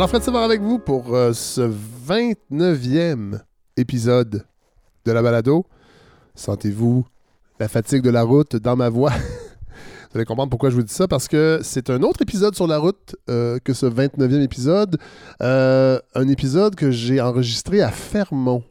[0.00, 3.38] Alors, Fred Savard avec vous pour euh, ce 29e
[3.76, 4.46] épisode
[5.04, 5.66] de la balado.
[6.34, 7.04] Sentez-vous
[7.58, 9.10] la fatigue de la route dans ma voix?
[9.10, 12.66] vous allez comprendre pourquoi je vous dis ça, parce que c'est un autre épisode sur
[12.66, 14.96] la route euh, que ce 29e épisode.
[15.42, 18.62] Euh, un épisode que j'ai enregistré à Fermont.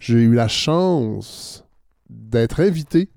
[0.00, 1.64] J'ai eu la chance
[2.08, 3.08] d'être invité,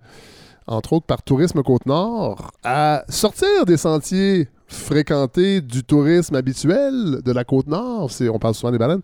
[0.67, 7.43] entre autres par Tourisme Côte-Nord, à sortir des sentiers fréquenter du tourisme habituel de la
[7.43, 9.01] Côte-Nord, on parle souvent des baleines,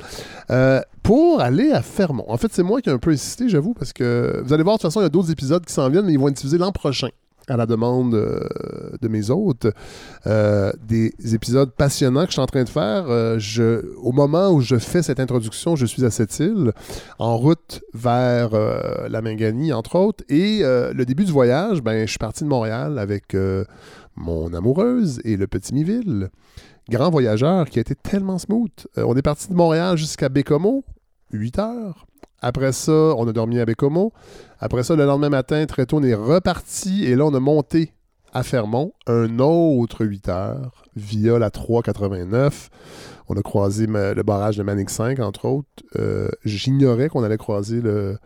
[0.52, 2.26] euh, pour aller à Fermont.
[2.28, 4.78] En fait, c'est moi qui ai un peu insisté, j'avoue, parce que vous allez voir,
[4.78, 6.36] de toute façon, il y a d'autres épisodes qui s'en viennent, mais ils vont être
[6.36, 7.10] diffusés l'an prochain
[7.48, 8.48] à la demande euh,
[9.02, 9.66] de mes hôtes,
[10.28, 13.06] euh, des épisodes passionnants que je suis en train de faire.
[14.04, 16.74] au moment où je fais cette introduction, je suis à cette île,
[17.18, 18.52] en route vers
[19.10, 23.00] la Minganie, entre autres, et le début du voyage, ben, je suis parti de Montréal
[23.00, 23.36] avec
[24.20, 26.30] mon amoureuse et le petit Miville.
[26.90, 28.70] Grand voyageur qui a été tellement smooth.
[28.98, 30.84] Euh, on est parti de Montréal jusqu'à Bécomo,
[31.32, 32.06] 8 heures.
[32.42, 34.14] Après ça, on a dormi à Bécomo.
[34.60, 37.94] Après ça, le lendemain matin, très tôt, on est reparti et là, on a monté
[38.32, 42.70] à Fermont un autre 8 heures via la 389.
[43.30, 45.68] On a croisé le barrage de Manic 5, entre autres.
[45.98, 48.18] Euh, j'ignorais qu'on allait croiser le,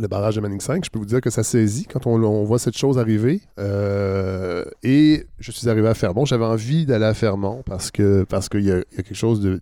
[0.00, 0.84] le barrage de Manning 5.
[0.84, 3.40] Je peux vous dire que ça saisit quand on, voit cette chose arriver.
[3.58, 6.24] Euh, et je suis arrivé à Fermont.
[6.24, 9.60] J'avais envie d'aller à Fermont parce que parce qu'il y, a quelque chose de,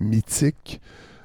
[0.00, 0.80] mythique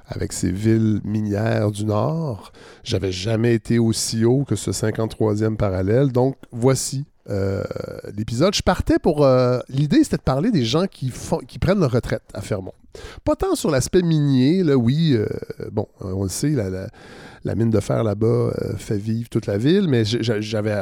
[0.06, 2.52] avec ces villes minières du Nord.
[2.82, 6.10] J'avais jamais été aussi haut que ce 53e parallèle.
[6.10, 7.62] Donc, voici euh,
[8.16, 8.54] l'épisode.
[8.54, 9.24] Je partais pour...
[9.24, 11.12] Euh, l'idée, c'était de parler des gens qui,
[11.60, 12.74] prennent leur retraite à Fermont.
[13.24, 15.16] Pas tant sur l'aspect minier, là, oui,
[15.70, 16.56] bon, on le sait,
[17.44, 20.78] la mine de fer là-bas euh, fait vivre toute la ville, mais j'avais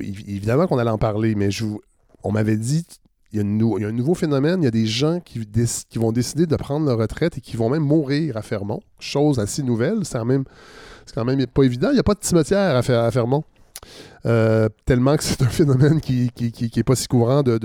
[0.00, 1.48] évidemment qu'on allait en parler, mais
[2.22, 2.84] on m'avait dit
[3.32, 5.40] il y, a un nouveau phénomène, il y a des gens qui,
[5.96, 8.80] vont décider de prendre leur retraite et qui vont même mourir à Fermont.
[9.00, 10.44] Chose assez nouvelle, c'est quand même,
[11.14, 11.88] quand même pas évident.
[11.90, 13.42] Il n'y a pas de cimetière à, à Fermont.
[14.24, 16.30] Euh, tellement que c'est un phénomène qui
[16.76, 17.58] n'est pas si courant de,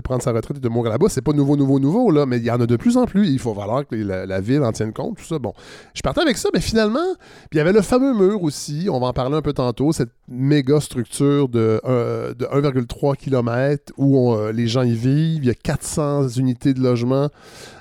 [0.00, 1.06] prendre sa retraite et de mourir là-bas.
[1.08, 3.28] C'est pas nouveau, nouveau, nouveau, là, mais il y en a de plus en plus.
[3.28, 5.38] Il faut falloir que la, ville en tienne compte, tout.
[5.38, 5.52] Bon,
[5.94, 7.14] je partais avec ça, mais finalement,
[7.52, 10.12] il y avait le fameux mur aussi, on va en parler un peu tantôt, cette
[10.28, 15.42] méga structure de, 1,3 km où euh, les gens y vivent.
[15.42, 17.28] Il y a 400 unités de logement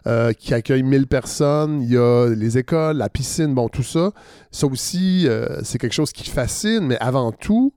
[0.07, 1.81] euh, qui accueillent 1000 personnes.
[1.81, 4.11] Il y a les écoles, la piscine, bon, tout ça.
[4.51, 5.27] Ça aussi,
[5.63, 7.73] c'est quelque chose qui fascine, mais avant tout,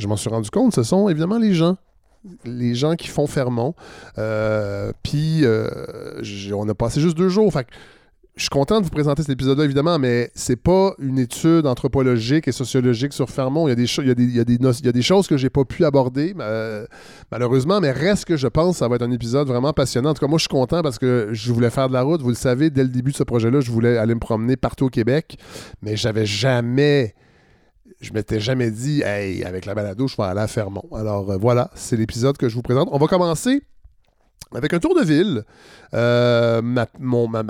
[0.00, 1.76] je m'en suis rendu compte, ce sont évidemment les gens.
[2.44, 3.74] Les gens qui font Fermont.
[4.18, 5.70] Euh, puis, euh,
[6.54, 7.52] on a passé juste deux jours.
[7.52, 7.66] Fait
[8.36, 12.48] je suis content de vous présenter cet épisode-là, évidemment, mais c'est pas une étude anthropologique
[12.48, 13.68] et sociologique sur Fermont.
[13.68, 14.92] Il y a des, il y a des, il y a des, il y a
[14.92, 16.34] des choses que j'ai pas pu aborder,
[17.30, 20.10] malheureusement, mais reste que je pense que ça va être un épisode vraiment passionnant.
[20.10, 22.22] En tout cas, moi, je suis content parce que je voulais faire de la route.
[22.22, 24.86] Vous le savez, dès le début de ce projet-là, je voulais aller me promener partout
[24.86, 25.36] au Québec,
[25.82, 27.14] mais j'avais jamais
[28.00, 30.88] je m'étais jamais dit, hey, avec la balado, je vais aller à Fermont.
[30.94, 32.88] Alors euh, voilà, c'est l'épisode que je vous présente.
[32.92, 33.62] On va commencer
[34.52, 35.44] avec un tour de ville.
[35.94, 36.86] Euh, ma,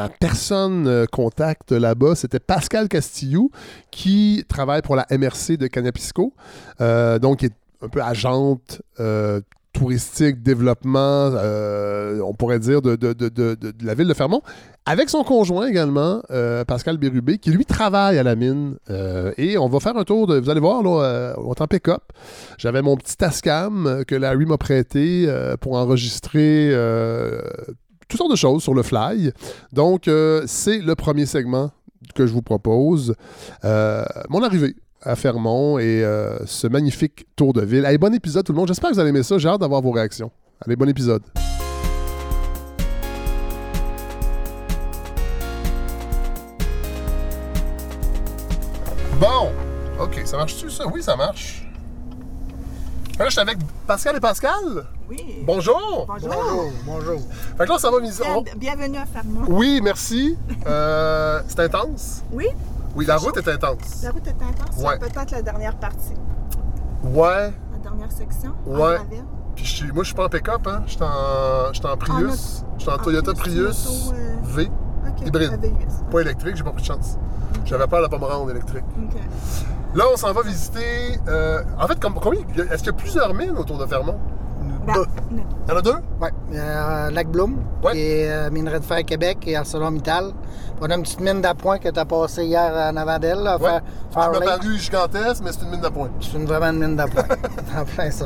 [0.08, 3.50] personne euh, contact là-bas, c'était Pascal Castillou,
[3.90, 6.34] qui travaille pour la MRC de Canapisco,
[6.78, 8.82] donc qui est un peu agente
[9.80, 12.98] touristique, développement, euh, on pourrait dire, de,
[13.82, 14.42] la ville de Fermont,
[14.84, 18.76] avec son conjoint également, euh, Pascal Bérubé, qui lui travaille à la mine.
[18.90, 20.38] Euh, et on va faire un tour de.
[20.38, 22.12] Vous allez voir, là, on est en pick-up.
[22.58, 25.26] J'avais mon petit Tascam que Larry m'a prêté
[25.62, 26.74] pour enregistrer
[28.06, 29.32] toutes sortes de choses sur le fly.
[29.72, 30.10] Donc,
[30.44, 31.70] c'est le premier segment
[32.14, 33.14] que je vous propose.
[33.64, 37.86] mon arrivée à Fermont et euh, ce magnifique tour de ville.
[37.86, 38.68] Allez, bon épisode tout le monde.
[38.68, 39.38] J'espère que vous allez aimer ça.
[39.38, 40.30] J'ai hâte d'avoir vos réactions.
[40.64, 41.22] Allez, bon épisode.
[49.18, 49.50] Bon,
[50.00, 50.86] ok, ça marche-tu ça?
[50.86, 51.66] Oui, ça marche.
[53.18, 54.86] Là, je suis avec Pascal et Pascal.
[55.10, 55.42] Oui.
[55.44, 56.06] Bonjour.
[56.08, 56.72] Bonjour.
[56.86, 57.20] Bonjour.
[57.58, 57.98] Fait que là, ça va
[58.56, 59.44] Bienvenue à Fermont.
[59.48, 60.38] Oui, merci.
[60.66, 62.22] Euh, c'est intense.
[62.32, 62.46] Oui.
[62.94, 64.02] Oui, la route est intense.
[64.02, 64.82] La route est intense?
[64.82, 64.98] Ouais.
[64.98, 66.14] Peut-être la dernière partie.
[67.04, 67.52] Ouais.
[67.72, 68.52] La dernière section?
[68.66, 68.98] Ouais.
[69.54, 70.82] Puis moi, je suis pas en pick-up, hein.
[70.86, 72.64] Je suis en, en, Prius.
[72.78, 74.70] Je suis en, Toyota Prius euh, V.
[75.24, 75.58] Hybride.
[76.10, 77.18] Pas électrique, j'ai pas pris de chance.
[77.64, 78.84] J'avais peur de pas me rendre électrique.
[79.94, 81.18] Là, on s'en va visiter.
[81.28, 84.18] Euh, en fait, combien Est-ce qu'il y a plusieurs mines autour de Fermont
[84.86, 85.06] Ben, Deux.
[85.30, 85.96] ne- Il y en a deux?
[86.20, 86.28] Oui.
[86.54, 87.92] Euh, Lac Bloom, Ouais.
[87.92, 90.32] qui est euh, Minerai de Fer Québec et ArcelorMittal.
[90.80, 93.58] On a une petite mine d'appoint que tu as passée hier en avant d'elle, Ouais.
[93.58, 93.80] Fair-
[94.12, 96.08] Fair Ça m'a paru gigantesque, mais c'est une mine d'appoint.
[96.20, 97.24] C'est une vraiment une mine d'appoint.
[97.78, 98.24] en plein ça.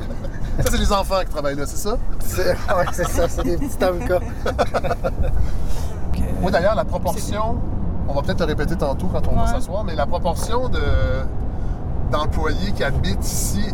[0.60, 1.96] Ça, c'est les enfants qui travaillent là, c'est ça?
[2.20, 4.20] C'est ouais, c'est ça, c'est des petits avocats.
[6.12, 7.58] que- Oui, d'ailleurs, la proportion,
[8.08, 10.80] on va peut-être le répéter tantôt quand on va s'asseoir, mais la proportion de,
[12.12, 13.64] d'employés qui habitent ici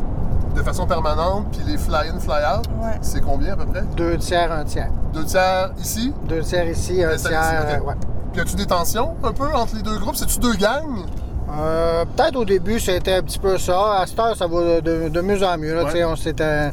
[0.55, 2.99] de façon permanente, puis les fly-in, fly-out, Ouais.
[3.03, 3.83] c'est combien à peu près?
[3.97, 4.91] Deux tiers, un tiers.
[5.13, 6.13] Deux tiers ici?
[6.29, 7.17] Deux tiers ici, un tiers.
[7.17, 7.29] ici,
[7.63, 7.69] ok.
[7.71, 7.95] euh, ouais.
[8.33, 10.17] Puis as-tu des tensions un peu entre les deux groupes?
[10.17, 11.05] C'est-tu deux gangs?
[11.59, 14.01] Euh, Peut-être au début, c'était un petit peu ça.
[14.01, 15.75] À cette heure, ça va de, de mieux en mieux.
[15.75, 15.83] là.
[15.85, 15.91] Ouais.
[15.91, 16.71] Tu sais, On s'était-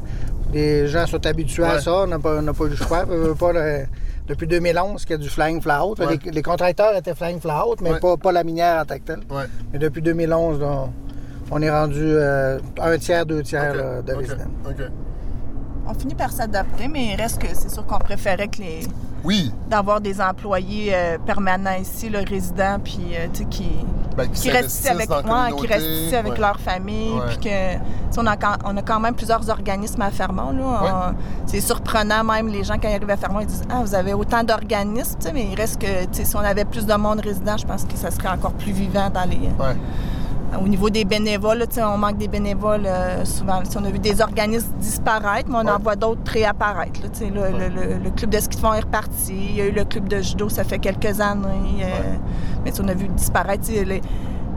[0.54, 1.70] les gens sont habitués Ouais.
[1.70, 1.92] à ça.
[2.04, 3.04] On n'a pas, on n'a pas eu le choix.
[3.06, 3.86] Veut pas le-
[4.28, 5.98] depuis 2011 qu'il y a du flying fly-out.
[6.00, 6.20] Ouais.
[6.26, 8.00] Les, les contracteurs étaient flying fly-out, mais Ouais.
[8.00, 9.22] pas, pas la minière en tant que telle.
[9.74, 10.88] Mais depuis 2011, là,
[11.52, 14.44] on est rendu euh, un tiers, deux tiers là, de résidents.
[15.90, 18.82] On finit par s'adapter, mais il reste que c'est sûr qu'on préférait que les
[19.24, 23.70] Oui, d'avoir des employés euh, permanents ici, le résident, puis euh, tu sais, qui,
[24.18, 26.40] ben, qui qui restent ici avec moi, qui restent ici avec Ouais.
[26.40, 27.22] leur famille, Ouais.
[27.30, 30.52] puis que on a, quand, on a quand même plusieurs organismes à Fermont.
[30.52, 30.84] Là.
[30.84, 30.90] Ouais.
[30.92, 33.96] On- c'est surprenant même, les gens quand ils arrivent à Fermont, ils disent Ah, vous
[33.96, 36.86] avez autant d'organismes, tu sais, mais il reste que tu sais, si on avait plus
[36.86, 39.38] de monde résident, je pense que ça serait encore plus vivant dans les.
[39.38, 39.76] Ouais.
[40.64, 43.62] Au niveau des bénévoles, là, on manque des bénévoles euh, souvent.
[43.76, 47.02] On a vu des organismes disparaître, mais on en voit d'autres réapparaître.
[47.02, 47.10] là.
[47.52, 49.34] Le, le- le club de ski de fond est reparti.
[49.36, 51.84] Il y a eu le club de judo, ça fait quelques années.
[51.84, 52.16] euh.
[52.64, 53.68] Mais on a vu disparaître.
[53.70, 54.02] les-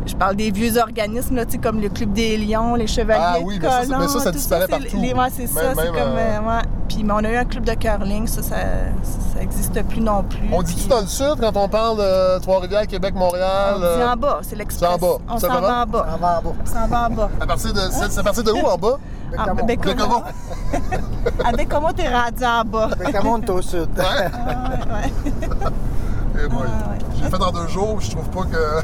[0.06, 3.58] je parle des vieux organismes, là, comme le club des Lions, les Chevaliers Ah oui,
[3.60, 4.96] mais ça, ça- Colomb, mais ça, ça tout disparaît c'est partout.
[5.02, 5.60] les- ouais, c'est ça.
[5.70, 5.98] C'est comme.
[6.16, 6.60] euh.
[6.90, 10.24] Puis, mais on a eu un club de curling, ça, ça, ça n'existe plus non
[10.24, 10.40] plus.
[10.52, 13.74] On dit-tu Puis- dans le sud quand on parle de Trois-Rivières, Québec, Montréal?
[13.76, 14.90] on dit euh, en bas, c'est l'express.
[14.90, 15.18] c'est en bas.
[15.28, 15.82] On s'en va?
[15.82, 16.06] en bas.
[16.12, 16.52] En bas, en bas.
[16.60, 17.30] On s'en va en bas.
[17.40, 18.98] À partir de, c'est, c'est à partir de où en bas?
[19.38, 19.62] Ah, De
[21.92, 22.84] t'es rendu en bas?
[23.52, 23.88] Au sud.
[23.96, 24.04] Ouais.
[24.04, 25.12] Ah, ouais, ouais.
[26.34, 26.48] Eh.
[26.50, 26.98] Ah, ouais.
[27.22, 28.82] J'ai fait en deux jours, je trouve pas que.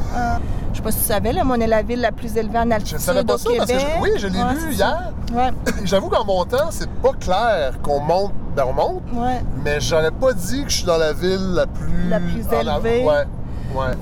[0.76, 2.58] Je sais pas si tu savais, là, mais on est la ville la plus élevée
[2.58, 4.60] en Je altitude savais pas au ça parce que je- oui, je l'ai Ouais, vu
[4.72, 5.12] c'est hier.
[5.34, 5.50] Ouais,
[5.84, 8.32] J'avoue qu'en montant, c'est pas clair qu'on monte.
[8.54, 9.40] Ben, on monte, ouais.
[9.64, 12.08] mais j'aurais pas dit que je suis dans la ville la plus.
[12.10, 13.04] La plus élevée.
[13.06, 13.24] Ouais.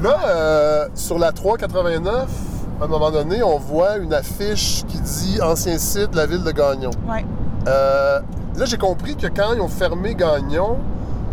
[0.02, 2.28] Là, euh, sur la 389,
[2.80, 6.42] à un moment donné, on voit une affiche qui dit ancien site de la ville
[6.42, 6.90] de Gagnon.
[7.08, 7.24] ouais.
[7.68, 8.18] Euh,
[8.56, 10.76] là, j'ai compris que quand ils ont fermé Gagnon,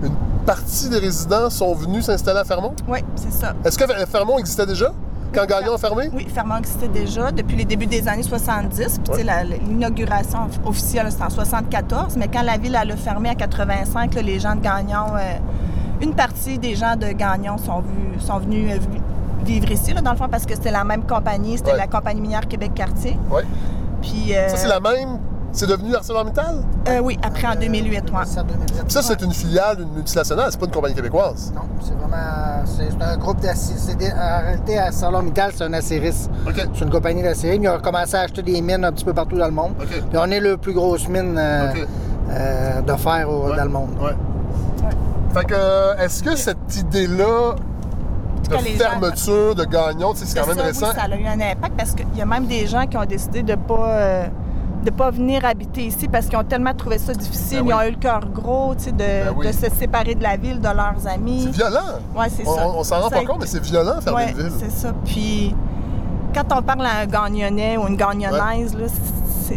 [0.04, 0.14] une
[0.46, 2.74] partie des résidents sont venus s'installer à Fermont?
[2.88, 3.54] Oui, c'est ça.
[3.66, 4.92] Est-ce que Fermont existait déjà?
[5.34, 6.10] Quand Gagnon a fermé?
[6.14, 9.00] Oui, Fermont existait déjà depuis les débuts des années 70.
[9.12, 9.24] Puis,
[9.68, 12.18] l'inauguration officielle, c'était en 74.
[12.18, 15.34] Mais quand la ville elle a fermé à 85, là, les gens de Gagnon, euh,
[16.02, 20.02] une partie des gens de Gagnon sont, vus- sont venus euh, vi- vivre ici, là,
[20.02, 21.58] dans le fond, parce que c'était la même compagnie.
[21.58, 21.78] C'était Ouais.
[21.78, 23.18] la compagnie minière Québec-Cartier.
[23.32, 23.42] Oui.
[24.02, 25.20] Puis, euh, Ça, c'est la même.
[25.54, 26.64] C'est devenu ArcelorMittal?
[26.88, 28.26] euh, oui, après en 2008, ouais.
[28.26, 28.90] Ça, 2008.
[28.92, 31.52] Ça, c'est une filiale d'une multinationale, c'est pas une compagnie québécoise.
[31.54, 32.64] Non, c'est vraiment.
[32.66, 33.74] C'est un groupe d'acéris.
[33.78, 36.30] c'est des- En réalité, à ArcelorMittal, c'est un acéris.
[36.48, 36.56] OK.
[36.74, 37.60] C'est une compagnie d'acéris.
[37.62, 39.74] Ils ont commencé à acheter des mines un petit peu partout dans le monde.
[39.82, 39.88] OK.
[39.90, 41.74] Puis on est le plus grosse mine euh,
[42.30, 43.58] euh, de fer au- Ouais.
[43.58, 43.90] dans le monde.
[44.02, 44.16] Ouais.
[45.34, 47.56] Fait que, euh, est-ce que cette idée-là
[48.50, 50.88] de gens- fermeture de Gagnon, c'est quand même ça, récent?
[50.88, 53.06] Oui, ça a eu un impact parce qu'il y a même des gens qui ont
[53.06, 54.26] décidé de pas
[54.84, 57.60] de pas venir habiter ici parce qu'ils ont tellement trouvé ça difficile.
[57.60, 57.88] Ben Ils ont oui.
[57.88, 59.48] eu le cœur gros, tu sais, de, Ben oui.
[59.48, 61.44] de se séparer de la ville, de leurs amis.
[61.52, 61.80] C'est violent.
[62.16, 62.52] Ouais, c'est ça.
[62.68, 64.52] on- on s'en rend Ça pas compte, mais c'est violent fermer Ouais, une ville.
[64.60, 64.94] c'est ça.
[65.06, 65.56] Puis
[66.34, 68.86] quand on parle à un gagnonnais ou une gagnonnaise, là,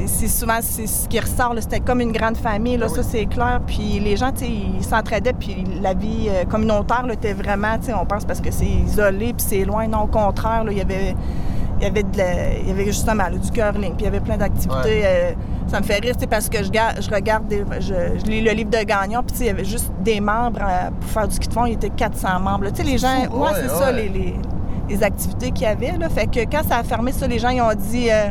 [0.06, 1.54] c'est souvent ce qui ressort.
[1.60, 3.06] C'était comme une grande famille, là, Ah ça oui.
[3.10, 3.60] c'est clair.
[3.66, 8.24] Puis les gens, ils s'entraidaient, puis la vie euh, communautaire là, était vraiment, on pense
[8.24, 9.86] parce que c'est isolé, puis c'est loin.
[9.86, 11.14] Non, au contraire, là, il y avait...
[11.78, 14.06] Il y, avait de la- il y avait justement là, du curling, puis il y
[14.08, 15.02] avait plein d'activités.
[15.04, 15.32] euh,
[15.66, 18.70] ça me fait rire, parce que je, je regarde, des- je, je lis le livre
[18.70, 21.52] de Gagnon, puis il y avait juste des membres euh, pour faire du ski de
[21.52, 22.66] fond, il était 400 membres.
[22.70, 24.36] Tu sais, les gens, ouais, ouais, c'est ça, les, les-
[24.88, 25.96] les activités qu'il y avait.
[25.98, 26.08] Là.
[26.10, 28.26] Fait que quand ça a fermé ça, les gens ils ont dit euh,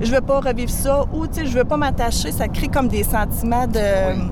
[0.00, 2.32] je veux pas revivre ça ou tu sais, je veux pas m'attacher.
[2.32, 3.78] Ça crée comme des sentiments de.
[4.14, 4.30] Oui.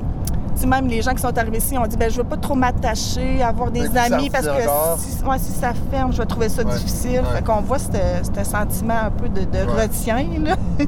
[0.67, 3.43] Même les gens qui sont arrivés ici ont dit ben je veux pas trop m'attacher,
[3.43, 4.53] avoir des Mais qui amis parce que
[4.99, 7.21] si, ouais, si ça ferme, je vais trouver ça Ouais, difficile.
[7.21, 7.37] ouais.
[7.37, 10.57] Fait qu'on voit ce sentiment un peu de, de retien, là.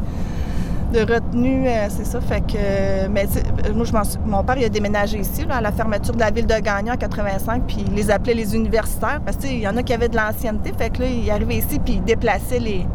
[0.92, 2.20] de retenue, euh, c'est ça.
[2.20, 3.26] Fait que, euh, mais
[3.74, 6.32] moi, je sou- mon père, il a déménagé ici, là, à la fermeture de la
[6.32, 9.76] ville de Gagnon en 85, puis il les appelait les universitaires, parce qu'il y en
[9.76, 10.72] a qui avaient de l'ancienneté.
[10.76, 12.86] Fait que là, il arrivait ici, puis il déplaçait les,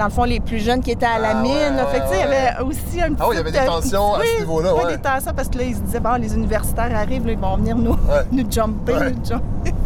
[0.00, 1.52] dans le fond, les plus jeunes qui étaient à la Ah, mine.
[1.52, 1.86] ouais, là.
[1.86, 3.16] fait que, il y avait aussi un petit.
[3.20, 4.96] Ah oui, il y avait des tensions à ce niveau-là, ouais.
[4.96, 7.56] des tensions, parce que là, ils se disaient, bon, les universitaires arrivent, là, ils vont
[7.58, 7.96] venir nous,
[8.32, 9.10] nous jumper, Ouais.
[9.12, 9.74] nous jumper.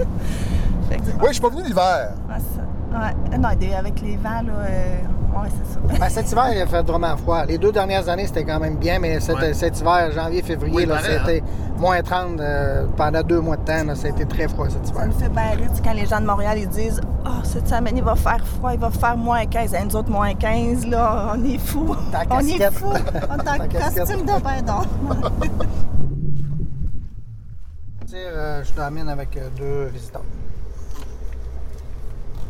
[1.21, 2.11] Oui, je suis pas venu l'hiver.
[2.37, 2.99] C'est ça.
[2.99, 3.38] Ouais.
[3.38, 4.97] Non, avec les vents, là, euh,
[5.43, 5.81] ouais, c'est ça.
[6.00, 7.45] Ben, cet hiver, il a fait vraiment froid.
[7.45, 9.53] Les deux dernières années, c'était quand même bien, mais cet, Ouais.
[9.55, 11.43] cet hiver, janvier, février, Oui, là, pareil, c'était
[11.79, 13.85] moins 30 euh, pendant deux mois de temps.
[13.85, 15.07] là, ça a été très froid cet Ça hiver.
[15.07, 18.03] me fait bien rire quand les gens de Montréal ils disent Ah, cette semaine, il
[18.05, 19.75] va faire froid, il va faire moins 15.
[19.75, 21.95] Et nous autres, moins 15, là, on est fous.
[22.31, 22.93] On est fous.
[22.93, 23.59] On est en
[24.05, 24.33] costume de
[28.07, 30.23] sais, euh, je termine avec euh, deux visiteurs.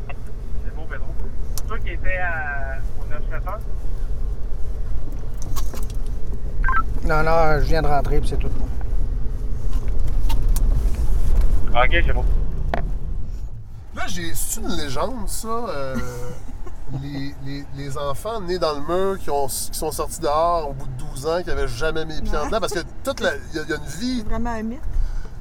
[0.09, 1.07] C'est beau, Pedro.
[1.69, 3.61] Toi qui étais à, au 960,
[7.07, 8.49] Non, non, je viens de rentrer, puis c'est tout.
[11.71, 12.25] Ok, c'est beau.
[13.97, 14.33] Là, j'ai.
[14.35, 15.49] C'est une légende, ça.
[15.49, 15.97] euh,
[17.03, 20.73] les, les- les enfants nés dans le mur qui, ont, qui sont sortis dehors au
[20.73, 23.21] bout de 12 ans, qui n'avaient jamais mis les pieds en dedans, parce que toute
[23.21, 23.33] la.
[23.53, 24.19] Il y, a- il y a une vie.
[24.23, 24.81] C'est vraiment un mythe.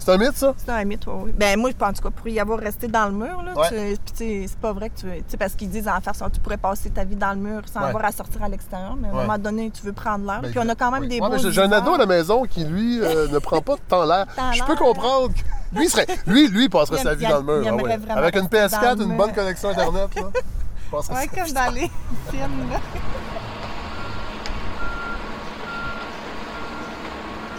[0.05, 0.53] C'est un mythe, ça?
[0.57, 1.13] C'est un mythe, oui.
[1.27, 1.31] oui.
[1.37, 3.53] Ben moi, je pense en tout cas, pour y avoir resté dans le mur, là,
[3.55, 3.69] Ouais.
[3.69, 5.05] tu- puis tu sais, c'est pas vrai que tu...
[5.07, 7.37] Tu sais, parce qu'ils disent en faire ça, tu pourrais passer ta vie dans le
[7.39, 7.87] mur sans Ouais.
[7.87, 10.41] avoir à sortir à l'extérieur, mais à un moment donné, tu veux prendre l'air.
[10.41, 11.07] Ben, puis on a quand même oui.
[11.07, 13.75] des Ouais, beaux j'ai- un ado à la maison qui, lui, euh, ne prend pas
[13.75, 14.25] de temps l'air.
[14.53, 15.29] Je peux comprendre.
[15.29, 15.39] que-
[15.79, 17.61] Lui, serait, lui, lui, il passerait Il sa vie dans le mur.
[17.63, 17.93] il ah ouais.
[18.11, 20.15] Avec une rester dans PS4, le une bonne connexion Internet.
[20.15, 20.21] Là.
[20.35, 21.91] il passerait Ouais, sa comme vie dans les
[22.29, 22.79] films, là.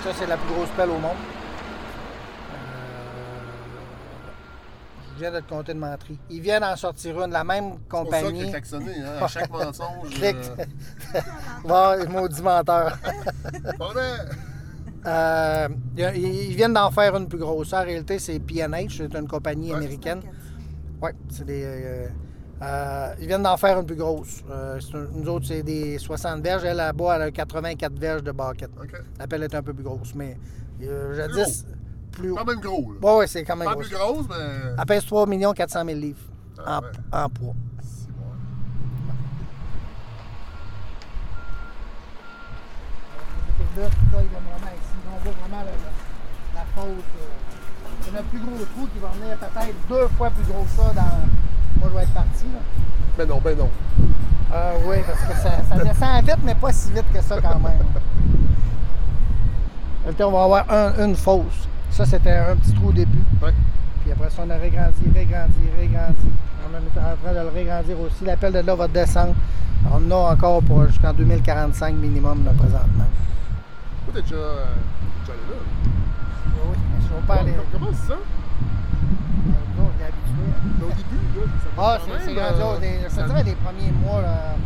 [0.05, 1.17] Ça, c'est la plus grosse pelle au monde.
[5.15, 6.19] Je viens de te compter de menterie.
[6.31, 8.51] Ils viennent en sortir une, la même C'est pour ça compagnie.
[8.51, 8.93] klaxonné.
[9.01, 10.09] Hein, à chaque mensonge.
[11.15, 11.21] Euh,
[11.65, 12.99] Va, maudit menteur.
[13.79, 14.19] vrai.
[15.07, 17.73] Euh, ils viennent d'en faire une plus grosse.
[17.73, 19.77] En réalité, c'est P&H, c'est une compagnie Ouais.
[19.77, 20.21] américaine.
[21.01, 21.63] Oui, c'est des.
[21.65, 22.09] euh,
[22.63, 24.43] euh, ils viennent d'en faire une plus grosse.
[24.81, 26.65] C'est nous autres, c'est des 60 verges.
[26.65, 28.71] Elle, là-bas, elle a 84 verges de baquette.
[28.81, 28.93] OK.
[29.19, 30.37] La pelle est un peu plus grosse, mais
[30.81, 31.67] jadis,
[32.15, 32.37] plus haut.
[32.37, 32.93] Quand même gros.
[33.03, 33.17] Là.
[33.17, 33.83] Oui, c'est quand même Pas gros.
[33.83, 34.37] plus grosse, mais.
[34.79, 36.19] Elle pèse 3 400 000 livres
[36.65, 36.89] Ah en, ouais.
[37.25, 37.55] en poids.
[37.83, 38.31] C'est bon.
[43.77, 44.95] Là, il vraiment ici.
[45.07, 45.73] On voit vraiment la,
[46.55, 46.95] la, euh,
[48.03, 50.93] C'est notre plus gros trou qui va venir peut-être deux fois plus gros que ça
[50.95, 51.81] dans.
[51.81, 52.45] Moi, je vais être parti.
[52.45, 52.61] Là.
[53.19, 53.71] Ben non, ben non.
[54.53, 57.59] Ah oui, parce que ça, ça descend vite, mais pas si vite que ça quand
[57.59, 57.79] même.
[60.21, 61.67] On va avoir un- une fosse.
[61.95, 63.23] Ça, c'était un petit trou au début.
[63.43, 63.53] Ouais.
[64.03, 66.29] Puis après ça, on a régrandi, régrandi, régrandi.
[66.67, 68.25] On est en train de le régrandir aussi.
[68.25, 69.35] L'appel de là va descendre.
[69.91, 73.05] On en a encore pour jusqu'en 2045 minimum là, présentement.
[74.07, 74.65] Toi, t'es déjà, euh,
[75.21, 75.61] déjà allé là?
[76.67, 77.39] Oui, si on parle.
[77.47, 78.19] Comment- Comment c'est ça?
[80.05, 80.45] On est habitué.
[80.45, 82.81] Mais Au début, là, ça Ah, c'est euh, grandiose.
[82.83, 84.57] Je te dirais les premiers mois, là,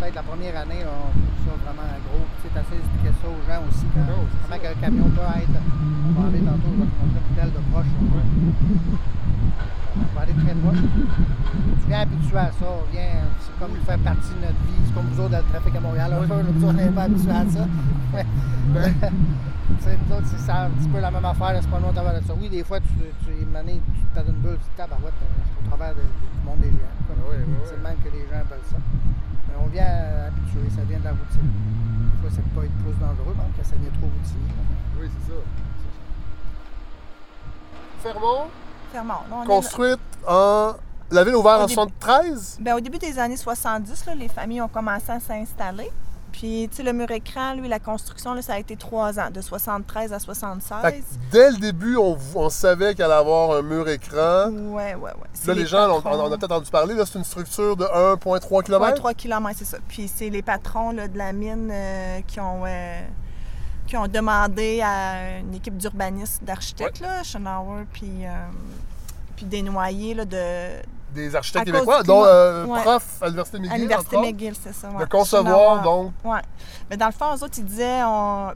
[0.00, 2.24] peut-être la première année, on trouve ça vraiment gros.
[2.40, 3.86] Tu sais, t'essaies d'expliquer ça aux gens aussi.
[3.92, 5.60] Quand, c'est comment qu'un camion peut être.
[5.60, 7.92] On va aller tantôt, je vais te montrer une de proche.
[8.00, 8.20] On va,
[9.96, 10.82] on va aller très proche.
[10.82, 12.66] Tu viens habitué à ça.
[12.66, 14.80] on vient, c'est comme faire partie de notre vie.
[14.84, 16.08] C'est comme vous autres dans le trafic à Montréal.
[16.12, 17.64] Un peu, là, nous autres, on n'est pas habitués à ça.
[18.14, 18.26] Ouais.
[19.66, 21.80] Tu sais, nous autres, c'est ça, un petit peu la même affaire, là, c'est pas
[21.80, 22.34] nous au travers de ça.
[22.40, 22.86] Oui, des fois, tu,
[23.24, 23.80] tu, tu
[24.14, 27.30] t'as une bulle, tu te tabarouette, c'est au travers de- du monde des géants.
[27.30, 28.76] ouais, ouais, C'est le même que les gens appellent ça.
[29.48, 31.50] Mais on vient euh, habitué, ça vient de la routine.
[32.12, 34.52] Des fois, c'est pas être plus dangereux, même que ça vient trop routinier.
[35.00, 35.38] Oui, c'est ça.
[38.02, 38.46] Fermont,
[38.92, 39.12] Fermont.
[39.30, 40.72] Là, on est- construite en.
[41.10, 42.58] La ville ouverte en début- 73.
[42.60, 45.90] Ben, au début des années 70, là, les familles ont commencé à s'installer.
[46.36, 49.30] Puis, tu sais, le mur écran, lui, la construction, là, ça a été trois ans,
[49.32, 50.82] de 73 à 76.
[50.82, 54.50] Fait que dès le début, on, on savait qu'elle allait avoir un mur écran.
[54.50, 55.46] Ouais, ouais, ouais.
[55.46, 56.20] Là, les gens, on, patrons.
[56.20, 58.94] on a peut-être entendu parler, là, c'est une structure de 1,3 Ouais, km.
[58.96, 59.78] 3 km, c'est ça.
[59.88, 63.00] Puis c'est les patrons là, de la mine euh, qui, ont, euh,
[63.86, 68.28] qui ont demandé à une équipe d'urbanistes, d'architectes, là, Schenauer, puis, euh,
[69.36, 70.82] puis des noyers là, de,
[71.16, 72.80] Des architectes québécois, dont euh, Ouais.
[72.82, 73.72] prof à l'Université McGill.
[73.72, 74.88] à l'Université McGill, c'est ça.
[74.88, 75.06] De ouais.
[75.08, 76.02] concevoir, Schenauer.
[76.04, 76.12] donc.
[76.24, 76.38] Oui.
[76.90, 78.52] Mais dans le fond, eux autres, ils disaient on,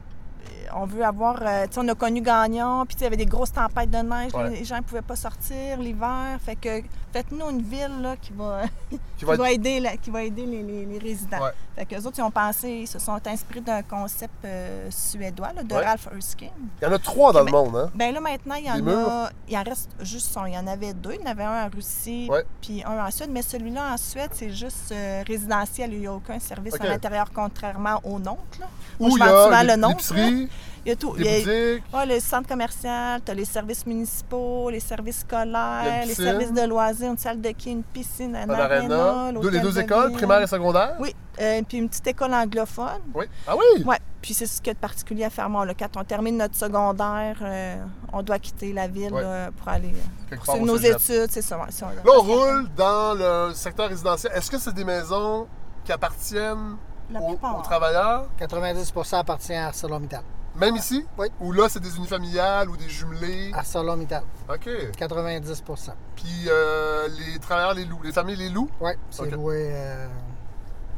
[0.75, 1.37] on veut avoir.
[1.41, 3.97] euh, tu sais, on a connu Gagnon, puis il y avait des grosses tempêtes de
[3.97, 4.49] neige, Ouais.
[4.49, 6.37] les gens ne pouvaient pas sortir l'hiver.
[6.43, 6.81] Fait que
[7.13, 10.85] faites-nous une ville là, qui va, Qui qui va aider, qui va aider les, les-
[10.85, 11.41] les résidents.
[11.41, 11.51] Ouais.
[11.75, 15.53] Fait que les autres, ils ont pensé, ils se sont inspirés d'un concept euh, suédois
[15.53, 15.85] là, de Ouais.
[15.85, 16.49] Ralph Erskine.
[16.81, 17.89] Il y en a trois dans le Ben- monde, hein?
[17.95, 19.29] Ben là, maintenant, il y en a.
[19.47, 20.47] Il en reste juste un.
[20.47, 21.13] Il y en avait deux.
[21.13, 22.29] Il y en avait un en Russie,
[22.61, 23.29] puis un en Suède.
[23.31, 25.93] Mais celui-là en Suède, c'est juste euh, résidentiel.
[25.93, 28.59] Il n'y a aucun service à l'intérieur, contrairement au nôtre.
[28.59, 28.67] Là.
[28.99, 30.49] Moi, Où je il y a le épiceries,
[30.85, 31.15] Il y a tout.
[31.15, 31.37] des Il y a-
[31.75, 31.93] boutiques.
[31.93, 36.61] Ouais, le centre commercial, tu as les services municipaux, les services scolaires, les services de
[36.67, 39.31] loisirs, une salle de quai, une piscine, un aréna.
[39.31, 40.17] Les deux de écoles, ville.
[40.17, 40.95] primaire et secondaire?
[40.99, 43.01] Oui, euh, puis une petite école anglophone.
[43.13, 43.25] Oui.
[43.47, 43.83] Ah oui?
[43.85, 45.63] Oui, puis c'est ce qu'il y a de particulier à Fermont.
[45.63, 45.73] Là.
[45.75, 47.75] Quand on termine notre secondaire, euh,
[48.11, 49.21] on doit quitter la ville Ouais.
[49.21, 49.93] là, pour aller
[50.31, 51.57] euh, pour nos études, c'est ça.
[51.59, 54.31] ouais, si on- Là, on roule dans le secteur résidentiel.
[54.35, 55.47] Est-ce que c'est des maisons
[55.85, 56.77] qui appartiennent
[57.11, 57.59] La aux, plupart.
[57.59, 60.23] aux travailleurs, 90% appartient à ArcelorMittal.
[60.55, 61.05] Même ici?
[61.17, 61.27] Oui.
[61.39, 63.51] Ou là, c'est des unifamiliales ou des jumelés?
[63.53, 64.69] ArcelorMittal, OK.
[64.97, 68.69] 90% Puis euh, les travailleurs les louent, les familles les louent?
[68.79, 69.69] Oui, c'est loué.
[69.71, 70.07] euh,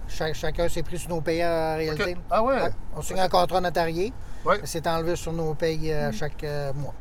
[0.07, 2.17] cha- chacun s'est pris sur nos payes en réalité.
[2.29, 2.55] Ah ouais?
[2.61, 2.71] Ouais.
[2.95, 4.13] On signe un contrat notarié.
[4.45, 4.59] Ouais.
[4.65, 6.13] C'est enlevé sur nos payes euh, Mm.
[6.13, 6.93] chaque euh, mois.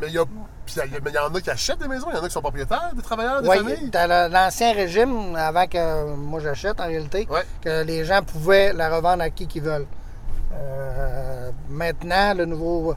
[0.00, 0.24] Mais il y, a-
[0.64, 2.40] puis il y en a qui achètent des maisons, il y en a qui sont
[2.40, 3.90] propriétaires, des travailleurs, des Oui, familles?
[3.92, 7.42] le- l'ancien régime, avant que moi j'achète en réalité, Ouais.
[7.60, 9.86] que les gens pouvaient la revendre à qui qu'ils veulent.
[10.52, 12.94] Euh, maintenant, le nouveau,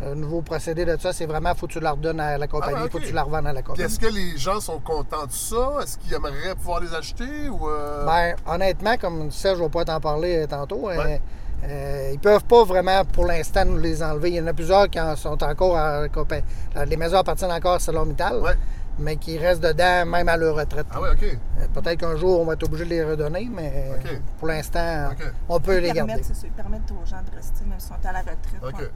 [0.00, 2.74] le nouveau procédé de ça, c'est vraiment faut que tu la redonnes à la compagnie,
[2.84, 3.86] Ah, faut que tu la revendes à la compagnie.
[3.86, 5.78] est-ce que les gens sont contents de ça?
[5.82, 7.68] Est-ce qu'ils aimeraient pouvoir les acheter ou...
[7.68, 11.20] euh, Ben, honnêtement, comme Serge va pas t'en parler euh, tantôt, euh, Ouais.
[11.64, 14.30] euh, ils peuvent pas vraiment pour l'instant nous les enlever.
[14.30, 16.42] Il y en a plusieurs qui en sont encore à la compa-
[16.86, 18.54] Les maisons appartiennent encore à ArcelorMittal, Ouais.
[18.98, 20.86] Mais qui restent dedans même à leur retraite.
[20.90, 21.22] Ah ouais, OK.
[21.24, 25.10] Euh, Peut-être qu'un jour on va être obligé de les redonner, mais euh, pour l'instant,
[25.48, 26.14] on peut les garder.
[26.22, 28.38] c'est ils permettent aux gens de rester, même s'ils sont à la retraite.
[28.62, 28.78] OK.
[28.80, 28.90] Ouais.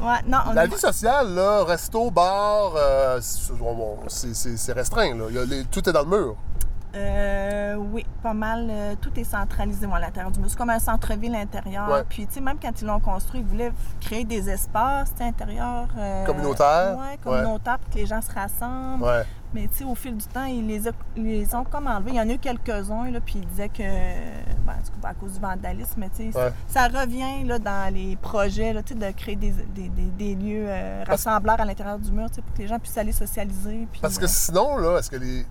[0.00, 5.14] Ouais, non, on La est- vie sociale, là, resto, bar, euh, c'est- restreint.
[5.14, 5.24] Là.
[5.28, 6.36] Il y a les- tout est dans le mur.
[6.94, 8.66] Euh, oui, pas mal.
[8.70, 10.50] euh, tout est centralisé à l'intérieur du mur.
[10.50, 11.88] C'est comme un centre-ville intérieur.
[11.88, 12.02] Ouais.
[12.08, 15.88] Puis, tu sais, même quand ils l'ont construit, ils voulaient créer des espaces intérieurs.
[15.98, 16.96] euh, Communautaires.
[16.98, 19.04] Oui, communautaires pour que les gens se rassemble.
[19.04, 19.22] Ouais.
[19.52, 22.10] Mais, tu sais, au fil du temps, ils les, a- ils les ont comme enlevés.
[22.12, 25.32] Il y en a eu quelques-uns, là, puis ils disaient que, ben, coup, à cause
[25.34, 29.10] du vandalisme, mais, tu sais, ça revient là, dans les projets là, tu sais, de
[29.10, 32.52] créer des, des, des- des lieux euh, rassembleurs à l'intérieur du mur tu sais, pour
[32.54, 33.88] que les gens puissent aller socialiser.
[33.90, 35.44] Puis, Parce que sinon, là, est-ce que les,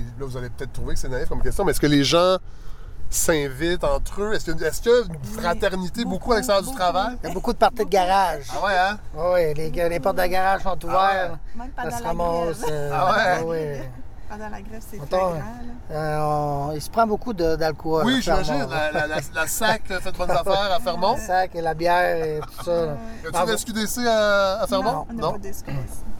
[0.00, 2.36] Là, vous allez peut-être trouver que c'est naïf comme question, mais est-ce que les gens
[3.10, 4.34] s'invitent entre eux?
[4.34, 7.16] Est-ce qu'il y y a une Oui, fraternité beaucoup, beaucoup, à l'extérieur du travail?
[7.22, 8.44] Il y a beaucoup de parties de garage.
[8.50, 8.98] Ah ouais, hein?
[9.14, 11.38] Oui, les, les portes de garage sont ouvertes.
[11.56, 12.60] Même ça pendant se la ramasse.
[12.60, 12.70] grève.
[12.72, 13.22] euh, Ah ouais?
[13.40, 13.90] ah ouais.
[14.28, 15.34] Pendant la grève, c'est très grand.
[15.92, 16.18] Euh,
[16.68, 18.04] on- il se prend beaucoup de- d'alcool.
[18.06, 18.66] Oui, j'imagine.
[18.68, 21.14] La, la, la, la SAC fait bonnes affaires à Fermont.
[21.14, 22.72] Le sac et la bière et tout ça.
[23.22, 25.06] Y a-tu une SQDC à, à Fermont?
[25.14, 25.38] Non, pas.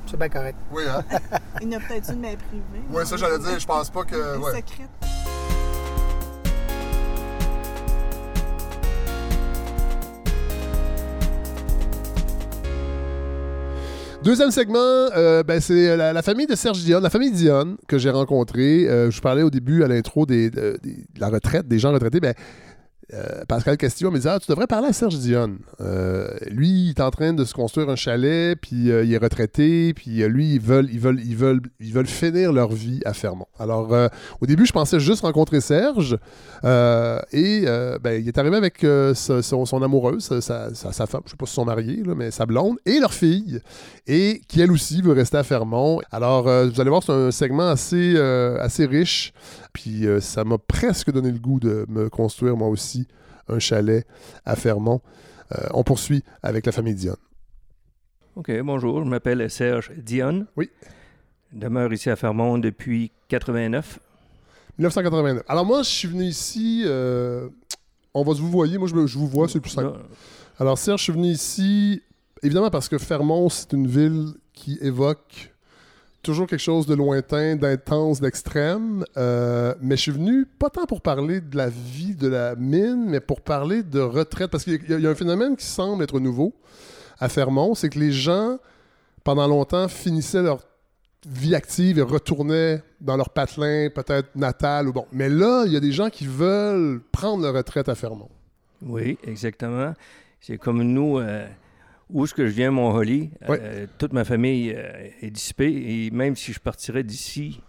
[0.07, 0.57] C'est bien correct.
[0.73, 1.03] Oui, hein?
[1.63, 2.63] Il y en a peut-être une, mais privée.
[2.91, 4.39] Oui, ça, j'allais dire, je pense pas que.
[4.39, 4.53] Ouais.
[4.57, 4.91] secrètes.
[14.23, 17.99] Deuxième segment, euh, ben, c'est la, la famille de Serge Dionne, la famille Dionne que
[17.99, 18.89] j'ai rencontrée.
[18.89, 21.93] Euh, je parlais au début, à l'intro, des, de, des- de la retraite, des gens
[21.93, 22.21] retraités.
[22.21, 22.33] Ben,
[23.13, 25.59] euh, Pascal Castillo me disait ah, Tu devrais parler à Serge Dionne.
[25.81, 29.19] Euh, lui, il est en train de se construire un chalet, puis euh, il est
[29.19, 33.47] retraité, puis lui, ils veulent, ils, veulent, ils, veulent, ils finir leur vie à Fermont.
[33.59, 33.93] Alors,
[34.41, 36.19] au début, je pensais juste rencontrer Serge,
[36.63, 37.65] et
[38.03, 40.71] ben, il est arrivé avec son, son amoureuse, sa,
[41.07, 43.61] femme, je ne sais pas si sont mariés, là, mais sa blonde, et leur fille,
[44.07, 46.01] et qui elle aussi veut rester à Fermont.
[46.11, 49.33] Alors, vous allez voir, c'est un segment assez riche.
[49.75, 53.07] Puis euh, ça m'a presque donné le goût de me construire moi aussi
[53.49, 54.07] un chalet
[54.47, 55.03] à Fermont.
[55.53, 57.17] Euh, on poursuit avec la famille Dionne.
[58.37, 60.47] OK, bonjour, je m'appelle Serge Dionne.
[60.57, 60.71] Oui.
[61.53, 64.01] Je demeure ici à Fermont depuis 89.
[64.79, 65.43] 1989.
[65.49, 66.83] Alors moi, je suis venu ici.
[66.87, 67.49] euh,
[68.15, 68.79] on va se vous voyez.
[68.79, 69.99] Moi, je, me- je vous vois, c'est plus simple.
[70.59, 72.01] Alors Serge, je suis venu ici,
[72.43, 75.53] évidemment parce que Fermont, c'est une ville qui évoque
[76.25, 79.05] toujours quelque chose de lointain, d'intense, d'extrême.
[79.17, 83.05] Euh, mais je suis venu pas tant pour parler de la vie de la mine,
[83.09, 84.51] mais pour parler de retraite.
[84.51, 86.53] Parce qu'il y a- un phénomène qui semble être nouveau
[87.21, 88.59] à Fermont, c'est que les gens,
[89.23, 90.61] pendant longtemps, finissaient leur
[91.27, 95.07] vie active et retournaient dans leur patelin, peut-être natal ou bon.
[95.13, 98.29] Mais là, il y a des gens qui veulent prendre leur retraite à Fermont.
[98.83, 99.95] Oui, exactement.
[100.41, 101.47] C'est comme nous, euh,
[102.11, 103.59] où est-ce que je viens, Montholly, Ouais.
[103.61, 105.73] euh, toute ma famille euh, est dissipée.
[106.07, 107.61] Et même si je partirais d'ici,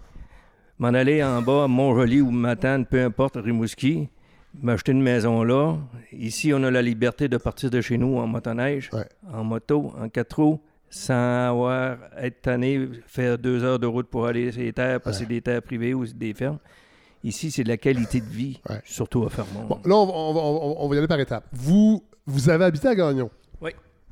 [0.79, 4.09] m'en aller en bas à Montjoli ou Matane, peu importe, Rimouski,
[4.61, 5.77] m'acheter une maison là.
[6.11, 9.07] Ici, on a la liberté de partir de chez nous en motoneige, Ouais.
[9.33, 14.27] en moto, en quatre roues, sans avoir être tanné, faire deux heures de route pour
[14.27, 16.59] aller sur les terres, c'est des terres privées ou des fermes.
[17.23, 19.65] Ici, c'est de la qualité de vie, surtout à Fermont.
[19.67, 21.47] Bon, là, on va, on va- on va- on va y aller par étapes.
[21.51, 23.29] Vous, vous avez habité à Gagnon?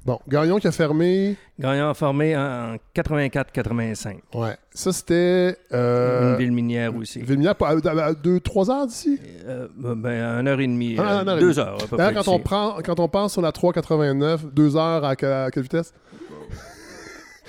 [0.06, 1.38] Bon, Gagnon qui a fermé.
[1.58, 4.18] Gagnant formé en 84-85.
[4.34, 4.58] Ouais.
[4.74, 5.58] Ça, c'était.
[5.72, 7.22] Euh, Une ville minière aussi.
[7.22, 9.18] ville minière, à, à deux, trois heures d'ici?
[9.48, 10.98] Euh, ben, une heure et demie.
[11.00, 11.24] Ah, euh,
[11.60, 12.14] heures, à peu près.
[12.14, 15.64] Quand on, prend, quand on passe sur la 389, deux heures à, que- à quelle
[15.64, 15.94] vitesse?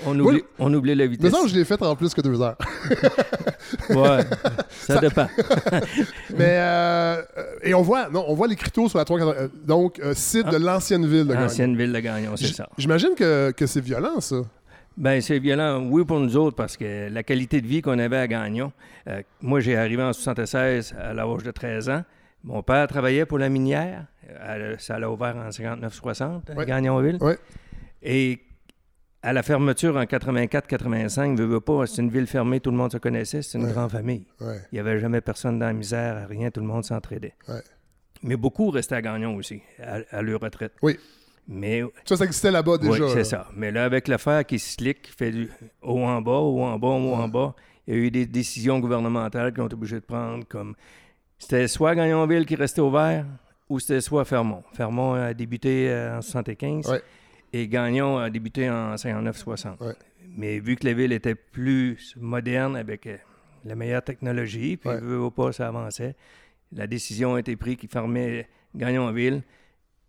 [0.05, 1.31] On oublie, on oublie la Mais vitesse.
[1.31, 2.57] ça, je l'ai fait en plus que deux heures.
[3.89, 4.19] Ouais,
[4.69, 5.27] ça dépend.
[6.37, 7.21] Mais, euh,
[7.63, 9.43] et on voit, non, on voit les cryptos sur la 389.
[9.43, 11.45] euh, Donc, euh, site de l'ancienne ville de Gagnon.
[11.45, 12.67] Ancienne ville de Gagnon, c'est ça.
[12.77, 14.37] J'imagine que, que c'est violent, ça.
[14.97, 18.17] Ben c'est violent, oui, pour nous autres, parce que la qualité de vie qu'on avait
[18.17, 18.71] à Gagnon,
[19.07, 22.03] euh, moi, j'ai arrivé en 76 à l'âge de 13 ans.
[22.43, 24.05] Mon père travaillait pour la minière.
[24.77, 26.65] Ça l'a ouvert en 59-60, à.
[26.65, 27.17] Gagnonville.
[27.19, 27.37] Ouais.
[28.03, 28.39] Et
[29.25, 32.91] à la fermeture en 84-85, veux, veux pas, c'est une ville fermée, tout le monde
[32.91, 33.71] se connaissait, c'est une Ouais.
[33.71, 34.25] grande famille.
[34.39, 34.59] Ouais.
[34.71, 37.33] Il n'y avait jamais personne dans la misère, rien, tout le monde s'entraidait.
[37.47, 37.61] Ouais.
[38.23, 40.73] Mais beaucoup restaient à Gagnon aussi, à, à leur retraite.
[40.81, 40.97] Oui.
[41.47, 42.91] Mais Ça, ça existait là-bas déjà.
[42.91, 43.07] oui, là.
[43.13, 43.47] c'est ça.
[43.55, 45.49] Mais là, avec l'affaire qui se slick, qui fait du
[45.83, 47.53] haut en bas, haut en bas, haut en bas,
[47.87, 50.73] il y a eu des décisions gouvernementales qu'ils ont été obligés de prendre, comme
[51.37, 53.25] c'était soit Gagnonville qui restait ouvert,
[53.69, 54.63] ou c'était soit Fermont.
[54.73, 57.01] Fermont a débuté euh, en 75 Ouais.
[57.57, 59.77] Et Gagnon a débuté en 59-60.
[59.81, 59.93] Ouais.
[60.37, 63.17] Mais vu que la ville était plus moderne avec euh,
[63.63, 64.99] la meilleure technologie, puis Ouais.
[64.99, 66.15] veut, pas, ça avançait,
[66.73, 69.41] la décision a été prise qui fermait Gagnonville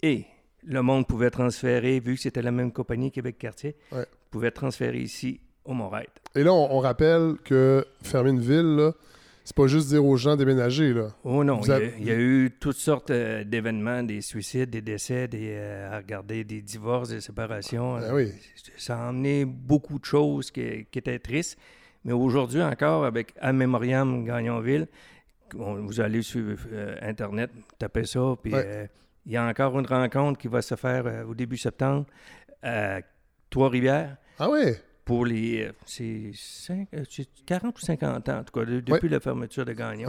[0.03, 0.25] et
[0.65, 4.05] le monde pouvait transférer, vu que c'était la même compagnie Québec Quartier, Ouais.
[4.31, 6.09] pouvait transférer ici au Montréal.
[6.35, 8.93] Et là, on, on rappelle que fermer une ville, là,
[9.47, 10.93] c'est pas juste dire aux gens déménager.
[10.93, 11.09] Là.
[11.25, 14.21] Oh non, il y, a, avez- il y a eu toutes sortes euh, d'événements, des
[14.21, 17.95] suicides, des décès, des, euh, à regarder des divorces, des séparations.
[17.99, 18.33] Ben Euh, oui.
[18.77, 21.57] Ça a emmené beaucoup de choses qui, qui étaient tristes.
[22.05, 24.87] Mais aujourd'hui encore, avec À Gagnonville,
[25.57, 28.91] on- vous allez sur euh, Internet, tapez ça, puis Ouais.
[29.25, 32.05] il y a encore une rencontre qui va se faire au début septembre
[32.63, 33.01] à
[33.51, 34.77] Trois-Rivières Ah ouais?
[35.07, 38.81] Pour les euh, c'est cinq- euh, c'est 40 ou 50 ans, en tout cas, de-
[38.81, 40.09] depuis la fermeture de Gagnon.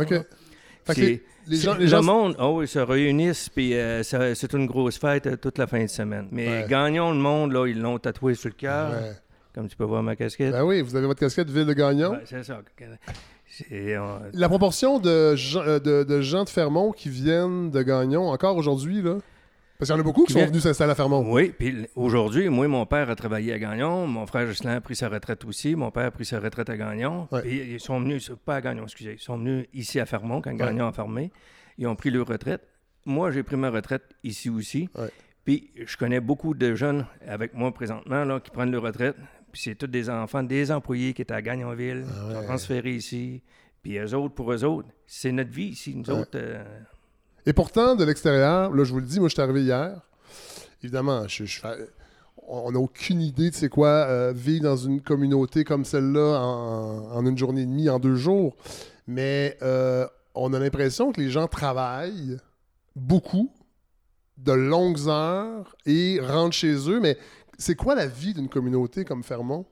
[1.47, 4.97] Les, gens, les le gens- monde, oh oui, se réunissent, puis euh, c'est une grosse
[4.97, 6.27] fête toute la fin de semaine.
[6.31, 6.65] Mais Ouais.
[6.67, 9.11] Gagnon, le monde, là, ils l'ont tatoué sur le cœur, Ouais.
[9.53, 10.51] comme tu peux voir ma casquette.
[10.53, 12.17] Ben oui, vous avez votre casquette Ville de Gagnon.
[12.25, 12.61] C'est ça.
[14.33, 19.01] La proportion de gens, de, de gens de Fermont qui viennent de Gagnon, encore aujourd'hui,
[19.01, 19.17] là,
[19.77, 21.31] parce qu'il y en a beaucoup qui Qui sont venus s'installer à Fermont.
[21.31, 24.95] Oui, puis aujourd'hui, moi, mon père a travaillé à Gagnon, mon frère Justin a pris
[24.95, 27.41] sa retraite aussi, mon père a pris sa retraite à Gagnon, Ouais.
[27.41, 30.53] puis ils sont venus, pas à Gagnon, excusez, ils sont venus ici à Fermont quand
[30.53, 31.31] Gagnon a fermé,
[31.77, 32.61] ils ont pris leur retraite.
[33.05, 35.09] Moi, j'ai pris ma retraite ici aussi, Ouais.
[35.45, 39.15] puis je connais beaucoup de jeunes avec moi présentement là, qui prennent leur retraite,
[39.51, 42.95] puis c'est tous des enfants, des employés qui étaient à Gagnonville, Ah qui sont transférés
[42.95, 43.41] ici,
[43.81, 46.31] puis eux autres, pour eux autres, c'est notre vie ici, nous autres.
[46.35, 46.63] euh,
[47.47, 50.01] Et pourtant, de l'extérieur, là, je vous le dis, moi, je suis arrivé hier.
[50.83, 51.25] Évidemment,
[52.45, 57.09] on n'a aucune idée de c'est quoi euh, vivre dans une communauté comme celle-là en,
[57.09, 58.57] en une journée et demie, en deux jours.
[59.07, 60.05] Mais euh,
[60.35, 62.37] on a l'impression que les gens travaillent
[62.97, 63.49] beaucoup,
[64.35, 66.99] de longues heures et rentrent chez eux.
[66.99, 67.17] Mais
[67.57, 69.65] c'est quoi la vie d'une communauté comme Fermont?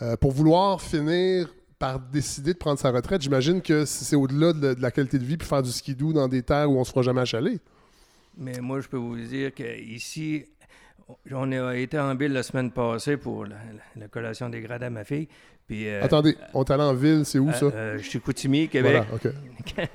[0.00, 4.66] Euh, pour vouloir finir par décider de prendre sa retraite, j'imagine que c'est au-delà de,
[4.68, 6.84] la- de la qualité de vie puis faire du skidoo dans des terres où on
[6.84, 7.58] se fera jamais achaler.
[8.36, 10.44] Mais moi, je peux vous dire qu'ici,
[11.30, 14.82] on a été en ville la semaine passée pour la, la- la collation des grades
[14.82, 15.28] à ma fille.
[15.66, 17.66] Puis, euh, Attendez, on est allé en ville, c'est où euh, ça?
[17.66, 19.02] euh, Chicoutimi, Québec.
[19.06, 19.84] Voilà, ok.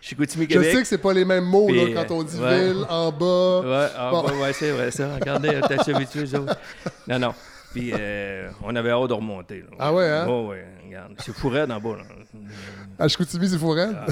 [0.00, 0.72] Chicoutimi, Je Québec.
[0.72, 2.72] sais que c'est pas les mêmes mots là, quand on dit ouais.
[2.72, 3.60] ville, en bas.
[3.64, 4.26] Ouais, ah, Bon.
[4.28, 5.14] ouais, ouais, c'est vrai, ça.
[5.14, 6.56] Regardez, t'as habitué, autres.
[7.08, 7.34] Non, non.
[7.72, 9.60] Puis, euh, on avait hâte de remonter.
[9.60, 9.66] là.
[9.78, 10.26] Ah ouais, hein?
[10.28, 10.62] Oh, ouais,
[10.94, 11.14] regarde.
[11.18, 12.02] C'est fourré d'en bas, là.
[12.98, 13.96] À Chicoutimi, c'est Fourel.
[13.98, 14.06] Ah,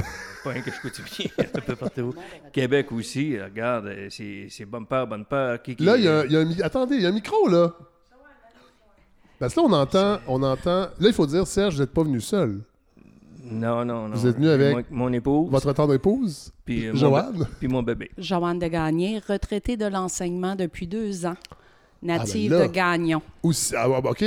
[0.44, 2.14] pas rien que Chicoutimi, un peu partout.
[2.52, 5.56] Québec aussi, regarde, c'est bumper, bumper.
[5.62, 7.48] Qui, qui- Là, il y a, y a un Attendez, il y a un micro,
[7.48, 7.72] là.
[9.38, 10.80] Parce que là, on entend, on entend.
[10.80, 12.60] Là, il faut dire, Serge, vous n'êtes pas venu seul.
[13.42, 14.14] Non, non, non.
[14.16, 17.48] Vous êtes venu avec Mon, mon épouse, Votre tendre épouse, puis, euh, Joanne.
[17.58, 18.10] puis mon bébé.
[18.18, 21.36] Joanne de Gagné, retraitée de l'enseignement depuis deux ans,
[22.02, 22.68] native Ah, ben là.
[22.68, 23.22] de Gagnon.
[23.42, 24.24] Aussi, ah, ouais, OK.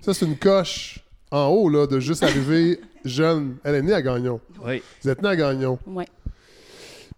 [0.00, 3.56] Ça, c'est une coche en haut, là, de juste arriver jeune.
[3.64, 4.40] Elle est née à Gagnon.
[4.64, 4.82] Oui.
[5.02, 5.78] Vous êtes né à Gagnon.
[5.86, 6.06] Ouais.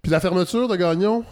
[0.03, 1.25] Puis la fermeture de Gagnon,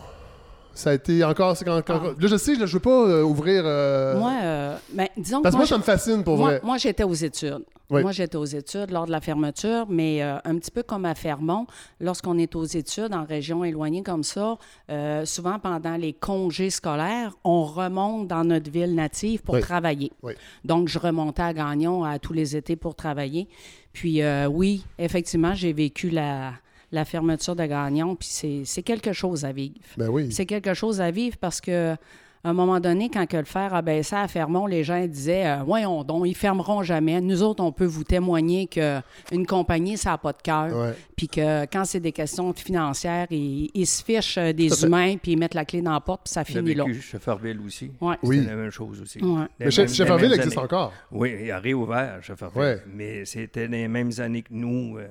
[0.75, 1.55] ça a été encore.
[1.67, 1.93] Ah.
[2.19, 3.63] Là, je sais, là, je veux pas euh, ouvrir.
[3.65, 6.61] euh, Moi, euh, ben, disons Parce que moi, que ça me fascine pour moi, vrai.
[6.63, 7.65] moi, j'étais aux études.
[7.91, 8.03] Oui.
[8.03, 11.17] Moi, j'étais aux études lors de la fermeture, mais euh, un petit peu comme à
[11.17, 11.67] Fermont,
[11.99, 14.59] lorsqu'on est aux études en région éloignée comme ça,
[14.91, 19.61] euh, souvent pendant les congés scolaires, on remonte dans notre ville native pour Oui.
[19.61, 20.13] travailler.
[20.23, 20.35] Oui.
[20.65, 23.49] Donc, je remontais à Gagnon à tous les étés pour travailler.
[23.93, 26.53] Puis, euh, oui, effectivement, j'ai vécu la,
[26.93, 29.75] la fermeture de Gagnon, puis c'est- c'est quelque chose à vivre.
[29.97, 30.33] Ben oui.
[30.33, 31.95] C'est quelque chose à vivre parce que
[32.43, 35.47] à un moment donné, quand que le fer a baissé à Fermont, les gens disaient
[35.47, 37.21] euh, Voyons donc, ils fermeront jamais.
[37.21, 40.95] Nous autres, on peut vous témoigner qu'une compagnie, ça n'a pas de cœur.
[41.19, 45.33] Puis que quand c'est des questions financières, ils, ils se fichent euh, des humains, puis
[45.33, 46.85] ils mettent la clé dans la porte, puis ça J'ai finit là.
[46.85, 47.91] vécu Cheferville aussi.
[48.01, 48.17] Ouais.
[48.23, 48.43] Oui.
[48.47, 49.23] La même chose aussi.
[49.23, 49.45] Ouais.
[49.59, 50.65] Mais Che- mêmes- Cheferville les mêmes existe années.
[50.65, 50.93] encore.
[51.13, 52.59] Oui, il a réouvert, Cheferville.
[52.59, 52.83] Ouais.
[52.91, 54.97] Mais c'était les mêmes années que nous.
[54.97, 55.09] euh,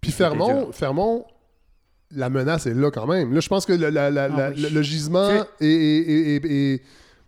[0.00, 0.70] Puis Fermont.
[0.72, 1.24] Fermont,
[2.12, 3.32] la menace est là quand même.
[3.34, 4.60] Là, je pense que le, la- la- Ah la- oui.
[4.62, 6.82] le- le gisement est, est- est- est- est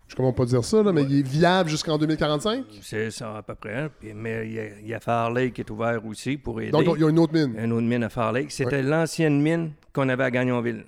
[0.06, 2.64] je comment pas dire ça, là, mais il est viable jusqu'en 2045?
[2.80, 3.74] C'est ça, à peu près.
[3.76, 3.90] hein.
[4.00, 6.60] Puis- mais il y, a, il y a Far Lake qui est ouvert aussi pour
[6.62, 6.70] aider.
[6.70, 7.54] Donc, il y a une autre mine.
[7.62, 8.50] Une autre mine à Far Lake.
[8.50, 10.84] C'était l'ancienne mine qu'on avait à Gagnonville.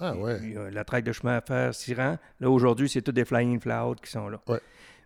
[0.00, 0.38] Ah ouais.
[0.38, 2.18] Puis, euh, la traque de chemin à faire Siran.
[2.40, 4.40] Là, aujourd'hui, c'est tous des Flying Fly-Out qui sont là.
[4.48, 4.58] Ouais.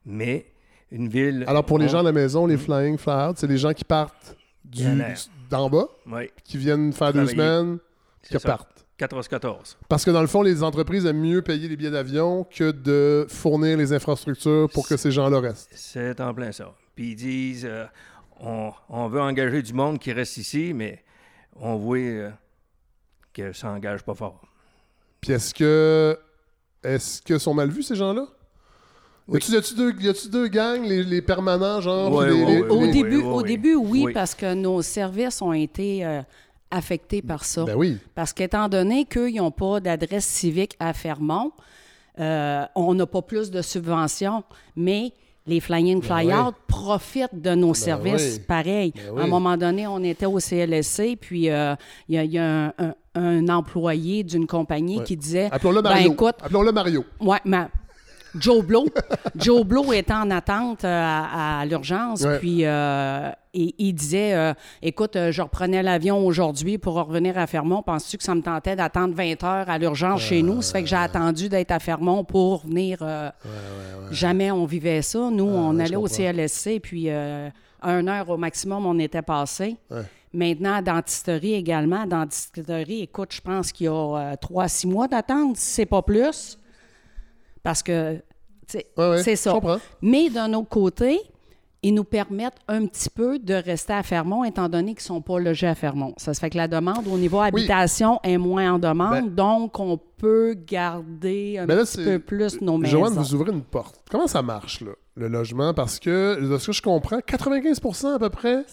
[0.07, 0.47] Mais
[0.91, 1.45] une ville.
[1.47, 4.37] Alors, pour les gens à la maison, les Flying Fly-Out, c'est les gens qui partent
[4.65, 4.85] du.
[5.51, 7.79] D'en bas, Oui, qui viennent faire deux semaines,
[8.23, 8.49] qui c'est ça.
[8.49, 8.87] partent.
[8.99, 9.77] 14-14.
[9.89, 13.27] Parce que dans le fond, les entreprises aiment mieux payer les billets d'avion que de
[13.31, 15.71] fournir les infrastructures pour que ces gens-là restent.
[15.73, 16.75] C'est en plein ça.
[16.95, 17.87] Puis ils disent euh,
[18.41, 21.03] on, on veut engager du monde qui reste ici, mais
[21.57, 22.31] on voit euh,
[23.33, 24.43] que ça n'engage pas fort.
[25.23, 26.19] Puis est-ce que
[26.83, 28.27] est-ce que sont mal vus ces gens-là?
[29.31, 29.39] Y Oui.
[29.39, 29.93] a-tu, y a-tu deux,
[30.31, 32.11] deux gangs, les, les permanents, genre?
[32.11, 32.93] Les- ouais, les- ouais, Au, les- ouais.
[32.93, 34.13] début, oui, au début, oui, Oui.
[34.13, 36.21] parce que nos services ont été euh,
[36.71, 37.65] affectés par ça.
[37.65, 37.99] Ben oui.
[38.15, 41.53] Parce qu'étant donné qu'ils n'ont pas d'adresse civique à Fermont,
[42.19, 44.43] euh, on n'a pas plus de subventions,
[44.77, 45.13] mais
[45.47, 48.45] les Flying Fly-Out profitent de nos services oui.
[48.47, 48.93] pareil.
[48.95, 49.21] Ben oui.
[49.23, 51.75] À un moment donné, on était au CLSC, puis euh,
[52.09, 55.05] il y a, il y a un, un- un employé d'une compagnie Ouais.
[55.05, 56.13] qui disait Appelons-le Ben, Mario.
[56.13, 57.05] écoute- Appelons-le Mario.
[57.21, 57.67] Ouais, mais
[58.39, 58.87] Joe Blow.
[59.37, 62.39] Joe Blow était en attente euh, à, à l'urgence, Ouais.
[62.39, 67.83] puis euh, et, il disait euh, Écoute, je reprenais l'avion aujourd'hui pour revenir à Fermont.
[67.83, 70.63] Penses-tu que ça me tentait d'attendre 20 heures à l'urgence chez nous?
[70.63, 72.99] Ça fait que j'ai attendu d'être à Fermont pour venir.
[73.03, 73.31] euh,
[74.13, 75.29] Jamais on vivait ça.
[75.33, 76.07] Nous, on allait au.
[76.07, 79.77] CLSC, puis une heure au maximum, on était passé.
[80.33, 82.03] Maintenant, à dentisterie également.
[82.03, 86.03] À dentisterie, écoute, je pense qu'il y a trois, six mois d'attente, si c'est pas
[86.03, 86.57] plus.
[87.63, 88.23] Parce que,
[88.75, 89.53] Ouais, ouais, c'est ça.
[89.53, 89.79] comprends.
[90.01, 91.19] Mais d'un autre côté,
[91.83, 95.23] ils nous permettent un petit peu de rester à Fermont, étant donné qu'ils ne sont
[95.23, 96.15] pas logés à Fermont.
[96.19, 99.81] Ça se fait que la demande au niveau habitation est moins en demande, Ben- donc
[99.81, 102.99] on peut garder un Ben là, petit peu plus nos maisons.
[102.99, 104.03] Joanne, vous ouvrez une porte.
[104.11, 105.73] Comment ça marche, là, le logement?
[105.75, 108.65] Parce que, de ce que je comprends, 95% à peu près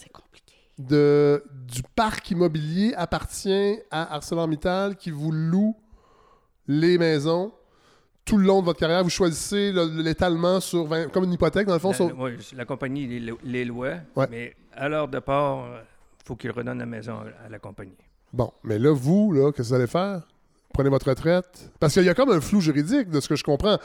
[0.78, 5.74] de, du parc immobilier appartient à ArcelorMittal qui vous loue
[6.68, 7.52] les maisons
[8.28, 9.02] tout le long de votre carrière.
[9.02, 11.90] Vous choisissez le- l'étalement sur 20 comme une hypothèque, dans le fond.
[11.90, 14.26] La, sur- oui, la compagnie les, les lois, Ouais.
[14.30, 15.66] mais à leur départ,
[16.20, 17.14] il faut qu'ils redonnent la maison
[17.44, 17.96] à, la compagnie.
[18.32, 20.22] Bon, mais là, vous, là, qu'est-ce que vous allez faire?
[20.74, 21.70] Prenez votre retraite?
[21.80, 23.78] Parce qu'il y a comme un flou juridique de ce que je comprends.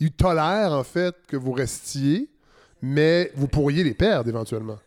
[0.00, 2.28] Ils tolèrent, en fait, que vous restiez,
[2.80, 4.78] mais vous pourriez les perdre éventuellement.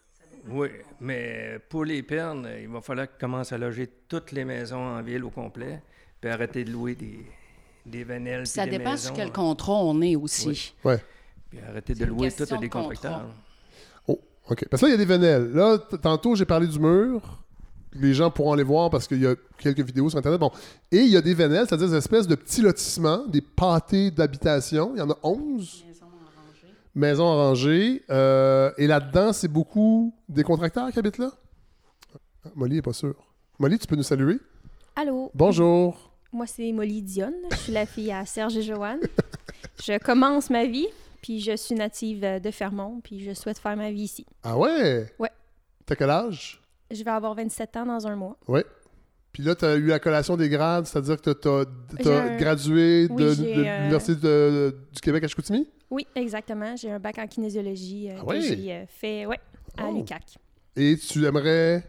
[0.50, 4.80] Oui, mais pour les pernes, il va falloir qu'ils commencent à loger toutes les maisons
[4.98, 5.82] en ville au complet,
[6.20, 7.20] puis arrêter de louer des,
[7.86, 8.44] des vanelles.
[8.44, 10.74] puis Ça des dépend maisons, sur quel hein, contrat on est aussi.
[10.84, 11.04] Ouais.
[11.50, 13.26] Puis arrêter C'est de louer question toutes des contracteurs.
[14.08, 14.20] Oh,
[14.50, 14.68] OK.
[14.70, 15.52] Parce que là, il y a des venelles.
[15.52, 17.40] Là, tantôt, j'ai parlé du mur.
[17.96, 20.40] Les gens pourront aller voir parce qu'il y a quelques vidéos sur Internet.
[20.40, 20.52] Bon.
[20.92, 24.94] Et il y a des venelles, c'est-à-dire des espèces de petits lotissements, des pâtés d'habitation.
[24.96, 25.84] Il y en a 11
[26.96, 28.04] maisons arrangées.
[28.10, 31.32] Euh, et là-dedans, c'est beaucoup des contracteurs qui habitent là?
[32.46, 33.16] Ah, Molly n'est pas sûre.
[33.60, 34.40] Molly, tu peux nous saluer?
[34.96, 36.13] Allô, Bonjour.
[36.34, 39.00] Moi c'est Molly Dionne, je suis la fille à Serge et Joanne.
[39.84, 40.88] Je commence ma vie,
[41.22, 44.26] puis je suis native euh, de Fermont, puis je souhaite faire ma vie ici.
[44.44, 45.14] Ah ouais?
[45.20, 45.30] Ouais.
[45.86, 46.62] T'as quel âge?
[46.92, 48.38] Je vais avoir 27 ans dans un mois.
[48.48, 48.64] Ouais.
[49.32, 53.08] Puis là, tu as eu la collation des grades, c'est-à-dire que tu as, un- gradué
[53.08, 54.16] de, Oui, j'ai, de euh, l'Université
[54.94, 55.68] du Québec à Chicoutimi?
[55.90, 56.76] Oui, exactement.
[56.76, 59.40] J'ai un bac en kinésiologie euh, Ah que j'ai euh, fait ouais,
[59.78, 59.96] à Oh.
[59.98, 60.38] l'UQAC.
[60.76, 61.84] Et tu aimerais.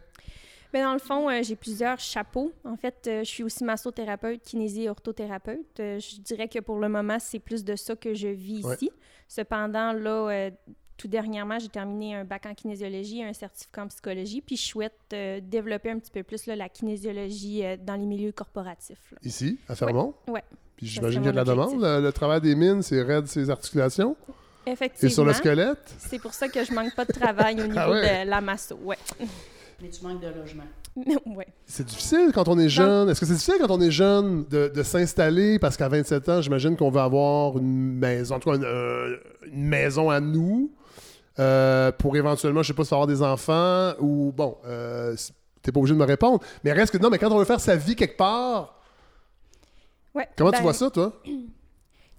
[0.75, 2.51] Mais dans le fond, euh, j'ai plusieurs chapeaux.
[2.65, 5.79] En fait, euh, je suis aussi massothérapeute, kinési et orthothérapeute.
[5.79, 8.75] Euh, je dirais que pour le moment, c'est plus de ça que je vis Ouais.
[8.75, 8.91] ici.
[9.29, 10.49] Cependant, là,
[10.97, 14.41] tout dernièrement, j'ai terminé un bac en kinésiologie et un certificat en psychologie.
[14.41, 19.11] Puis je souhaite développer un petit peu plus là, la kinésiologie dans les milieux corporatifs.
[19.13, 19.17] là.
[19.23, 20.13] Ici, à Fermont?
[20.27, 20.43] Ouais.
[20.75, 21.81] Puis j'imagine qu'il y a de la demande.
[21.81, 24.17] Le, le travail des mines, c'est raide ses articulations?
[24.67, 25.09] Et Effectivement.
[25.13, 25.95] sur le squelette?
[25.99, 28.25] C'est pour ça que je manque pas de travail au niveau Ah ouais?
[28.25, 28.75] de la masso.
[28.83, 28.97] Ouais.
[29.81, 30.63] Mais tu manques de logement.
[31.35, 31.47] ouais.
[31.65, 33.09] C'est difficile quand on est jeune.
[33.09, 35.59] Est-ce que c'est difficile quand on est jeune de, de s'installer?
[35.59, 39.17] Parce qu'à 27 ans, j'imagine qu'on veut avoir une maison, en tout cas une, euh,
[39.51, 40.71] une maison à nous
[41.39, 45.15] euh, pour éventuellement, je sais pas, avoir des enfants ou bon, euh,
[45.61, 46.39] t'es pas obligé de me répondre.
[46.63, 48.71] Mais reste que non, mais quand on veut faire sa vie quelque part,
[50.13, 50.29] Ouais.
[50.37, 51.21] comment tu Ben, vois ça, toi?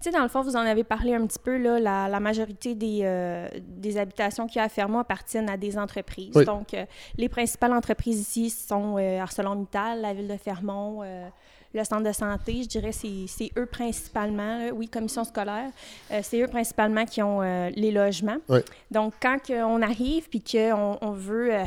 [0.07, 2.77] Sais, dans le fond, vous en avez parlé un petit peu, là, la, la majorité
[2.77, 6.31] des, euh, des habitations qu'il y a à Fermont appartiennent à des entreprises.
[6.37, 6.45] Oui.
[6.45, 6.85] Donc, euh,
[7.19, 11.03] les principales entreprises ici sont euh, ArcelorMittal, la ville de Fermont,
[11.75, 12.63] le centre de santé.
[12.63, 14.71] Je dirais c'est c'est eux principalement, là.
[14.73, 15.71] oui, commission scolaire,
[16.13, 18.39] euh, c'est eux principalement qui ont euh, les logements.
[18.49, 18.61] Oui.
[18.93, 21.53] Donc, quand on arrive puis qu'on on veut...
[21.53, 21.65] euh,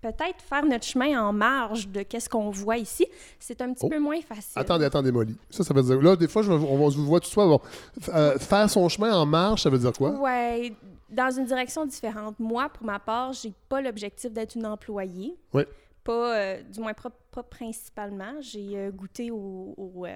[0.00, 3.06] peut-être faire notre chemin en marge de qu'est-ce qu'on voit ici,
[3.38, 3.88] c'est un petit Oh.
[3.88, 4.52] peu moins facile.
[4.56, 5.36] Attendez, attendez, Molly.
[5.50, 6.00] Ça, ça veut dire.
[6.00, 7.30] Là, des fois, je, on vous vois tout.
[7.34, 7.60] Bon,
[8.00, 10.10] F- euh, faire son chemin en marche, ça veut dire quoi?
[10.12, 10.72] Ouais,
[11.10, 12.36] dans une direction différente.
[12.38, 15.36] Moi, pour ma part, j'ai pas l'objectif d'être une employée.
[15.52, 15.66] Ouais.
[16.04, 18.34] Pas, euh, du moins pas, pas principalement.
[18.40, 20.06] J'ai euh, goûté au, au,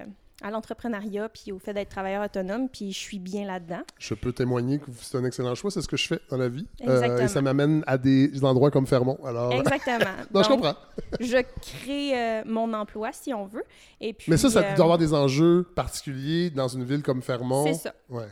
[0.41, 3.81] à l'entrepreneuriat puis au fait d'être travailleur autonome, puis je suis bien là-dedans.
[3.99, 5.71] Je peux témoigner que c'est un excellent choix.
[5.71, 6.67] C'est ce que je fais dans la vie.
[6.81, 7.19] Euh, Exactement.
[7.19, 9.19] et ça m'amène à des endroits comme Fermont.
[9.25, 9.53] Alors.
[9.53, 10.11] Exactement.
[10.33, 10.75] non, je Donc, comprends.
[11.19, 13.63] je crée euh, mon emploi, si on veut.
[14.01, 17.21] Et puis, Mais ça, ça euh, doit avoir des enjeux particuliers dans une ville comme
[17.21, 17.65] Fermont.
[17.65, 17.93] C'est ça.
[18.09, 18.27] Ouais.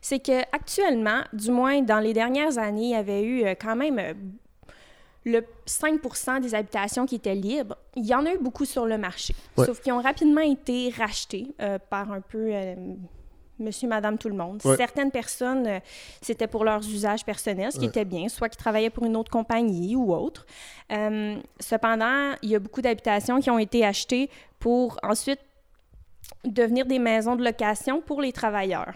[0.00, 3.76] c'est que actuellement, du moins dans les dernières années, il y avait eu euh, quand
[3.76, 4.14] même euh,
[5.26, 7.76] le 5% des habitations qui étaient libres.
[7.96, 9.66] Il y en a eu beaucoup sur le marché, Ouais.
[9.66, 12.74] sauf qu'ils ont rapidement été rachetés euh, par un peu euh,
[13.58, 14.60] monsieur, madame, tout le monde.
[14.64, 14.76] Ouais.
[14.76, 15.80] Certaines personnes, euh,
[16.22, 17.88] c'était pour leurs usages personnels, ce qui Ouais.
[17.88, 20.46] était bien, soit qui travaillaient pour une autre compagnie ou autre.
[21.58, 25.40] Cependant, il y a beaucoup d'habitations qui ont été achetées pour ensuite
[26.44, 28.92] devenir des maisons de location pour les travailleurs.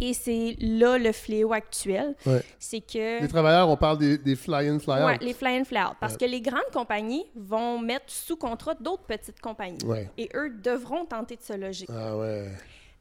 [0.00, 2.14] Et c'est là le fléau actuel.
[2.26, 2.42] Ouais.
[2.58, 3.20] C'est que...
[3.22, 5.06] Les travailleurs, on parle des, des fly-in, fly-out.
[5.06, 5.94] Ouais, les fly-in, fly-out.
[6.00, 6.18] Parce Ouais.
[6.20, 9.84] que les grandes compagnies vont mettre sous contrat d'autres petites compagnies.
[9.84, 10.08] Ouais.
[10.16, 11.86] Et eux devront tenter de se loger.
[11.88, 12.48] Ah ouais.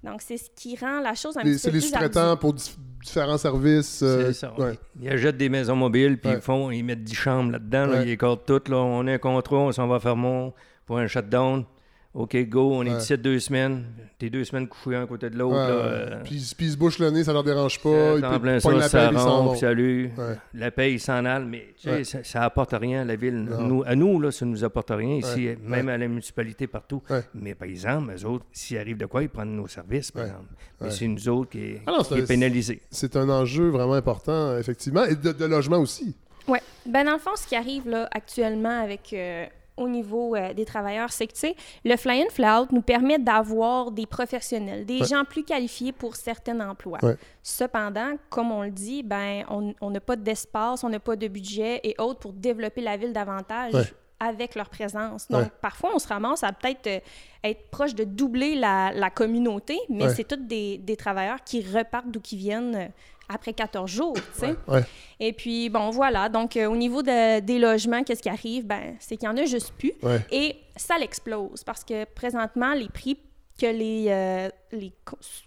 [0.03, 2.19] Donc, c'est ce qui rend la chose un Les- petit C'est peu les plus sous-traitants
[2.29, 2.39] ardue.
[2.39, 4.01] pour dif- différents services.
[4.01, 4.53] euh, C'est ça.
[4.57, 4.77] ouais.
[5.01, 6.37] Ils achètent des maisons mobiles, puis Ouais.
[6.37, 8.61] ils font, ils mettent 10 chambres là-dedans, là, ils écartent tout.
[8.71, 8.77] Là.
[8.77, 10.53] On a un contrat, on s'en va à Fermont
[10.85, 11.65] pour un shutdown.
[12.15, 12.97] OK, go, on est Ouais.
[12.97, 13.85] ici deux semaines.
[14.17, 15.55] T'es deux semaines couchés un côté de l'autre.
[15.55, 15.81] Ouais, là, ouais.
[16.15, 18.15] euh, Puis, puis ils se bouchent le nez, ça leur dérange pas.
[18.15, 19.51] Ils peuvent plein ça, la ça ils rompt, vont.
[19.51, 20.11] puis salut.
[20.17, 20.35] Ouais.
[20.55, 23.47] La paye, il s'en alle, mais tu sais, ça, ça apporte rien à la ville.
[23.59, 25.57] Nous, à nous, là, ça ne nous apporte rien ici, Ouais.
[25.63, 27.03] même à la municipalité partout.
[27.11, 27.21] Ouais.
[27.35, 30.29] Mais par exemple, eux autres, s'il arrive de quoi, ils prennent nos services, par Ouais.
[30.29, 30.49] exemple.
[30.81, 30.91] Mais Ouais.
[30.93, 32.81] c'est nous autres qui est, Ah non, c'est qui un- est pénalisé.
[32.89, 35.05] C'est un enjeu vraiment important, effectivement.
[35.05, 36.15] Et de, de logement aussi.
[36.47, 36.61] Ouais.
[36.87, 39.45] Ben, dans le fond, ce qui arrive là, actuellement avec euh,
[39.79, 43.91] au niveau euh, des travailleurs, c'est que tu sais, le fly-in, fly-out nous permet d'avoir
[43.91, 45.07] des professionnels, des Ouais.
[45.07, 46.99] gens plus qualifiés pour certains emplois.
[47.01, 47.15] Ouais.
[47.41, 51.79] Cependant, comme on le dit, ben on n'a pas d'espace, on n'a pas de budget
[51.83, 53.73] et autres pour développer la ville davantage.
[53.73, 53.83] Ouais.
[54.21, 55.29] avec leur présence.
[55.29, 55.51] Donc, Ouais.
[55.61, 56.99] parfois, on se ramasse à peut-être euh,
[57.41, 60.13] être proche de doubler la, la communauté, mais Ouais.
[60.13, 62.87] c'est tous des, des travailleurs qui repartent d'où qui viennent euh,
[63.29, 64.55] après 14 jours, tu sais.
[64.67, 64.83] Ouais.
[65.19, 66.27] Et puis, bon, voilà.
[66.29, 68.65] Donc, euh, au niveau de- des logements, qu'est-ce qui arrive?
[68.65, 69.93] Ben, c'est qu'il y en a juste plus.
[70.03, 70.25] Ouais.
[70.31, 73.17] Et ça l'explose parce que présentement, les prix
[73.59, 74.91] que les, euh, les,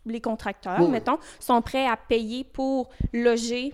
[0.06, 3.72] les contracteurs, mettons, sont prêts à payer pour loger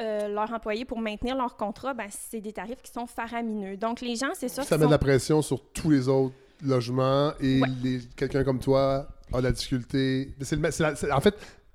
[0.00, 3.76] euh, leurs employés, pour maintenir leur contrat, ben, c'est des tarifs qui sont faramineux.
[3.76, 4.62] Donc, les gens, c'est ça.
[4.64, 7.68] Ça met de la pression sur tous les autres logements et Ouais.
[7.82, 10.34] les- quelqu'un comme toi a de la difficulté.
[10.40, 11.34] C'est- en fait,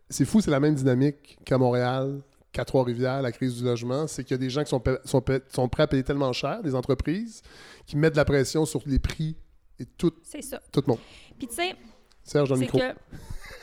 [0.10, 4.08] c'est fou, c'est la même dynamique qu'à Montréal, qu'à Trois-Rivières, la crise du logement.
[4.08, 6.62] C'est qu'il y a des gens qui sont, sont, sont prêts à payer tellement cher,
[6.63, 7.41] des entreprises,
[7.86, 9.36] qui mettent de la pression sur les prix
[9.80, 10.60] et tout, C'est ça.
[10.72, 11.00] tout le monde.
[11.38, 11.76] Puis, tu sais,
[12.24, 12.80] Serge, dans le c'est micro.
[12.80, 12.95] que...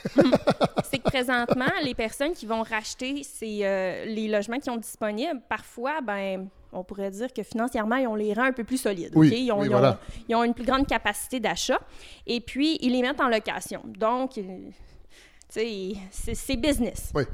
[0.90, 5.40] c'est que présentement, les personnes qui vont racheter ces, euh, les logements qui sont disponibles,
[5.48, 9.10] parfois, ben, on pourrait dire que financièrement, ils ont les rangs un peu plus solides.
[9.14, 9.28] Oui?
[9.36, 10.00] Ils, ont, oui, ils ont- voilà.
[10.28, 11.80] ils ont une plus grande capacité d'achat.
[12.26, 13.82] Et puis, ils les mettent en location.
[13.98, 14.72] Donc, ils-
[15.48, 17.10] c'est business.
[17.14, 17.24] Oui.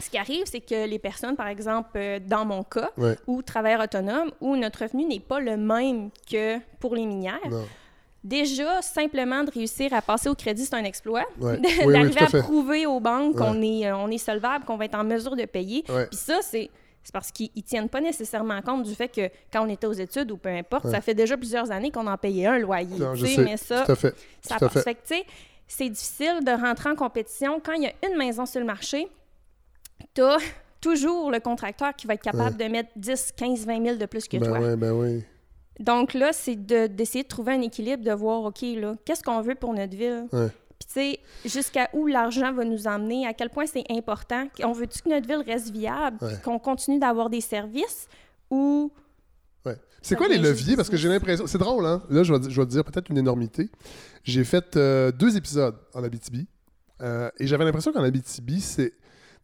[0.00, 2.90] Ce qui arrive, c'est que les personnes, par exemple, euh, dans mon cas,
[3.26, 7.64] ou travailleurs autonomes, où notre revenu n'est pas le même que pour les minières, Non.
[8.22, 11.24] déjà, simplement de réussir à passer au crédit, c'est un exploit.
[11.40, 11.56] Ouais.
[11.56, 13.46] De- Oui, oui, D'arriver à prouver aux banques Ouais.
[13.46, 15.82] qu'on est, euh, on est solvable, qu'on va être en mesure de payer.
[15.88, 16.06] Ouais.
[16.08, 16.70] Puis ça, c'est
[17.02, 19.92] c'est parce qu'ils ne tiennent pas nécessairement compte du fait que quand on était aux
[19.92, 22.98] études ou peu importe, ça fait déjà plusieurs années qu'on en payait un loyer.
[22.98, 23.44] Non, je tu sais, sais.
[23.44, 24.14] mais ça, Tout à fait.
[24.42, 24.72] ça tout à passe.
[24.72, 24.82] fait.
[24.82, 25.24] Fait que, tu sais,
[25.66, 27.60] c'est difficile de rentrer en compétition.
[27.64, 29.08] Quand il y a une maison sur le marché,
[30.14, 30.38] tu as
[30.80, 34.28] toujours le contracteur qui va être capable de mettre 10, 15, 20 000 de plus
[34.28, 34.58] que Ben toi.
[34.60, 35.24] oui, ben oui.
[35.80, 39.40] Donc là, c'est de- d'essayer de, trouver un équilibre, de voir, OK, là, qu'est-ce qu'on
[39.42, 40.26] veut pour notre ville?
[40.32, 40.48] Ouais.
[40.78, 44.46] Puis, tu sais, jusqu'à où l'argent va nous emmener, à quel point c'est important.
[44.62, 46.32] On veut-tu que notre ville reste viable, Ouais.
[46.34, 48.08] puis qu'on continue d'avoir des services
[48.50, 48.90] ou.
[50.02, 50.76] C'est quoi les leviers?
[50.76, 51.46] Parce que j'ai l'impression.
[51.46, 52.02] C'est drôle, hein?
[52.10, 53.70] Là, je vais, di- je vais te dire peut-être une énormité.
[54.24, 56.46] J'ai fait euh, deux épisodes en Abitibi.
[57.02, 58.92] euh, et j'avais l'impression qu'en Abitibi, c'est.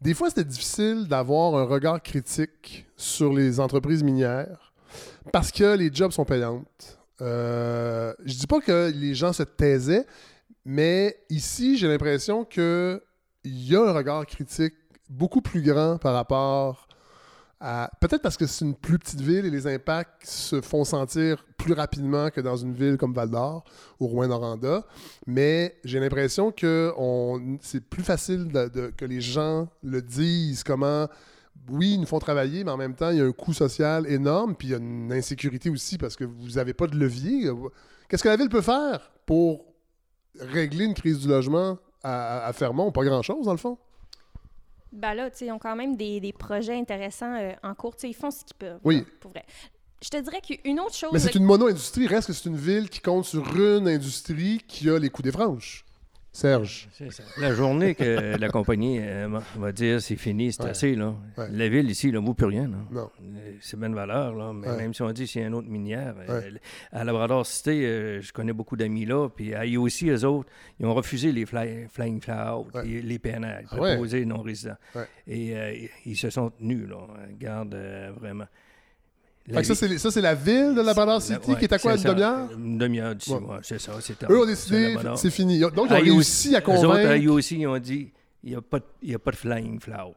[0.00, 4.72] Des fois, c'était difficile d'avoir un regard critique sur les entreprises minières
[5.32, 6.98] parce que les jobs sont payantes.
[7.20, 10.04] Euh, je dis pas que les gens se taisaient,
[10.64, 13.00] mais ici, j'ai l'impression qu'il
[13.44, 14.74] y a un regard critique
[15.08, 16.88] beaucoup plus grand par rapport
[18.00, 21.74] Peut-être parce que c'est une plus petite ville et les impacts se font sentir plus
[21.74, 23.62] rapidement que dans une ville comme Val-d'Or
[24.00, 24.84] ou Rouen-Noranda,
[25.28, 26.92] mais j'ai l'impression que
[27.60, 28.48] c'est plus facile
[28.96, 31.06] que les gens le disent, comment
[31.68, 34.10] oui, ils nous font travailler, mais en même temps, il y a un coût social
[34.10, 37.48] énorme, puis il y a une insécurité aussi parce que vous n'avez pas de levier.
[38.08, 39.66] Qu'est-ce que la ville peut faire pour
[40.40, 42.90] régler une crise du logement à, à Fermont?
[42.90, 43.78] Pas grand-chose, dans le fond.
[44.92, 47.96] Ben là, ils ont quand même des, des projets intéressants euh, en cours.
[47.96, 48.80] Tu sais, ils font ce qu'ils peuvent.
[48.84, 48.98] Oui.
[48.98, 49.44] là, pour vrai.
[50.02, 51.10] Je te dirais qu'une autre chose.
[51.12, 52.06] Mais c'est une mono-industrie.
[52.08, 55.32] Reste que c'est une ville qui compte sur une industrie qui a les coups des
[55.32, 55.84] franges.
[56.34, 56.88] Serge.
[56.92, 57.22] C'est ça.
[57.38, 60.70] La journée que la compagnie euh, va dire c'est fini, c'est Ouais.
[60.70, 61.14] assez, là.
[61.36, 61.46] Ouais.
[61.50, 62.68] La ville ici, ne vaut plus rien.
[62.68, 62.78] Là.
[62.90, 63.10] Non.
[63.22, 64.76] Euh, C'est bien de valeur, là, mais Ouais.
[64.78, 66.50] même si on dit a une autre minière, euh,
[66.90, 70.48] à Labrador Cité, euh, je connais beaucoup d'amis là, puis à aussi eux autres,
[70.80, 72.84] ils ont refusé les fly- Flying Fly-Out, Ouais.
[72.86, 73.90] les, les PNR, Ah ouais?
[73.92, 74.76] préposés non résidents.
[75.26, 75.74] Et euh,
[76.06, 76.96] ils se sont tenus, là.
[77.38, 77.76] Garde,
[78.18, 78.46] vraiment.
[79.50, 81.78] Fait que ça, c'est ça, c'est la ville de Labrador City Ouais, qui est à
[81.78, 82.52] quoi, une demi-heure?
[82.52, 83.38] Une demi-heure d'ici, Ouais.
[83.40, 83.92] ouais, c'est ça.
[84.00, 85.58] c'est Eux ont décidé, c'est fini.
[85.58, 87.10] Donc, ils ont Ah, réussi à Eux autres, convaincre.
[87.28, 88.12] à aussi, ils ont dit
[88.44, 90.14] il n'y a, a pas de flying flout.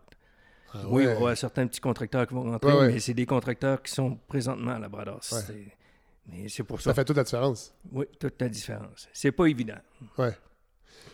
[0.74, 1.12] Ah Oui, il va y ouais.
[1.14, 4.80] avoir certains petits contracteurs qui vont rentrer, mais c'est des contracteurs qui sont présentement à
[4.80, 5.24] Labrador.
[5.24, 5.70] City.
[6.28, 6.90] Mais c'est pour ça.
[6.90, 7.74] Ça fait toute la différence.
[7.92, 9.08] Oui, toute la différence.
[9.14, 9.78] C'est pas évident.
[10.18, 10.36] Ouais.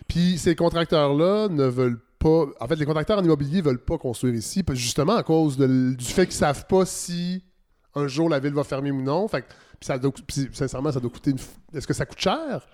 [0.07, 2.45] Puis ces contracteurs-là ne veulent pas.
[2.59, 6.05] En fait, les contracteurs en immobilier veulent pas construire ici, justement à cause de du
[6.05, 7.43] fait qu'ils savent pas si
[7.96, 9.28] un jour la ville va fermer ou non.
[9.28, 11.39] Fait que, puis ça doit- puis sincèrement, ça doit coûter une.
[11.74, 12.66] Est-ce que ça coûte cher?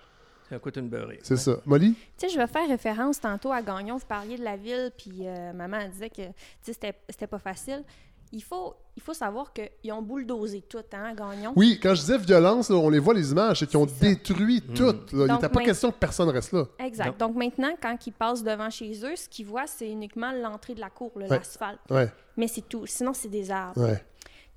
[0.50, 1.18] Ça coûte une beurrée.
[1.22, 1.56] C'est ça.
[1.66, 1.92] Molly?
[1.94, 3.96] Tu sais, je vais faire référence tantôt à Gagnon.
[3.98, 7.26] Vous parliez de la ville, puis euh, maman elle disait que tu sais, c'était c'était
[7.26, 7.84] pas facile.
[8.30, 11.54] Il faut, il faut savoir qu'ils ont bulldozé tout, hein, à Gagnon.
[11.56, 14.60] Oui, quand je disais violence, là, on les voit les images, c'est qu'ils ont détruit
[14.60, 14.82] tout.
[14.84, 14.92] là.
[15.12, 16.64] Il Donc, n'était pas question que personne reste là.
[16.78, 17.18] Exact.
[17.18, 20.80] Donc maintenant, quand ils passent devant chez eux, ce qu'ils voient, c'est uniquement l'entrée de
[20.80, 21.78] la cour, l'asphalte.
[21.90, 22.84] Ouais, Mais c'est tout.
[22.86, 23.80] Sinon, c'est des arbres.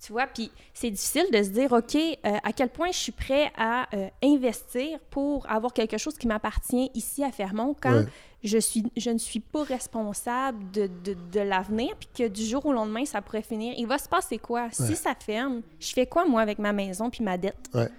[0.03, 3.11] Tu vois, puis c'est difficile de se dire, OK, euh, à quel point je suis
[3.11, 8.05] prêt à euh, investir pour avoir quelque chose qui m'appartient ici à Fermont quand Ouais.
[8.43, 12.65] je, suis, je ne suis pas responsable de, de, de l'avenir, puis que du jour
[12.65, 13.75] au lendemain, ça pourrait finir.
[13.77, 14.63] Il va se passer quoi?
[14.63, 14.69] Ouais.
[14.71, 17.69] Si ça ferme, je fais quoi, moi, avec ma maison puis ma dette?
[17.75, 17.89] Ouais.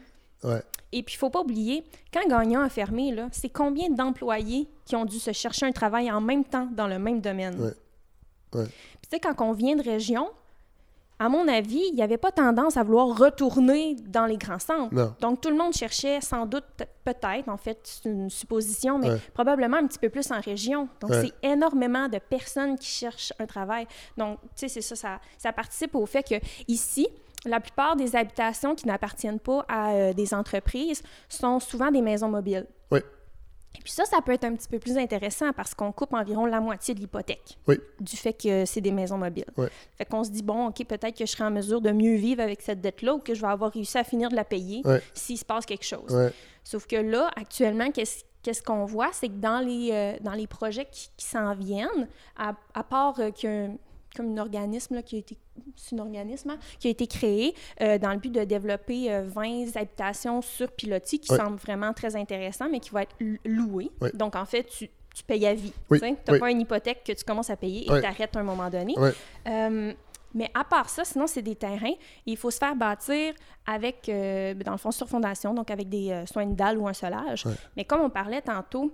[0.42, 0.62] Ouais.
[0.90, 4.96] Et puis, il faut pas oublier, quand Gagnon a fermé, là, c'est combien d'employés qui
[4.96, 7.60] ont dû se chercher un travail en même temps dans le même domaine?
[7.60, 7.74] Ouais.
[8.60, 8.66] Ouais.
[8.66, 10.28] Puis, tu sais, quand on vient de région,
[11.24, 14.92] à mon avis, il n'y avait pas tendance à vouloir retourner dans les grands centres.
[14.92, 15.14] Non.
[15.20, 19.10] Donc, tout le monde cherchait sans doute, pe- peut-être, en fait, c'est une supposition, mais
[19.10, 19.18] Ouais.
[19.34, 20.88] probablement un petit peu plus en région.
[21.00, 21.22] Donc, Ouais.
[21.42, 23.86] c'est énormément de personnes qui cherchent un travail.
[24.16, 26.34] Donc, tu sais, c'est ça, ça, ça participe au fait que
[26.66, 27.06] ici,
[27.44, 32.28] la plupart des habitations qui n'appartiennent pas à euh, des entreprises sont souvent des maisons
[32.28, 32.66] mobiles.
[32.90, 33.00] Oui.
[33.74, 36.44] Et puis ça, ça peut être un petit peu plus intéressant parce qu'on coupe environ
[36.46, 37.78] la moitié de l'hypothèque Oui.
[38.00, 39.46] du fait que c'est des maisons mobiles.
[39.56, 39.66] Oui.
[39.96, 42.42] Fait qu'on se dit, bon, OK, peut-être que je serai en mesure de mieux vivre
[42.42, 44.82] avec cette dette-là ou que je vais avoir réussi à finir de la payer
[45.14, 46.16] s'il se passe quelque chose.
[46.64, 49.10] Sauf que là, actuellement, qu'est-ce qu'est-ce qu'on voit?
[49.12, 53.14] C'est que dans les, euh, dans les projets qui, qui s'en viennent, à, à part
[53.20, 53.76] euh, qu'il y a un,
[54.16, 55.36] comme un organisme là, qui a été
[55.76, 59.22] c'est un organisme hein, qui a été créé euh, dans le but de développer euh,
[59.26, 61.38] 20 habitations sur pilotis qui Ouais.
[61.38, 63.90] semble vraiment très intéressant, mais qui va être loué.
[64.14, 65.72] Donc, en fait, tu, tu payes à vie.
[65.90, 66.38] Oui, Tu n'as oui.
[66.38, 68.94] pas une hypothèque que tu commences à payer et tu arrêtes à un moment donné.
[69.46, 69.92] Euh,
[70.34, 71.88] mais à part ça, sinon, c'est des terrains.
[71.92, 73.34] Et il faut se faire bâtir
[73.66, 76.94] avec, euh, dans le fond, sur fondation, donc avec des soit une dalle ou un
[76.94, 77.44] solage.
[77.76, 78.90] Mais comme on parlait tantôt,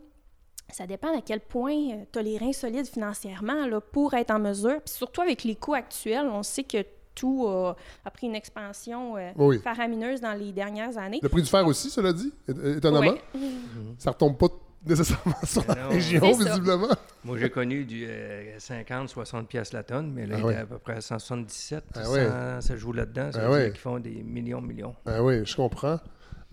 [0.70, 4.38] ça dépend à quel point tu as les reins solides financièrement là, pour être en
[4.38, 4.80] mesure.
[4.84, 9.16] Puis surtout avec les coûts actuels, on sait que tout a, a pris une expansion
[9.16, 9.58] euh, Oui.
[9.58, 11.18] faramineuse dans les dernières années.
[11.22, 12.32] Le prix du fer aussi, cela dit,
[12.76, 13.10] étonnamment.
[13.12, 13.20] Ouais.
[13.98, 14.46] Ça retombe pas
[14.86, 15.88] nécessairement sur la Non.
[15.88, 16.86] région, visiblement.
[17.24, 18.06] Moi, j'ai connu du
[18.58, 20.54] 50-60 pièces la tonne, mais là, Ah il ouais.
[20.54, 21.84] est à peu près à 177.
[21.96, 23.32] Ah ça, joue là-dedans.
[23.32, 24.94] Ça Ah veut dire qu'ils font des millions, millions.
[25.06, 25.98] Ah oui, je comprends.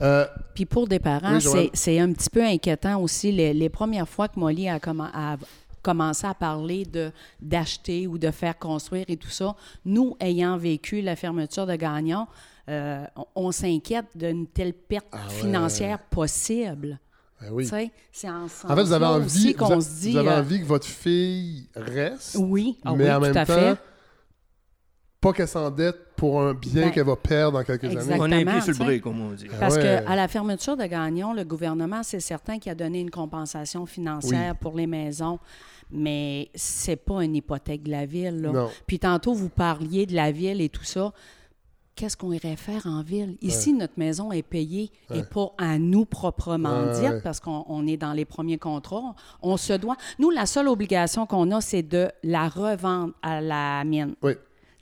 [0.01, 3.31] Euh, Puis pour des parents, Oui, c'est un petit peu inquiétant aussi.
[3.31, 5.37] Les, les premières fois que Molly a, commen- a
[5.81, 11.01] commencé à parler de d'acheter ou de faire construire et tout ça, nous, ayant vécu
[11.01, 12.27] la fermeture de Gagnon,
[12.67, 15.33] euh, on, on s'inquiète d'une telle perte Ah ouais.
[15.33, 16.99] financière possible.
[17.39, 17.69] ben oui.
[18.11, 20.11] C'est en, En fait, vous avez envie, qu'on se dit...
[20.11, 23.37] vous avez euh, envie que votre fille reste, oui, ah mais oui, en tout même
[23.37, 23.77] à temps, fait.
[25.26, 28.17] Pas qu'elle s'endette pour un bien Ben, qu'elle va perdre dans quelques années.
[28.19, 29.47] on a un pied sur le break, comme on dit.
[29.53, 30.01] Ah Parce ouais.
[30.05, 34.55] qu'à la fermeture de Gagnon, le gouvernement, c'est certain qu'il a donné une compensation financière
[34.55, 35.39] pour les maisons,
[35.91, 38.41] mais c'est pas une hypothèque de la ville.
[38.41, 38.51] là.
[38.51, 38.69] Non.
[38.88, 41.11] Puis tantôt, vous parliez de la ville et tout ça.
[41.95, 43.38] Qu'est-ce qu'on irait faire en ville?
[43.41, 47.21] Ici, notre maison est payée et pas à nous proprement Ouais, dire, ouais.
[47.23, 49.15] parce qu'on on est dans les premiers contrats.
[49.41, 49.95] On se doit.
[50.19, 54.13] Nous, la seule obligation qu'on a, c'est de la revendre à la mine.
[54.21, 54.34] Oui.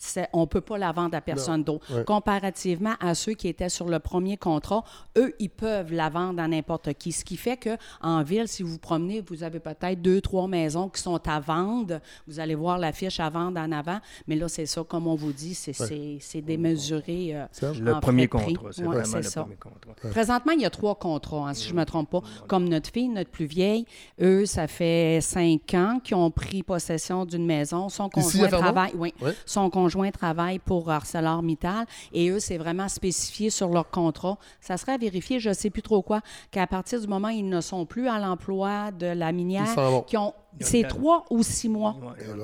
[0.04, 1.86] C'est- on ne peut pas la vendre à personne d'autre.
[1.96, 2.04] ouais.
[2.04, 4.84] Comparativement à ceux qui étaient sur le premier contrat,
[5.18, 7.12] eux, ils peuvent la vendre à n'importe qui.
[7.12, 10.90] Ce qui fait qu'en ville, si vous vous promenez, vous avez peut-être deux, trois maisons
[10.90, 12.00] qui sont à vendre.
[12.28, 14.00] Vous allez voir l'affiche à vendre en avant.
[14.28, 17.36] Mais là, c'est ça, comme on vous dit, c'est c'est- c'est démesuré.
[17.36, 17.46] euh?
[17.80, 19.42] Le premier contrat, c'est Ouais, vraiment c'est le ça.
[19.42, 20.10] premier contrat.
[20.12, 22.22] Présentement, il y a trois contrats, hein, si je ne me trompe pas.
[22.48, 23.86] Comme notre fille, notre plus vieille,
[24.22, 27.90] eux, ça fait cinq ans qu'ils ont pris possession d'une maison.
[27.90, 29.34] Son conjoint travaille, oui, Ouais.
[29.46, 34.38] son conjoint travaille pour ArcelorMittal et eux, c'est vraiment spécifié sur leur contrat.
[34.62, 36.22] Ça serait à vérifier, je ne sais plus trop quoi,
[36.52, 39.76] qu'à partir du moment où ils ne sont plus à l'emploi de la minière,
[40.08, 41.96] qui ont, c'est trois ou six mois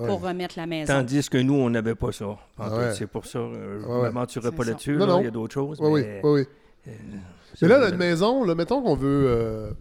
[0.08, 0.94] pour remettre la maison.
[0.94, 2.38] Tandis que nous, on n'avait pas ça.
[2.58, 2.94] Ah ouais.
[2.94, 4.12] C'est pour ça, euh, je Ouais, ne ouais.
[4.12, 4.96] m'aventurerai pas là-dessus.
[4.96, 5.18] Là.
[5.20, 5.78] Il y a d'autres choses.
[5.82, 6.46] Oui, oui, mais, oui,
[6.86, 6.92] oui.
[7.54, 9.26] c'est Mais là, notre maison, là, mettons qu'on veut.
[9.28, 9.72] euh,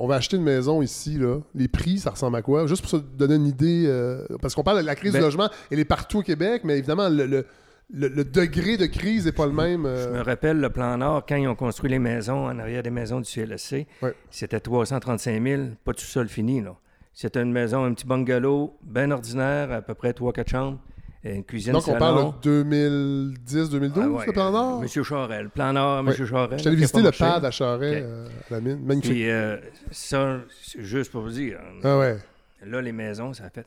[0.00, 1.38] on va acheter une maison ici, là.
[1.54, 2.66] Les prix, ça ressemble à quoi?
[2.66, 3.84] Juste pour se donner une idée.
[3.86, 6.62] euh, parce qu'on parle de la crise Ben- du logement, elle est partout au Québec,
[6.64, 7.46] mais évidemment, le, le-
[7.92, 9.84] le- le degré de crise n'est pas le même.
[9.86, 12.82] euh, Je me rappelle le plan Nord, quand ils ont construit les maisons en arrière
[12.82, 14.14] des maisons du CLSC, Ouais.
[14.30, 16.60] c'était 335 000, pas tout sol fini.
[16.60, 16.74] là.
[17.12, 20.78] C'était une maison, un petit bungalow, bien ordinaire, à peu près 3-4 chambres,
[21.22, 24.78] une cuisine Donc, on parle de 2010-2012, Ah ouais, le plan Nord?
[24.78, 26.54] euh, Monsieur Charel, plan Nord, Monsieur Charel.
[26.54, 28.02] Allé qui a visiter le pad à Charest, Ok.
[28.02, 28.80] euh, à la mine.
[28.84, 29.10] Magnifique.
[29.12, 29.56] Puis euh,
[29.90, 32.16] ça, c'est juste pour vous dire, Ah ouais.
[32.64, 33.66] là, les maisons, ça a fait...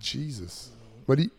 [0.00, 0.70] Jesus.
[1.06, 1.30] Molly?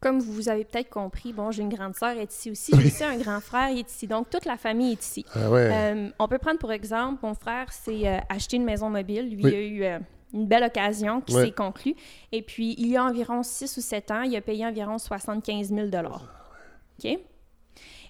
[0.00, 2.86] Comme vous avez peut-être compris, bon, j'ai une grande sœur qui est ici aussi, j'ai
[2.86, 4.06] aussi un grand frère qui est ici.
[4.06, 5.24] Donc, toute la famille est ici.
[5.34, 5.68] Ah ouais.
[5.72, 9.28] Euh, on peut prendre pour exemple, mon frère s'est euh, acheté une maison mobile.
[9.28, 9.50] Lui, Oui.
[9.50, 9.98] il a eu euh,
[10.32, 11.46] une belle occasion qui Ouais.
[11.46, 11.94] s'est conclue.
[12.32, 15.68] Et puis, il y a environ 6 ou 7 ans, il a payé environ 75
[15.68, 17.18] 000 OK?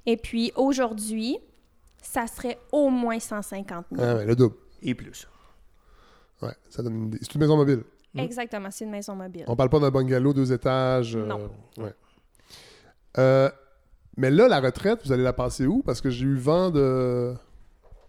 [0.07, 1.39] Et puis, aujourd'hui,
[2.03, 4.55] ça serait au moins 150 000 Ah ouais, le double.
[4.83, 5.27] Et plus.
[6.43, 7.19] Ouais, ça donne une idée.
[7.23, 7.83] C'est une maison mobile.
[8.15, 9.45] Exactement, c'est une maison mobile.
[9.47, 11.17] On parle pas d'un bungalow, deux étages.
[11.17, 11.51] euh, Non.
[11.79, 11.95] ouais.
[13.19, 13.51] Euh,
[14.17, 15.83] mais là, la retraite, vous allez la passer où?
[15.83, 17.35] Parce que j'ai eu vent de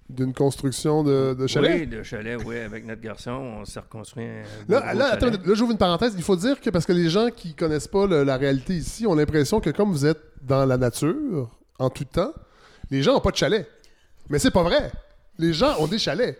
[0.09, 1.81] d'une construction de, de chalet?
[1.81, 4.79] Oui, de chalet, oui, avec notre garçon, on s'est reconstruit un Là,
[5.11, 6.13] attends, là, j'ouvre une parenthèse.
[6.15, 9.05] Il faut dire que parce que les gens qui connaissent pas le- la réalité ici
[9.05, 11.49] ont l'impression que comme vous êtes dans la nature,
[11.79, 12.33] en tout temps,
[12.89, 13.67] les gens n'ont pas de chalet.
[14.29, 14.91] Mais c'est pas vrai.
[15.37, 16.37] Les gens ont des chalets.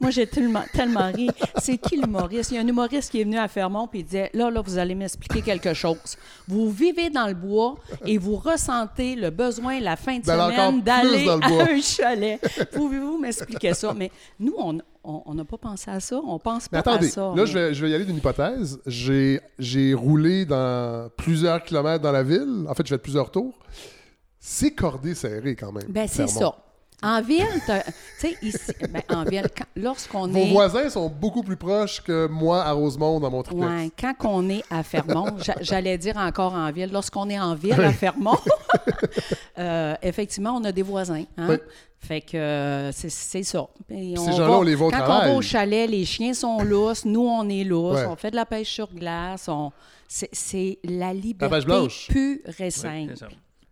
[0.00, 1.28] Moi, j'ai tellement, tellement ri.
[1.60, 2.52] C'est qui l'humoriste?
[2.52, 4.60] Il y a un humoriste qui est venu à Fermont et il disait Là, là,
[4.60, 6.16] vous allez m'expliquer quelque chose.
[6.46, 7.74] Vous vivez dans le bois
[8.06, 11.34] et vous ressentez le besoin la fin de encore semaine d'aller à
[11.72, 12.40] un chalet.
[12.72, 13.92] Pouvez-vous m'expliquer ça?
[13.92, 14.54] Mais nous,
[15.02, 16.20] on n'a pas pensé à ça.
[16.24, 17.20] On pense Mais pas attendez, à ça.
[17.22, 18.78] là, mais- je vais, je vais y aller d'une hypothèse.
[18.86, 22.66] J'ai roulé dans plusieurs kilomètres dans la ville.
[22.68, 23.58] En fait, j'ai fait plusieurs tours.
[24.38, 25.86] C'est cordé serré quand même.
[25.88, 26.54] Ben, c'est ça.
[27.00, 27.72] En ville, tu
[28.18, 29.46] sais, ici, ben, en ville,
[29.76, 30.50] lorsqu'on Vos est.
[30.50, 33.70] voisins sont beaucoup plus proches que moi à Rosemont dans mon triplex.
[33.70, 37.54] Ouais, quand on est à Fermont, j'a- j'allais dire encore en ville, lorsqu'on est en
[37.54, 38.36] ville à Fermont,
[39.58, 41.24] euh, effectivement, on a des voisins.
[41.36, 41.46] hein.
[41.50, 41.56] Oui.
[42.00, 43.66] Fait que euh, c'est ça.
[43.90, 45.30] Et Ces gens-là, on les voit au Quand travail.
[45.30, 48.06] on va au chalet, les chiens sont lousses, nous, on est lousses, Ouais.
[48.06, 49.48] on fait de la pêche sur glace.
[49.48, 49.72] on-
[50.08, 52.06] C'est la pêche liberté blanche.
[52.08, 53.14] pure et simple.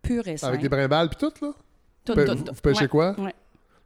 [0.01, 0.49] Pure et simple.
[0.49, 1.51] Avec des brimbales puis tout, là?
[2.07, 2.53] Tout, Pe- tout, vous- tout.
[2.55, 3.15] vous pêchez Ouais, quoi?
[3.19, 3.33] ouais.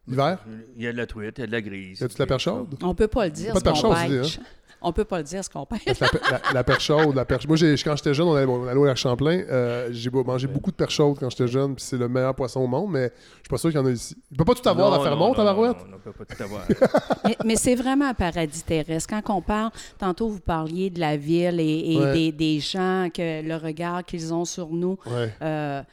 [0.07, 0.39] L'hiver?
[0.77, 1.99] Il y a de la truite, il y a de la grise.
[1.99, 2.75] Y a-tu de la perche chaude?
[2.81, 4.33] On peut pas le dire Pas ce de qu'on pêche.
[4.33, 4.39] tu
[4.83, 5.83] On peut pas le dire ce qu'on pêche.
[5.99, 7.47] Parce que La, la- la perche chaude, la perche.
[7.47, 9.43] Moi, j'ai- quand j'étais jeune, on allait, on allait au lac Champlain.
[9.47, 12.33] euh, j'ai beau- mangé beaucoup de perche chaude quand j'étais jeune, puis c'est le meilleur
[12.33, 14.17] poisson au monde, mais je suis pas sûr qu'il y en a ici.
[14.31, 15.77] Il peut pas tout avoir Non, à Fermont, non, non, Tabarouette?
[15.77, 16.63] Non, non, on peut pas tout avoir.
[17.25, 19.13] Mais, mais c'est vraiment un paradis terrestre.
[19.23, 19.69] Quand on parle,
[19.99, 22.13] tantôt vous parliez de la ville et, et Ouais.
[22.13, 24.97] des, des gens, que le regard qu'ils ont sur nous.
[25.05, 25.31] Ouais.
[25.43, 25.83] Euh,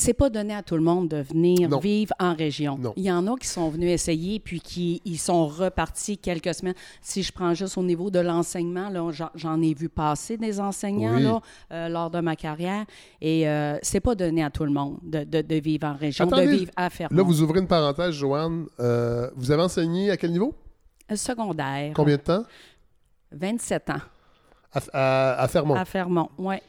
[0.00, 1.78] c'est pas donné à tout le monde de venir Non.
[1.78, 2.78] vivre en région.
[2.78, 2.92] Non.
[2.96, 6.74] Il y en a qui sont venus essayer puis qui ils sont repartis quelques semaines.
[7.02, 8.90] Si je prends juste au niveau de l'enseignement,
[9.34, 11.22] j'en- ai vu passer des enseignants Oui.
[11.22, 11.40] là,
[11.72, 12.84] euh, lors de ma carrière
[13.20, 16.26] et euh, c'est pas donné à tout le monde de, de- de vivre en région,
[16.26, 17.16] Attendez, de vivre à Fermont.
[17.16, 18.66] Là, vous ouvrez une parenthèse, Joanne.
[18.80, 20.54] Euh, vous avez enseigné à quel niveau?
[21.12, 21.92] Euh, Secondaire.
[21.94, 22.44] Combien de temps?
[23.32, 24.00] 27 ans
[24.72, 25.74] À, à- à Fermont.
[25.74, 26.62] à Fermont, ouais.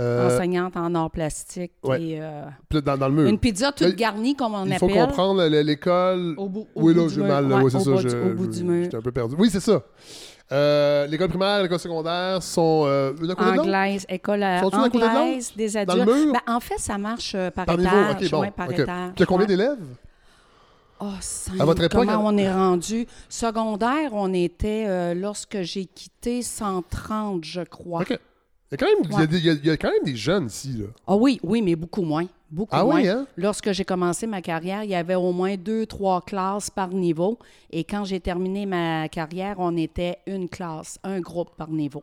[0.00, 2.00] Euh, enseignante en arts plastiques ouais.
[2.02, 3.26] et euh, puis dans, dans le mur.
[3.28, 5.06] une pizza toute garnie comme on Il faut appelle.
[5.08, 6.34] comprendre le- l'école.
[6.36, 7.28] Au bout, au Oui, bout là, du j'ai mur.
[7.28, 7.46] mal.
[7.52, 7.90] Ouais, oui, c'est au ça.
[7.90, 8.84] bout je- du- au bout du mur.
[8.84, 9.34] J'étais un peu perdu.
[9.38, 9.82] Oui, c'est ça.
[10.50, 13.32] Euh, l'école primaire, l'école secondaire sont euh, une?
[13.32, 16.06] Anglaise, école euh, anglaise, des Dans adultes.
[16.06, 16.32] le mur?
[16.32, 18.22] Ben, en fait, ça marche euh, par, Par niveau, étage.
[18.24, 18.40] ok, bon.
[18.40, 18.78] ouais, par ok.
[18.78, 18.86] étage.
[18.86, 19.78] Puis il y a combien d'élèves?
[21.00, 23.06] Oh, Saint, À votre époque, comment à- on est rendu?
[23.28, 28.00] Secondaire, on était, euh, lorsque j'ai quitté, 130, je crois.
[28.02, 28.18] OK.
[28.70, 29.26] Il y, a quand même, il, y a Ouais.
[29.26, 30.74] des- il y a- il y a quand même des jeunes ici.
[30.78, 30.86] Là.
[31.06, 32.26] Ah oui, oui, mais beaucoup moins.
[32.50, 32.96] Beaucoup Ah moins.
[32.96, 33.26] oui, hein?
[33.36, 37.38] Lorsque j'ai commencé ma carrière, il y avait au moins deux, trois classes par niveau.
[37.70, 42.02] Et quand j'ai terminé ma carrière, on était une classe, un groupe par niveau.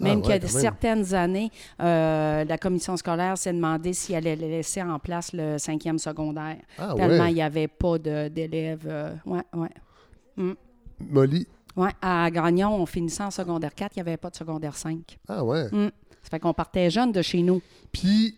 [0.00, 1.50] Même ouais, qu'il y a certaines années,
[1.82, 6.58] euh, la commission scolaire s'est demandé si elle allait laisser en place le cinquième secondaire.
[6.78, 7.30] Ah tellement ouais.
[7.32, 8.86] il n'y avait pas d'élèves.
[8.86, 10.54] euh, ouais, ouais.
[11.00, 11.46] Molly.
[11.78, 15.18] Ouais, à Gagnon, on finissait en secondaire 4, il n'y avait pas de secondaire 5.
[15.28, 15.68] Ah ouais.
[15.70, 15.90] Mm.
[16.22, 17.62] Ça fait qu'on partait jeune de chez nous.
[17.92, 18.36] Puis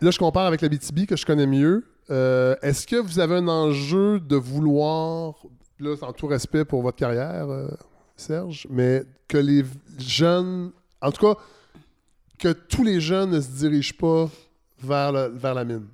[0.00, 1.84] là, je compare avec la BTB que je connais mieux.
[2.10, 5.34] Euh, Est-ce que vous avez un enjeu de vouloir,
[5.78, 7.68] là, en tout respect pour votre carrière, euh,
[8.16, 9.62] Serge, mais que les
[9.98, 10.72] jeunes,
[11.02, 11.40] en tout cas,
[12.38, 14.28] que tous les jeunes ne se dirigent pas
[14.82, 15.86] vers, le- vers la mine?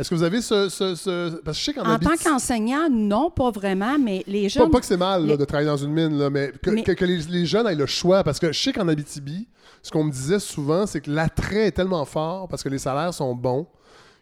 [0.00, 2.88] Est-ce que vous avez ce, ce- ce- Parce que je sais qu'en En tant qu'enseignant,
[2.90, 4.70] non, pas vraiment, mais les Pas, jeunes.
[4.70, 6.82] pas que c'est mal là, les- de travailler dans une mine, là, mais, que, Mais-
[6.82, 8.24] que- que les, les jeunes aient le choix.
[8.24, 9.46] Parce que je sais qu'en Abitibi,
[9.82, 13.12] ce qu'on me disait souvent, c'est que l'attrait est tellement fort parce que les salaires
[13.12, 13.66] sont bons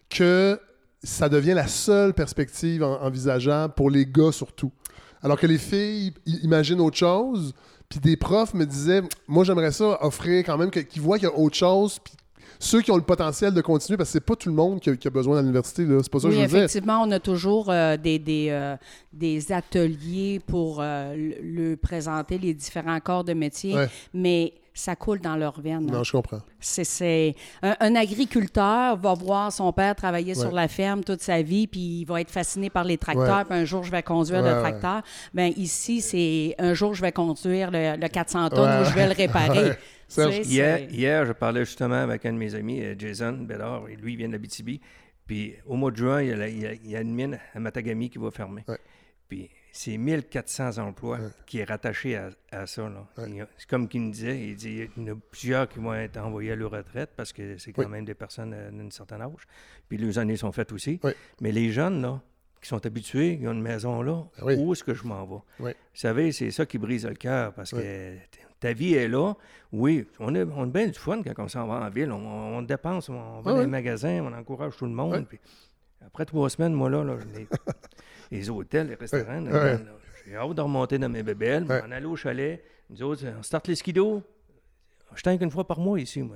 [0.09, 0.59] que
[1.03, 4.71] ça devient la seule perspective en- envisageable pour les gars surtout.
[5.21, 6.13] Alors que les filles
[6.43, 7.53] imaginent autre chose.
[7.87, 11.31] Puis des profs me disaient, moi j'aimerais ça offrir quand même qu'ils voient qu'il y
[11.31, 11.99] a autre chose.
[12.03, 12.13] Puis
[12.57, 14.89] ceux qui ont le potentiel de continuer, parce que c'est pas tout le monde qui
[14.89, 15.83] a, qui a besoin à l'université.
[15.85, 15.99] là.
[16.01, 16.57] C'est pas ça que Oui, je veux dire.
[16.59, 18.75] effectivement, on a toujours euh, des, des, euh,
[19.13, 23.87] des ateliers pour euh, le, présenter les différents corps de métier, Ouais.
[24.13, 25.89] mais ça coule dans leur veine.
[25.89, 25.93] hein.
[25.93, 26.39] Non, je comprends.
[26.61, 30.39] C'est, un, un agriculteur va voir son père travailler Ouais.
[30.39, 33.57] sur la ferme toute sa vie, puis il va être fasciné par les tracteurs, puis
[33.57, 35.01] un jour je vais conduire Ouais, le tracteur.
[35.33, 39.07] Ben ici, c'est un jour je vais conduire le, le 400 tonnes ou je vais
[39.07, 39.71] le réparer.
[40.09, 43.95] Serge, Hier, hier, je parlais justement avec un de mes amis, euh, Jason Bédard, et
[43.95, 44.81] lui, il vient de l'Abitibi.
[45.27, 47.01] Puis au mois de juin, il y a, la- il y a- il y a
[47.01, 48.63] une mine à Matagami qui va fermer.
[48.67, 48.79] Ouais.
[49.27, 51.27] Puis c'est 1400 emplois Ouais.
[51.45, 52.89] qui est rattaché à, à ça.
[52.89, 53.07] là.
[53.19, 53.25] Ouais.
[53.29, 55.69] Il y a- C'est comme qu'il me disait, il dit il y en a plusieurs
[55.69, 57.89] qui vont être envoyés à leur retraite parce que c'est quand Oui.
[57.91, 59.43] même des personnes euh, d'un certain âge.
[59.87, 60.99] Puis les années sont faites aussi.
[61.03, 61.11] Oui.
[61.41, 62.19] Mais les jeunes, là,
[62.59, 64.55] qui sont habitués, ils ont une maison là, Ah oui.
[64.57, 65.41] où est-ce que je m'en vais?
[65.59, 68.15] Vous savez, c'est ça qui brise le cœur parce que
[68.59, 69.33] ta vie est là.
[69.71, 72.11] Oui, on a, on a bien du fun quand on s'en va en ville.
[72.11, 72.17] On,
[72.57, 73.61] on dépense, on va Ah dans oui.
[73.61, 75.13] les magasins, on encourage tout le monde.
[75.19, 75.25] Oui.
[75.27, 75.39] puis
[76.05, 77.03] après trois semaines, moi, là,
[78.31, 79.85] les hôtels, les restaurants, Oui.
[80.27, 82.63] j'ai hâte de remonter dans mes bébelles, m'en aller au chalet.
[82.89, 84.23] Nous autres, on starte les skidos.
[85.15, 86.35] Je tank une fois par mois ici, moi.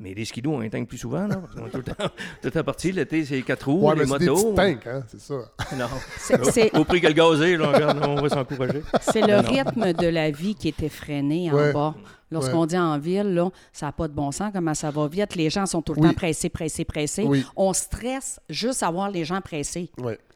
[0.00, 0.08] Oui.
[0.08, 1.94] Mais les skidos, on les tank plus souvent, là, parce qu'on est tout le temps,
[2.06, 2.10] tout
[2.44, 2.92] le temps parti.
[2.92, 4.52] L'été, c'est les quatre roues, Ouais, les mais c'est motos.
[4.52, 5.34] petits tanks, hein, c'est ça.
[5.76, 5.86] Non.
[6.18, 8.82] C'est- c'est- Au prix que le gazé, là, regarde, on va s'encourager.
[9.00, 9.48] C'est le Non, non.
[9.48, 11.72] rythme de la vie qui est effréné en Ouais.
[11.72, 11.94] bas.
[12.30, 15.34] Lorsqu'on dit en ville, là, ça n'a pas de bon sens, comment ça va vite.
[15.36, 16.08] Les gens sont tout le Oui.
[16.08, 17.24] temps pressés, pressés, pressés.
[17.26, 17.44] Oui.
[17.56, 19.90] On stresse juste à voir les gens pressés.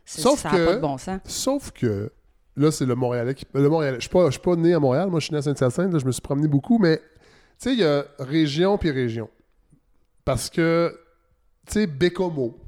[0.05, 1.21] C'est- Sauf ça n'a que- pas de bon sens.
[1.25, 2.13] Sauf que,
[2.55, 3.47] là, c'est le Montréalais qui.
[3.55, 3.97] Le Montréalais.
[3.97, 5.91] Je suis pas, je suis pas né à Montréal, moi, je suis né à Saint-Hyacinthe,
[5.93, 7.03] là, je me suis promené beaucoup, mais, tu
[7.59, 9.31] sais, il y a région puis région.
[10.27, 10.93] Parce que,
[11.69, 12.59] tu sais, Bécomo,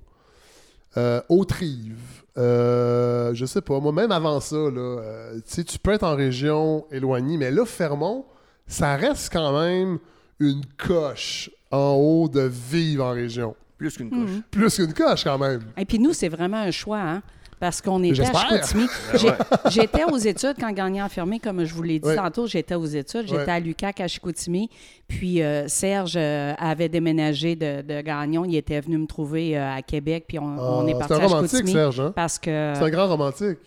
[0.96, 5.76] euh, Autrive, euh, je sais pas, moi, même avant ça, là, euh, tu sais, tu
[5.76, 8.24] peux être en région éloignée, mais là, Fermont,
[8.68, 9.98] ça reste quand même
[10.38, 13.56] une coche en haut de vivre en région.
[13.76, 14.30] Plus qu'une couche.
[14.30, 14.42] Mhm.
[14.52, 15.62] Plus qu'une coche, quand même.
[15.76, 17.22] Et puis nous, c'est vraiment un choix, hein?
[17.60, 18.32] Parce qu'on était à.
[18.32, 18.86] Chicoutimi.
[19.22, 19.36] Ben.
[19.70, 22.84] J'étais aux études quand Gagnon a fermé, comme je vous l'ai dit tantôt, j'étais aux
[22.86, 23.26] études.
[23.28, 24.70] J'étais à l'UQAC à Chicoutimi.
[25.08, 28.44] Puis euh, Serge euh, avait déménagé de, de Gagnon.
[28.44, 30.24] Il était venu me trouver euh, à Québec.
[30.28, 31.72] Puis on, on est Ah, parti c'est un à romantique, Chicoutimi.
[31.72, 32.12] Serge, hein?
[32.14, 33.58] Parce que C'est un grand romantique.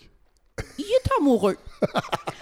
[0.77, 1.57] Il est amoureux.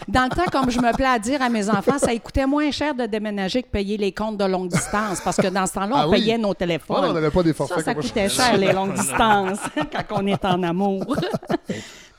[0.08, 2.72] Dans le temps, comme je me plais à dire à mes enfants, ça coûtait moins
[2.72, 5.22] cher de déménager que payer les comptes de longue distance.
[5.22, 6.20] Parce que dans ce temps-là, on Ah oui.
[6.20, 7.06] payait nos téléphones.
[7.06, 7.86] on n'avait pas des Ça, forfaits.
[7.86, 9.60] ça coûtait cher, les longues distances,
[10.10, 11.16] quand on est en amour.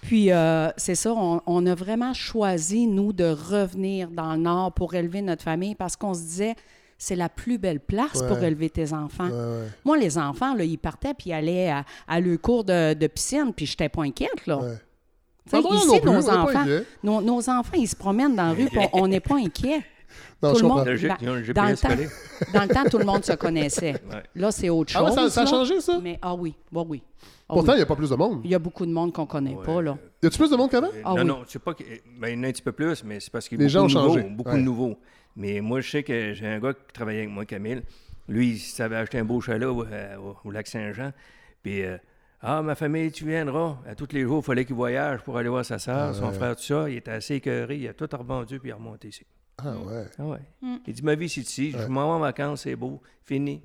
[0.02, 4.72] Puis, euh, c'est ça, on, on a vraiment choisi, nous, de revenir dans le Nord
[4.72, 6.54] pour élever notre famille parce qu'on se disait,
[6.96, 9.26] c'est la plus belle place pour élever tes enfants.
[9.28, 12.64] Ouais, ouais, Moi, les enfants, là, ils partaient puis ils allaient à, à le cours
[12.64, 14.58] de, de piscine, puis j'étais pas inquiète, là.
[15.46, 16.64] Ici, non plus, nos enfants,
[17.02, 19.82] nos, nos enfants, ils se promènent dans la rue, puis on n'est pas inquiets.
[20.42, 20.78] Non, Tout je le comprends.
[20.78, 21.88] monde- Logique, Ben, le dans le temps-.
[22.54, 23.92] Dans le temps, tout le monde se connaissait.
[24.10, 24.22] Ouais.
[24.34, 25.08] Là, c'est autre Ah chose.
[25.10, 26.00] ouais, ça, ça a changé, ça?
[26.02, 27.02] Mais, ah oui, bah oui.
[27.48, 27.76] Ah Pourtant, il oui.
[27.76, 28.40] n'y a pas plus de monde.
[28.44, 29.64] Il y a beaucoup de monde qu'on connaît Ouais.
[29.64, 29.98] pas, là.
[30.22, 30.88] Y a-tu plus de monde qu'avant?
[31.04, 31.24] Ah non, oui.
[31.26, 31.84] non, c'est pas que.
[32.18, 33.66] Ben, il y en a un petit peu plus, mais c'est parce qu'il y a
[33.66, 34.18] Les beaucoup gens de ont nouveaux.
[34.20, 34.30] changé.
[34.34, 34.56] Beaucoup Ouais.
[34.56, 34.98] de nouveaux.
[35.36, 37.82] Mais moi, je sais que j'ai un gars qui travaillait avec moi, Camille.
[38.28, 41.12] Lui, il s'avait acheté un beau chalet au, euh, au- au lac Saint-Jean.
[41.62, 41.98] Puis, euh,
[42.42, 43.76] ah, ma famille, tu viendras.
[43.86, 46.28] À tous les jours, il fallait qu'il voyage pour aller voir sa soeur, Ah, son
[46.28, 46.32] ouais.
[46.34, 46.88] frère, tout ça.
[46.88, 47.76] Il était assez écœuré.
[47.76, 49.26] Il a tout revendu, puis il est remonté ici.
[49.58, 50.06] Ah ouais.
[50.18, 50.38] Ah ouais.
[50.62, 50.76] Mm.
[50.86, 51.72] Il dit, ma vie, c'est ici.
[51.74, 51.82] Ouais.
[51.82, 53.00] Je m'en vais en vacances, c'est beau.
[53.24, 53.62] Fini.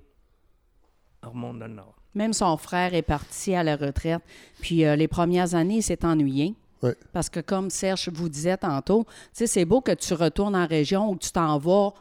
[1.24, 1.96] On remonte dans le nord.
[2.14, 4.22] Même son frère est parti à la retraite.
[4.62, 6.54] Puis euh, les premières années, il s'est ennuyé.
[6.84, 6.96] Ouais.
[7.14, 10.68] Parce que comme Serge vous disait tantôt, tu sais, c'est beau que tu retournes en
[10.68, 11.94] région ou que tu t'en vas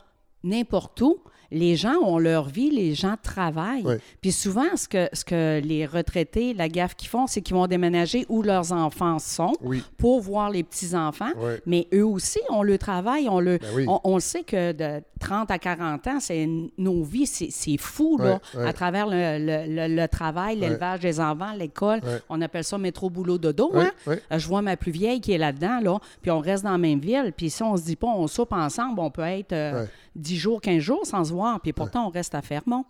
[0.43, 1.21] n'importe où.
[1.55, 3.87] Les gens ont leur vie, les gens travaillent.
[4.21, 7.67] Puis souvent, ce que, ce que les retraités, la gaffe qu'ils font, c'est qu'ils vont
[7.67, 9.83] déménager où leurs enfants sont Oui.
[9.97, 11.33] pour voir les petits-enfants.
[11.67, 15.51] Mais eux aussi, on le travaille, on le, Ben on, on sait que de 30
[15.51, 16.47] à 40 ans, c'est
[16.77, 21.53] nos vies, c'est fou, là, à travers le, le- le- le travail, l'élevage des enfants,
[21.59, 22.01] l'école.
[22.29, 23.71] On appelle ça métro, boulot, dodo.
[23.75, 23.91] Hein?
[24.09, 26.79] Euh, Je vois ma plus vieille qui est là-dedans, là, puis on reste dans la
[26.79, 29.85] même ville, puis si on se dit pas, on soupe ensemble, on peut être euh.
[30.17, 32.85] 10 jours, 15 jours sans se voir, puis pourtant on reste à Fermont.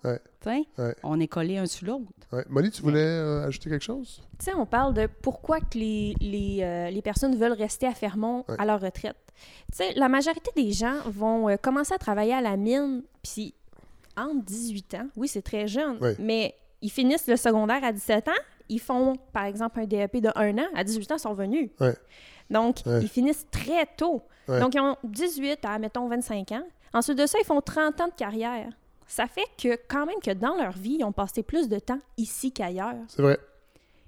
[1.03, 2.05] On est collés un sur l'autre.
[2.33, 2.45] Ouais.
[2.49, 4.21] Molly, tu voulais euh, ajouter quelque chose?
[4.39, 7.93] Tu sais, on parle de pourquoi que les, les, euh, les personnes veulent rester à
[7.95, 8.57] Fermont Ouais.
[8.59, 9.17] à leur retraite.
[9.71, 13.55] Tu sais, la majorité des gens vont euh, commencer à travailler à la mine, puis
[14.17, 16.17] entre 18 ans, oui, c'est très jeune, Ouais.
[16.19, 18.33] mais ils finissent le secondaire à 17 ans,
[18.69, 21.71] ils font, par exemple, un DEP de 1 an, à 18 ans, ils sont revenus.
[21.81, 21.95] Ouais.
[22.51, 23.01] Donc, Ouais.
[23.03, 24.23] ils finissent très tôt.
[24.49, 24.61] Ouais.
[24.61, 26.63] Donc, ils ont 18 à, mettons, 25 ans.
[26.95, 28.69] Ensuite de ça, ils font 30 ans de carrière.
[29.07, 31.99] Ça fait que, quand même, que dans leur vie, ils ont passé plus de temps
[32.17, 32.95] ici qu'ailleurs.
[33.09, 33.39] C'est vrai.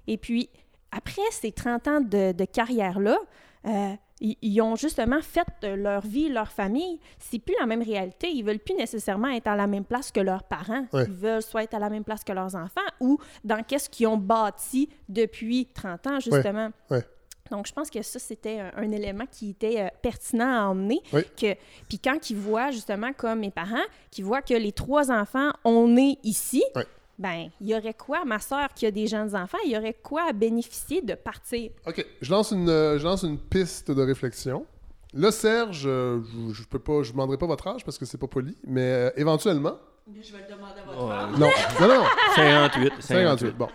[0.07, 0.49] Et puis,
[0.91, 3.17] après ces 30 ans de, de carrière-là,
[3.65, 6.99] euh, ils, ils ont justement fait leur vie, leur famille.
[7.19, 8.29] C'est plus la même réalité.
[8.31, 10.85] Ils veulent plus nécessairement être à la même place que leurs parents.
[10.93, 11.03] Ouais.
[11.07, 14.07] Ils veulent soit être à la même place que leurs enfants ou dans qu'est-ce qu'ils
[14.07, 16.71] ont bâti depuis 30 ans, justement.
[16.89, 17.03] Ouais.
[17.51, 20.99] Donc, je pense que ça, c'était un, un élément qui était euh, pertinent à emmener.
[21.13, 21.21] Oui.
[21.39, 21.55] Que,
[21.87, 25.95] puis quand ils voient, justement, comme mes parents, qui voient que les trois enfants, on
[25.97, 26.85] est ici, Ouais.
[27.19, 29.93] ben, il y aurait quoi, ma soeur qui a des jeunes enfants, il y aurait
[30.01, 31.71] quoi à bénéficier de partir?
[31.85, 32.05] OK.
[32.21, 34.65] Je lance une, euh, je lance une piste de réflexion.
[35.13, 36.21] Là, Serge, euh,
[36.51, 39.77] je, pas, je demanderai pas votre âge parce que c'est pas poli, mais euh, éventuellement.
[40.07, 41.49] Je vais le demander à Oh, Non,
[41.87, 42.05] non, non.
[42.35, 42.93] 58.
[42.99, 43.57] 58.
[43.57, 43.67] Bon.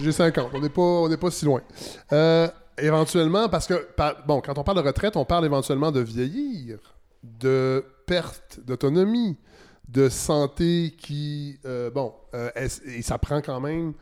[0.00, 0.50] J'ai 50.
[0.54, 1.60] On n'est pas, on n'est pas si loin.
[2.12, 2.48] Euh,
[2.80, 3.88] éventuellement, parce que,
[4.26, 6.78] bon, quand on parle de retraite, on parle éventuellement de vieillir,
[7.22, 9.36] de perte d'autonomie,
[9.88, 12.50] de santé qui, euh, bon, euh,
[12.84, 13.94] et ça prend quand même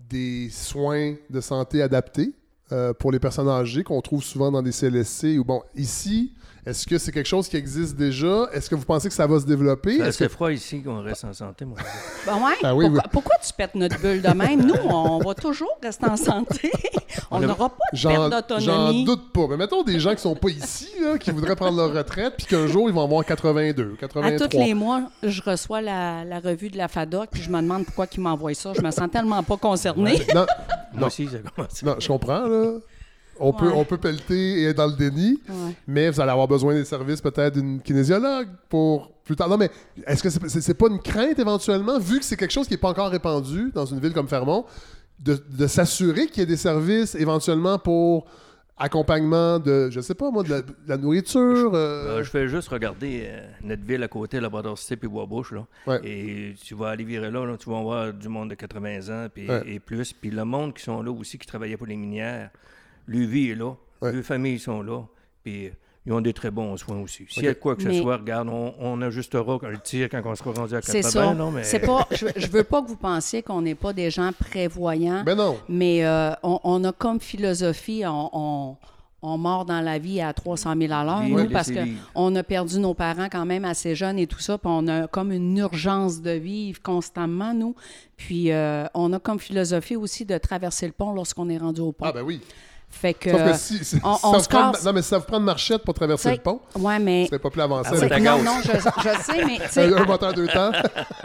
[0.00, 2.32] des soins de santé adaptés
[2.72, 6.32] euh, pour les personnes âgées qu'on trouve souvent dans des CLSC ou bon, ici.
[6.64, 8.48] Est-ce que c'est quelque chose qui existe déjà?
[8.52, 9.96] Est-ce que vous pensez que ça va se développer?
[9.98, 11.76] C'est Est-ce que- froid ici qu'on reste en santé, moi.
[12.24, 12.52] Ben ouais.
[12.62, 13.10] Ah oui, pourquoi, oui.
[13.12, 14.64] pourquoi tu pètes notre bulle de même?
[14.64, 16.70] Nous, on va toujours rester en santé.
[17.32, 19.04] on n'aura pas de J'en perte j'en d'autonomie.
[19.04, 19.48] doute pas.
[19.50, 22.46] Mais mettons des gens qui sont pas ici, là, qui voudraient prendre leur retraite, puis
[22.46, 24.48] qu'un jour, ils vont avoir 82, À 83.
[24.48, 27.84] tous les mois, je reçois la, la revue de la FADOC, puis je me demande
[27.86, 28.72] pourquoi ils m'envoient ça.
[28.72, 30.20] Je me sens tellement pas concernée.
[30.92, 31.82] Non, Moi aussi, ça commence.
[31.82, 32.72] non, je comprends, là.
[33.40, 35.74] On, peut, on peut pelleter et être dans le déni, Ouais.
[35.86, 39.48] mais vous allez avoir besoin des services peut-être d'une kinésiologue pour plus tard.
[39.48, 39.70] Non, mais
[40.06, 42.74] est-ce que c'est c'est- c'est pas une crainte éventuellement, vu que c'est quelque chose qui
[42.74, 44.64] n'est pas encore répandu dans une ville comme Fermont,
[45.18, 48.26] de, de s'assurer qu'il y ait des services éventuellement pour
[48.82, 51.72] accompagnement de, je sais pas moi, de la, de la nourriture?
[51.74, 55.52] euh, Euh, je fais juste regarder euh, notre ville à côté, Labrador City puis Boisbouche.
[55.52, 55.66] Là.
[55.86, 56.00] Ouais.
[56.04, 59.28] Et tu vas aller virer là, là, tu vas voir du monde de 80 ans
[59.36, 59.62] Ouais.
[59.66, 60.12] et plus.
[60.12, 62.50] Puis le monde qui sont là aussi, qui travaillaient pour les minières,
[63.06, 64.12] lui vie est là, Ouais.
[64.12, 65.02] les familles sont là.
[65.44, 65.70] Puis euh,
[66.04, 67.24] ils ont des très bons soins aussi.
[67.28, 70.20] S'il y a quoi que Mais- ce soit, regarde, on, on ajustera le tir quand
[70.24, 71.02] on sera rendu à 80.
[71.02, 71.34] C'est ça.
[71.34, 71.62] non, mais...
[71.64, 75.22] C'est pas, je, je veux pas que vous pensiez qu'on n'est pas des gens prévoyants,
[75.24, 75.56] Ben non.
[75.68, 78.76] mais euh, on, on a comme philosophie, on, on,
[79.24, 82.80] on mord dans la vie à 300 000 à l'heure, nous, parce qu'on a perdu
[82.80, 86.20] nos parents quand même assez jeunes et tout ça, puis on a comme une urgence
[86.20, 87.76] de vivre constamment, nous.
[88.16, 91.92] Puis euh, on a comme philosophie aussi de traverser le pont lorsqu'on est rendu au
[91.92, 92.06] pont.
[92.08, 92.40] Ah ben oui.
[92.92, 93.30] Fait que...
[93.30, 95.38] Sauf que si, si- on- si on se prend- non, mais si ça vous prend
[95.38, 97.22] une marchette pour traverser le pont, Ouais, mais...
[97.24, 97.90] ce serait pas plus avancé.
[97.92, 100.70] Ah, c'est avec non, non, je, je sais, mais un, moteur deux temps.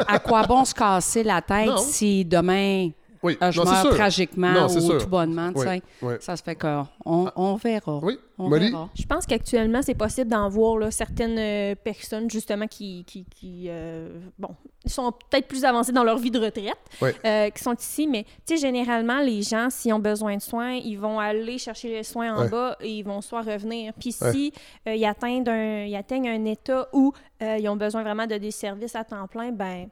[0.07, 1.77] à quoi bon se casser la tête Non.
[1.77, 2.89] si demain
[3.23, 4.97] Oui, euh, je non, meurs tragiquement Non, ou sûr.
[4.97, 6.13] tout bonnement, Oui, oui.
[6.19, 7.99] Ça se fait qu'on on, verra.
[8.03, 8.89] Oui, On verra.
[8.95, 13.65] Je pense qu'actuellement, c'est possible d'en voir là, certaines euh, personnes, justement, qui, qui, qui,
[13.67, 14.49] euh, bon,
[14.85, 16.77] sont peut-être plus avancées dans leur vie de retraite,
[17.25, 20.73] euh, qui sont ici, mais, tu sais, généralement, les gens, s'ils ont besoin de soins,
[20.73, 23.93] ils vont aller chercher les soins en bas et ils vont soit revenir.
[23.99, 24.53] Puis si
[24.87, 28.37] euh, ils, atteignent un, ils atteignent un état où euh, ils ont besoin vraiment de
[28.37, 29.89] des services à temps plein, ben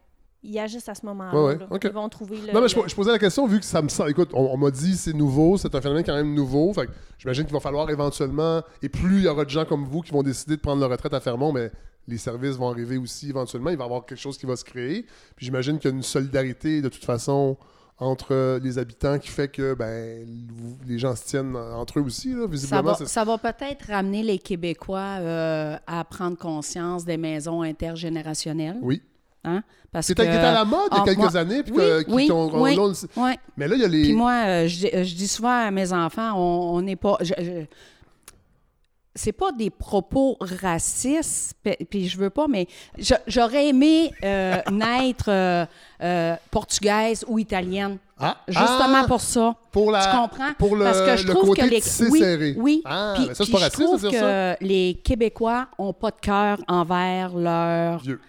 [0.48, 1.34] ils agissent à ce moment-là.
[1.34, 1.68] Ouais, ouais, là.
[1.70, 1.82] ok.
[1.86, 2.54] Ils vont trouver le...
[2.54, 4.12] Non, mais je, le- je posais la question vu que ça me semble.
[4.12, 6.74] Écoute, on, on m'a dit c'est nouveau, c'est un phénomène quand même nouveau.
[6.74, 6.88] Fait
[7.18, 8.62] j'imagine qu'il va falloir éventuellement.
[8.82, 10.90] Et plus il y aura de gens comme vous qui vont décider de prendre leur
[10.90, 11.72] retraite à Fermont, mais
[12.08, 13.72] les services vont arriver aussi éventuellement.
[13.72, 15.04] Il va y avoir quelque chose qui va se créer.
[15.36, 17.58] Puis j'imagine qu'il y a une solidarité de toute façon
[17.98, 22.34] entre les habitants qui fait que ben vous- les gens se tiennent entre eux aussi,
[22.34, 22.92] là, Ça visiblement.
[22.94, 28.78] va, ça va peut-être ramener les Québécois euh, à prendre conscience des maisons intergénérationnelles?
[28.82, 29.02] Oui.
[29.46, 29.64] Hein?
[29.92, 31.64] Parce C'était à la mode il y a ah, quelques moi- années.
[31.64, 32.78] Puis oui, que- qui- oui, ont- oui.
[32.78, 32.94] on.
[33.56, 34.02] Mais là, il y a les.
[34.04, 37.18] Puis moi, euh, je, dis- je dis souvent à mes enfants, on n'est pas.
[37.22, 37.66] je- je-
[39.18, 41.56] c'est pas des propos racistes,
[41.90, 42.68] puis je veux pas, mais
[43.28, 45.66] j'aurais aimé euh, naître euh,
[46.02, 47.98] euh, portugaise ou italienne.
[48.20, 49.56] Ah, Justement ah, pour ça.
[49.72, 50.54] pour la, tu comprends?
[50.58, 52.56] Pour le, Parce que je trouve côté que les oui, serré.
[52.58, 52.82] oui.
[52.86, 54.56] Ah, Puis- ça, c'est puis pas je raciste trouve que ça.
[54.62, 58.20] les Québécois ont pas de cœur envers leurs Vieux.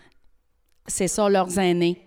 [0.87, 2.07] C'est ça, leurs aînés.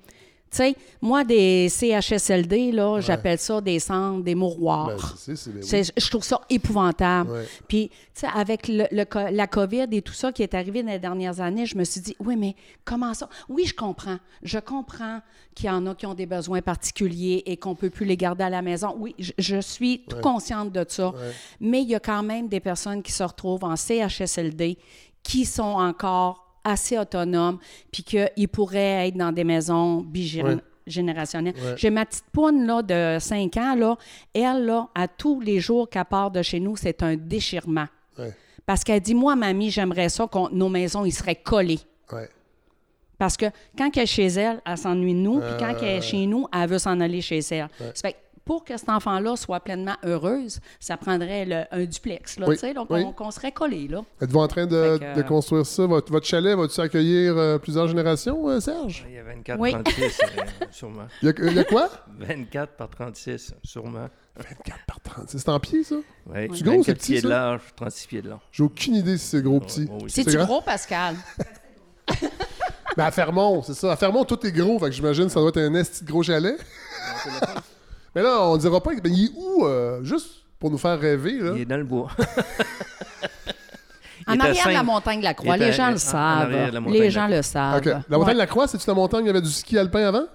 [0.52, 4.88] Tu sais, moi, des CHSLD, là, j'appelle ça des centres, des mouroirs.
[5.28, 5.84] Ben, ben oui.
[5.96, 7.30] Je trouve ça épouvantable.
[7.30, 7.48] Ouais.
[7.68, 10.98] Puis, tu sais, avec le, la COVID et tout ça qui est arrivé dans les
[10.98, 13.30] dernières années, je me suis dit, oui, mais comment ça?
[13.48, 14.18] Oui, je comprends.
[14.42, 15.22] Je comprends
[15.54, 18.18] qu'il y en a qui ont des besoins particuliers et qu'on ne peut plus les
[18.18, 18.96] garder à la maison.
[18.98, 21.14] Oui, je, je suis tout consciente de ça.
[21.60, 24.80] Mais il y a quand même des personnes qui se retrouvent en CHSLD
[25.22, 27.58] qui sont encore assez autonomes
[27.92, 31.56] puis qu'ils pourraient être dans des maisons bigénérationnelles.
[31.56, 31.74] Ouais.
[31.78, 33.98] J'ai ma petite poune là, de 5 ans, là,
[34.34, 37.88] elle, là, à tous les jours qu'elle part de chez nous, c'est un déchirement.
[38.18, 38.34] Ouais.
[38.66, 41.80] Parce qu'elle dit, moi, mamie, j'aimerais ça que nos maisons, ils seraient collées.
[42.12, 42.30] Ouais.
[43.18, 43.46] Parce que
[43.78, 45.98] quand elle est chez elle, elle s'ennuie de nous, puis quand elle Euh.
[45.98, 47.68] est chez nous, elle veut s'en aller chez elle.
[47.94, 48.16] Ça fait
[48.50, 52.88] pour que cet enfant-là soit pleinement heureuse, ça prendrait le- un duplex, là, Oui, donc
[52.90, 53.06] oui.
[53.20, 54.04] on, serait collés, là.
[54.20, 55.86] Êtes-vous en train de, Fait que, de euh, construire ça?
[55.86, 59.06] Votre, votre chalet va-tu accueillir euh, plusieurs générations, euh, Serge?
[59.08, 59.72] Il y a 24 Oui.
[59.74, 60.42] 36, euh,
[60.72, 61.04] sûrement.
[61.22, 61.92] Il y a, il y a quoi?
[62.18, 64.10] 24 par 36, sûrement.
[64.36, 65.26] 24 par 30.
[65.30, 65.98] C'est en pied, ça?
[66.26, 66.50] Ouais.
[66.52, 67.28] C'est gros, c'est 24 petit, pieds ça?
[67.28, 68.40] de large, 36 pieds de long.
[68.52, 69.82] J'ai aucune idée si c'est gros ou petit.
[69.82, 70.10] Ouais, oui.
[70.10, 71.16] C'est-tu C'est gros, Pascal?
[72.98, 73.92] Mais à Fermont, c'est ça.
[73.92, 74.80] À Fermont, tout est gros.
[74.80, 76.58] Fait que j'imagine que ça doit être un esti de gros chalet.
[78.20, 78.92] Mais là, on dira pas.
[79.02, 79.66] Ben, il est où?
[79.66, 80.28] euh, juste
[80.60, 81.54] pour nous faire rêver, là?
[81.56, 82.10] Il est dans le bois.
[84.28, 86.52] En arrière de la montagne de la Croix, les gens en le savent.
[86.90, 87.82] Les de gens la le savent.
[88.10, 88.34] La montagne Ouais.
[88.34, 90.26] de la Croix, c'est-tu la montagne où il y avait du ski alpin avant?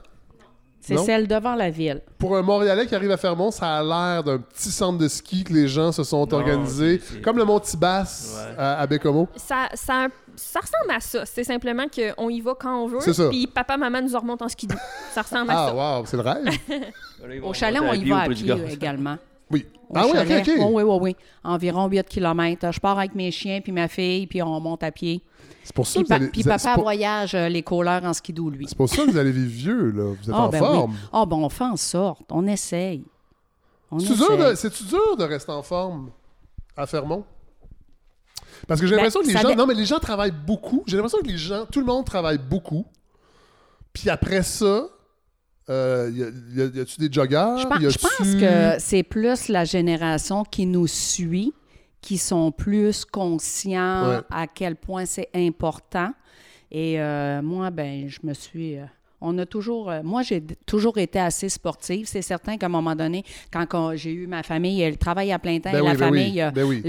[0.80, 2.00] C'est celle devant la ville.
[2.18, 5.44] Pour un Montréalais qui arrive à Fermont, ça a l'air d'un petit centre de ski
[5.44, 7.00] que les gens se sont Non, organisés.
[7.22, 8.54] Comme le Mont Tibas Ouais.
[8.58, 9.28] à, à Bécomo.
[9.36, 11.24] Ça, ça, ça ressemble à ça.
[11.26, 12.98] C'est simplement qu'on y va quand on veut.
[13.00, 13.28] C'est ça.
[13.28, 14.76] Puis papa, maman nous remonte en skidoo.
[15.12, 15.74] Ça ressemble à Ah, ça.
[15.98, 16.44] wow, c'est le rêve.
[17.42, 19.16] Vont Au chalet, on y va à pied également.
[19.50, 19.66] Oui.
[19.88, 20.12] Au ah, oui.
[20.18, 20.50] OK, OK.
[20.60, 21.16] Oh, oui, oui, oui.
[21.44, 22.72] Environ 8 km.
[22.72, 25.22] Je pars avec mes chiens puis ma fille, puis on monte à pied.
[25.62, 26.28] C'est pour ça Puis, que vous allez.
[26.28, 28.66] puis papa pour- voyage euh, les couleurs en skidoo, lui.
[28.68, 30.12] C'est pour ça que vous allez vivre vieux, là.
[30.20, 30.90] Vous êtes Ah, en ben forme.
[30.92, 30.98] oui.
[31.12, 32.20] Ah, ben on fait en sorte.
[32.30, 33.04] On essaye.
[33.90, 34.50] On C'est-tu dur, essaye.
[34.50, 36.10] de- c'est-tu dur de rester en forme
[36.76, 37.24] à Fermont?
[38.66, 39.48] Parce que j'ai Ben, l'impression que les gens.
[39.48, 40.82] dé- Non, mais les gens travaillent beaucoup.
[40.86, 41.66] J'ai l'impression que les gens.
[41.70, 42.86] Tout le monde travaille beaucoup.
[43.92, 44.86] Puis après ça,
[45.70, 47.58] euh, y a- y a- y a-tu des joggeurs?
[47.58, 51.52] Je je pense que c'est plus la génération qui nous suit,
[52.00, 54.20] qui sont plus conscients Ouais.
[54.30, 56.12] à quel point c'est important.
[56.70, 58.78] Et euh, moi, ben, je me suis.
[58.78, 58.84] euh,
[59.20, 59.90] on a toujours.
[59.90, 62.06] euh, moi, j'ai toujours été assez sportive.
[62.06, 65.58] C'est certain qu'à un moment donné, quand j'ai eu ma famille, elle travaille à plein
[65.60, 66.82] temps, Ben et oui, la ben oui, famille, euh, ben oui.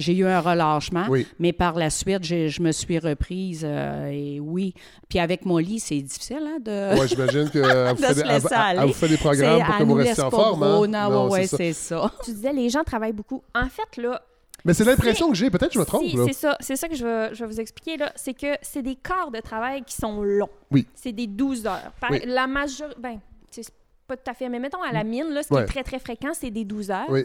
[0.00, 1.04] j'ai eu un relâchement.
[1.10, 1.26] Oui.
[1.38, 3.62] Mais par la suite, je me suis reprise.
[3.64, 4.74] euh, et oui.
[5.08, 6.98] Puis avec Molly, c'est difficile hein, de.
[6.98, 7.62] Ouais, j'imagine qu'elle
[7.96, 8.78] vous, fait des- elle- laisser elle- aller.
[8.80, 10.62] elle vous fait des programmes pour que vous restiez en forme.
[10.62, 10.86] hein?
[10.88, 11.56] non, Non, ouais, c'est ça.
[11.58, 12.12] c'est ça.
[12.24, 13.42] Tu disais, les gens travaillent beaucoup.
[13.54, 14.22] En fait, là,
[14.64, 15.50] Mais c'est l'impression que j'ai.
[15.50, 16.04] Peut-être que je me trompe.
[16.08, 16.24] Si, là.
[16.28, 18.82] c'est ça, c'est ça que je vais, je vais vous expliquer là, c'est que c'est
[18.82, 20.48] des quarts de travail qui sont longs.
[20.70, 20.86] Oui.
[20.94, 21.92] C'est des 12 heures.
[22.00, 22.20] Par- Oui.
[22.26, 23.18] La majorité, ben,
[23.50, 23.66] c'est
[24.06, 25.62] pas tout à fait, mais mettons à la mine, là, ce qui Ouais.
[25.62, 27.06] est très très fréquent, c'est des 12 heures.
[27.08, 27.24] Oui.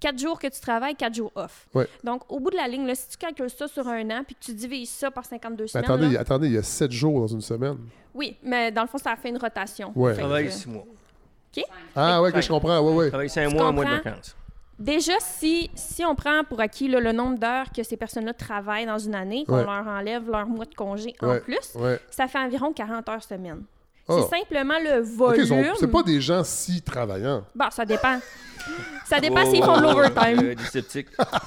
[0.00, 1.66] Quatre jours que tu travailles, quatre jours off.
[1.74, 1.86] Ouais.
[2.04, 4.34] Donc, au bout de la ligne, là, si tu calcules ça sur un an, puis
[4.36, 6.90] que tu divises ça par 52 Mais semaines, attendez, là- attendez, il y a 7
[6.92, 7.76] jours dans une semaine.
[8.14, 9.92] oui, mais dans le fond, ça a fait une rotation.
[9.96, 10.14] Ouais.
[10.14, 10.84] Travaille euh, 6 mois.
[11.96, 12.78] Ah, ouais, que je comprends.
[12.80, 13.08] Ouais, ouais.
[13.08, 14.36] travaille 5 Tu mois, un mois de vacances.
[14.78, 18.86] Déjà, si, si on prend pour acquis là, le nombre d'heures que ces personnes-là travaillent
[18.86, 19.64] dans une année, qu'on Ouais.
[19.64, 21.38] leur enlève leur mois de congé Ouais.
[21.38, 21.98] en plus, Ouais.
[22.10, 23.64] ça fait environ 40 heures semaine.
[24.08, 24.14] Ah.
[24.30, 25.46] C'est simplement le volume.
[25.46, 27.44] sont- c'est pas des gens si travaillants.
[27.54, 28.18] Bon, ça dépend.
[29.06, 30.40] Ça dépend Oh, s'ils font de l'overtime.
[30.40, 30.54] euh.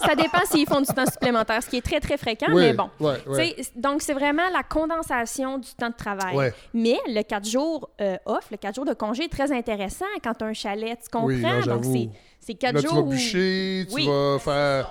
[0.06, 2.90] Ça dépend s'ils font du temps supplémentaire, ce qui est très, très fréquent, mais bon.
[3.00, 3.56] ouais, ouais.
[3.76, 6.36] Donc, c'est vraiment la condensation du temps de travail.
[6.36, 6.54] Ouais.
[6.74, 10.34] Mais le 4 jours euh, off, le 4 jours de congé est très intéressant quand
[10.34, 11.28] tu as un chalet, tu comprends?
[11.28, 12.10] Oui, non, Donc, c'est-
[12.40, 13.10] c'est 4 Là, tu jours vas où...
[13.10, 14.08] bûcher, tu Oui.
[14.08, 14.90] vas faire.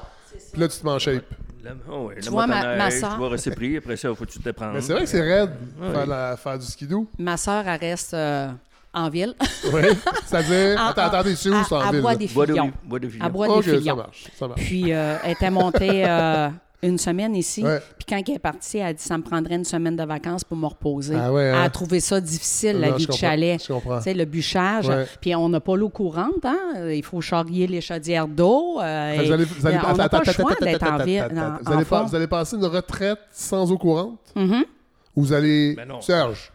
[0.53, 1.25] Puis là, tu te mets en shape.
[1.63, 4.09] La, oh, ouais, Tu la vois, ma- ma sœur- Tu vas rester pris, après ça,
[4.09, 4.73] il faut que tu te prendre.
[4.75, 5.51] Mais c'est vrai que c'est raide,
[5.81, 5.93] Ouais.
[5.93, 7.07] faire, la- faire du skidoo.
[7.19, 8.49] Ma sœur, elle reste euh,
[8.95, 9.35] en ville.
[9.73, 9.83] Oui.
[10.27, 10.81] C'est-à-dire.
[10.81, 12.01] En- Attends, en- attendez, c'est où, à- ça, en à ville?
[12.01, 12.17] bois là?
[12.19, 12.73] des Bois de, filions.
[12.85, 13.25] bois de filion.
[13.27, 14.25] À bois Ok, des ça marche.
[14.39, 14.61] Ça marche.
[14.63, 16.49] Puis euh, elle était montée euh,
[16.83, 17.63] une semaine ici.
[17.63, 17.79] Ouais.
[17.99, 20.45] Puis quand elle est partie, elle a dit ça me prendrait une semaine de vacances
[20.45, 21.15] pour me reposer.
[21.15, 21.63] Ah ouais, Elle hein?
[21.65, 23.63] a trouvé ça difficile, la vie de chalet.
[23.63, 23.99] Je comprends.
[23.99, 24.89] Tu sais, le bûchage.
[24.89, 25.07] Ouais.
[25.21, 26.89] Puis on n'a pas l'eau courante, hein?
[26.91, 28.81] Il faut charrier les chaudières d'eau.
[28.81, 30.99] euh, Vous allez, vous allez, on n'a attends, pas le attends, choix attends, d'être en
[31.05, 31.29] ville.
[31.31, 32.07] Vous allez, en pas- forme.
[32.09, 34.19] vous allez passer une retraite sans eau courante?
[34.37, 35.75] Ou vous allez.
[35.75, 35.89] Ben.
[36.01, 36.51] Serge.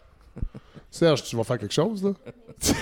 [0.89, 2.11] Serge, tu vas faire quelque chose, là?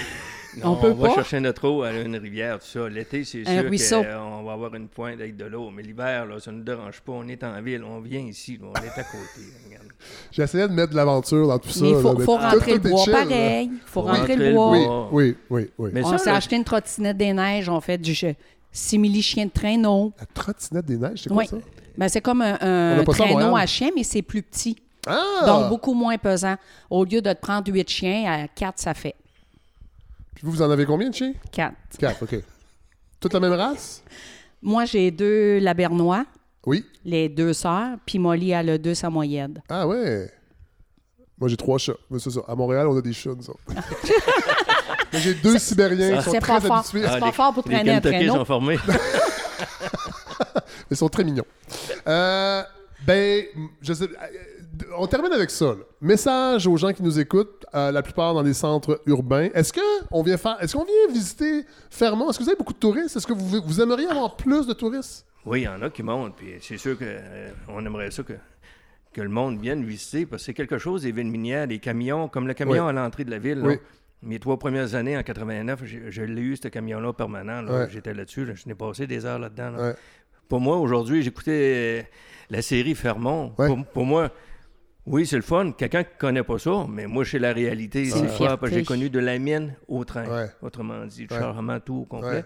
[0.64, 1.16] On peut va pas.
[1.16, 2.88] chercher notre eau à une rivière, tout ça.
[2.90, 4.04] L'été, c'est Un sûr ruisseau.
[4.04, 5.72] qu'on va avoir une pointe avec de l'eau.
[5.72, 7.14] Mais l'hiver, là, ça ne nous dérange pas.
[7.14, 9.42] On est en ville, on vient ici, là, on est à côté.
[10.32, 11.80] J'essayais de mettre de l'aventure dans tout ça.
[11.84, 13.70] Mais il là, faut, mais faut tout- rentrer tout le bois chill, pareil.
[13.72, 14.72] Il faut Faut rentrer rentrer le bois.
[14.72, 15.90] Oui, oui, oui, oui.
[15.94, 18.36] Mais On ça, s'est acheté une trottinette des neiges, on fait du jeu.
[18.72, 20.12] simili-chien de traîneau.
[20.20, 21.48] La trottinette des neiges, c'est quoi Oui.
[21.48, 21.58] ça?
[21.98, 24.76] Ben, c'est comme un, On traîneau à chien, mais c'est plus petit.
[25.06, 25.44] Ah!
[25.46, 26.56] Donc, beaucoup moins pesant.
[26.90, 29.14] Au lieu de te prendre huit chiens, à quatre, ça fait
[30.36, 31.34] Puis vous, vous en avez combien de chiens?
[31.52, 31.76] quatre.
[31.98, 32.36] Quatre, OK.
[33.20, 34.04] Toute la même race?
[34.62, 36.26] Moi, j'ai deux labernois,
[36.66, 36.86] Oui.
[37.06, 39.62] les deux sœurs, puis Molly, elle a deux samoyèdes.
[39.70, 40.30] Ah ouais.
[41.40, 41.94] Moi, j'ai trois chats.
[42.10, 42.42] Mais c'est ça.
[42.48, 43.60] À Montréal, on a des chats, nous autres.
[45.14, 46.78] Mais j'ai deux Sibériens qui sont C'est très pas fort.
[46.78, 47.04] habitués.
[47.12, 48.34] C'est pas fort pour les traîner un Kentucky traîneau.
[48.36, 48.78] sont formés.
[50.92, 51.46] Ils sont très mignons.
[52.08, 52.64] Euh,
[53.06, 53.44] ben,
[53.82, 54.08] je sais,
[54.98, 55.66] on termine avec ça.
[55.66, 55.76] là.
[56.02, 59.50] Message aux gens qui nous écoutent, euh, la plupart dans des centres urbains.
[59.54, 62.30] Est-ce que on vient faire, est-ce qu'on vient visiter Fermont?
[62.30, 63.16] Est-ce que vous avez beaucoup de touristes?
[63.16, 65.26] Est-ce que vous, vous aimeriez avoir plus de touristes?
[65.46, 68.34] Oui, il y en a qui montent, puis c'est sûr qu'on aimerait ça que,
[69.14, 72.28] que le monde vienne visiter, parce que c'est quelque chose, des villes minières, des camions,
[72.30, 72.90] comme le camion Oui.
[72.90, 73.60] à l'entrée de la ville.
[73.60, 73.76] là.
[74.26, 77.62] Mes trois premières années, en 89, j'ai- je l'ai eu, ce camion-là, permanent.
[77.62, 77.72] là.
[77.82, 77.88] Ouais.
[77.92, 78.54] J'étais là-dessus, là.
[78.56, 79.74] je n'ai passé des heures là-dedans.
[79.78, 79.96] Ouais.
[80.48, 82.02] Pour moi, aujourd'hui, j'écoutais euh,
[82.50, 83.54] la série Fermont.
[83.58, 83.68] Ouais.
[83.68, 84.32] Pour, pour moi,
[85.06, 85.72] oui, c'est le fun.
[85.74, 88.06] Quelqu'un qui ne connaît pas ça, mais moi, c'est la réalité.
[88.06, 88.58] C'est fois, fierté.
[88.60, 90.26] parce que j'ai connu de la mienne au train.
[90.26, 90.50] Ouais.
[90.62, 91.38] Autrement dit, Ouais.
[91.40, 92.44] chargement tout au complet.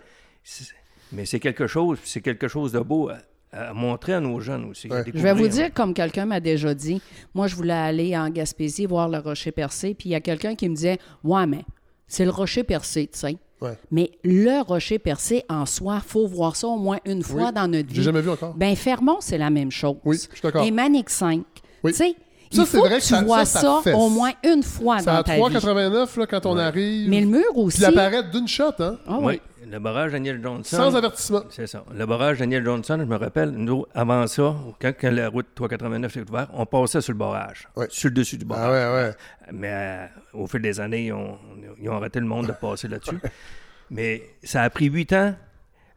[1.11, 3.17] Mais c'est quelque chose, c'est quelque chose de beau à,
[3.51, 4.89] à montrer à nos jeunes aussi.
[4.89, 5.03] Ouais.
[5.13, 7.01] Je vais vous dire, comme quelqu'un m'a déjà dit,
[7.33, 10.55] moi, je voulais aller en Gaspésie voir le rocher percé, puis il y a quelqu'un
[10.55, 11.63] qui me disait Ouais, mais
[12.07, 13.37] c'est le rocher percé, tu sais.
[13.61, 13.73] Ouais.
[13.89, 17.53] Mais le rocher percé en soi, faut voir ça au moins une fois Oui.
[17.53, 18.03] dans notre J'ai vie.
[18.03, 18.53] jamais vu encore.
[18.53, 19.95] Ben, Fermont, c'est la même chose.
[20.05, 20.63] Oui, je suis d'accord.
[20.63, 21.43] Et Manic 5.
[21.83, 21.91] Oui.
[21.91, 22.15] Tu sais,
[22.51, 23.95] Ça, il faut vrai que que tu ça- vois ça, ça, ça fesse.
[23.95, 25.39] au moins une fois C'est à dans ta vie.
[25.41, 27.09] 3,89 là, quand on arrive.
[27.09, 27.77] Mais le mur aussi.
[27.81, 28.97] Puis il apparaît d'une shot, hein?
[29.07, 29.69] Ah Oui, oui.
[29.69, 30.77] le barrage Daniel Johnson.
[30.77, 31.41] Sans avertissement.
[31.49, 31.83] C'est ça.
[31.93, 36.13] Le barrage Daniel Johnson, je me rappelle, nous, avant ça, quand, quand la route 389
[36.13, 37.87] s'est ouverte, on passait sur le barrage, Ouais.
[37.89, 38.71] sur le dessus du Ah barrage.
[38.71, 39.13] ouais, ouais.
[39.53, 41.37] Mais euh, au fil des années, ils ont,
[41.81, 43.19] ils ont arrêté le monde de passer là-dessus.
[43.91, 45.33] Mais ça a pris huit ans.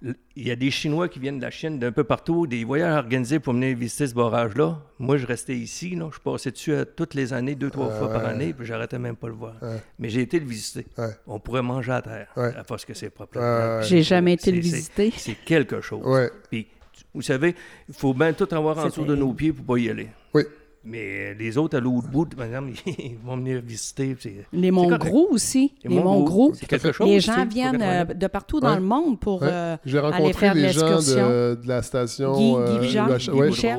[0.03, 2.97] Il y a des Chinois qui viennent de la Chine, d'un peu partout, des voyages
[2.97, 4.81] organisés pour venir visiter ce barrage-là.
[4.99, 5.95] Moi, je restais ici.
[5.95, 6.09] là.
[6.13, 9.27] Je passais dessus toutes les années, deux, trois fois par année, puis j'arrêtais même pas
[9.29, 9.55] le voir.
[9.61, 9.77] Ouais.
[9.99, 10.87] Mais j'ai été le visiter.
[11.27, 13.39] On pourrait manger à terre, à force que c'est propre.
[13.39, 13.83] Ouais.
[13.87, 15.13] J'ai jamais été le visiter.
[15.17, 16.05] C'est quelque chose.
[16.07, 16.31] Ouais.
[16.51, 16.67] Puis,
[17.13, 17.55] vous savez,
[17.89, 20.09] il faut bien tout avoir en dessous de nos pieds pour pas y aller.
[20.33, 20.45] Oui.
[20.83, 24.17] Mais les autres à l'autre bout, par exemple, ils vont venir visiter.
[24.19, 24.71] c'est- Les.
[24.71, 25.75] Monts-Gros aussi.
[25.85, 26.53] Les Monts-Gros.
[26.55, 27.07] C'est quelque chose.
[27.07, 28.77] Les gens viennent euh, de partout dans Ouais.
[28.77, 29.49] le monde pour Ouais.
[29.51, 32.33] euh, J'ai aller rencontré faire des gens de, de la station.
[32.33, 32.99] Guy- euh, Guy Guy
[33.31, 33.79] ouais, Michel.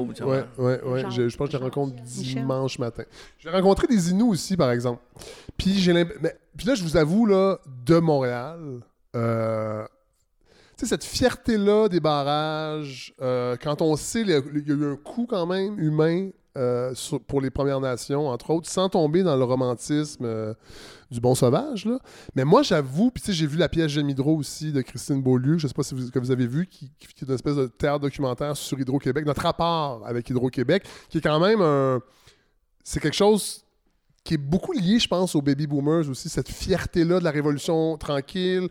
[0.60, 2.41] Ouais, ouais, Je, je pense que je les rencontre Michel.
[2.41, 3.04] dimanche matin.
[3.39, 5.02] J'ai rencontré des Inuits aussi, par exemple.
[5.58, 6.06] Puis j'ai mais-
[6.56, 8.60] Puis là, je vous avoue, là, de Montréal,
[9.16, 9.84] euh,
[10.78, 14.95] tu sais, cette fierté-là des barrages, euh, quand on sait, il y a eu un
[14.97, 16.93] coût quand même humain euh,
[17.28, 20.54] pour les Premières Nations, entre autres, sans tomber dans le romantisme euh,
[21.10, 21.88] du bon sauvage.
[22.36, 25.68] Mais moi, j'avoue, puis j'ai vu la pièce J'aime Hydro aussi de Christine Beaulieu, je
[25.68, 27.99] sais pas si vous, que vous avez vu, qui, qui est une espèce de théâtre
[27.99, 32.02] documentaire sur Hydro-Québec, notre rapport avec Hydro-Québec, qui est quand même un...
[32.84, 33.64] C'est quelque chose
[34.24, 37.97] qui est beaucoup lié, je pense, aux baby boomers aussi, cette fierté-là de la révolution
[37.97, 38.68] tranquille,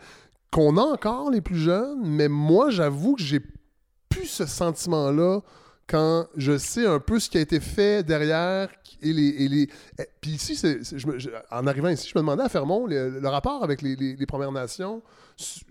[0.51, 3.41] qu'on a encore les plus jeunes, mais moi, j'avoue que j'ai
[4.09, 5.41] plus ce sentiment-là
[5.91, 8.69] quand je sais un peu ce qui a été fait derrière
[9.03, 9.29] et les...
[9.29, 9.69] et les-
[9.99, 13.83] eh, Puis ici, je- en arrivant ici, je me demandais à Fermont, le, rapport avec
[13.83, 15.03] les, les- les Premières Nations,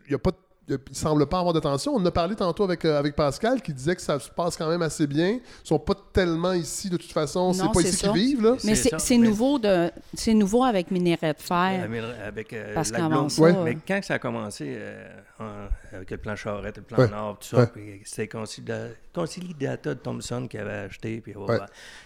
[0.07, 0.37] il y a pas de-
[0.69, 1.93] il ne semble pas avoir de tension.
[1.95, 4.55] On en a parlé tantôt avec, euh, avec Pascal qui disait que ça se passe
[4.55, 5.29] quand même assez bien.
[5.63, 7.51] Ils sont pas tellement ici de toute façon.
[7.53, 8.43] C'est pas c'est ici qu'ils vivent.
[8.43, 8.51] Là.
[8.63, 11.83] Mais C'est c'est c'est nouveau, de, c'est nouveau avec Minerai de fer.
[11.83, 13.31] Avec, avec, euh, Parce la qu'avant Blonde.
[13.31, 13.55] ça, Ouais.
[13.55, 15.09] euh, Mais quand ça a commencé euh,
[15.39, 17.09] en- avec le plan Charrette, le plan Ouais.
[17.09, 18.27] Nord, tout ça, Ouais.
[18.27, 21.57] Concilida- Conciliata de Thompson qui avait acheté, puis Ouais.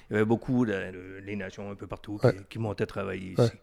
[0.10, 3.36] il y avait beaucoup de, de- les nations un peu partout qui, qui montaient travailler
[3.38, 3.46] Ouais.
[3.46, 3.54] ici.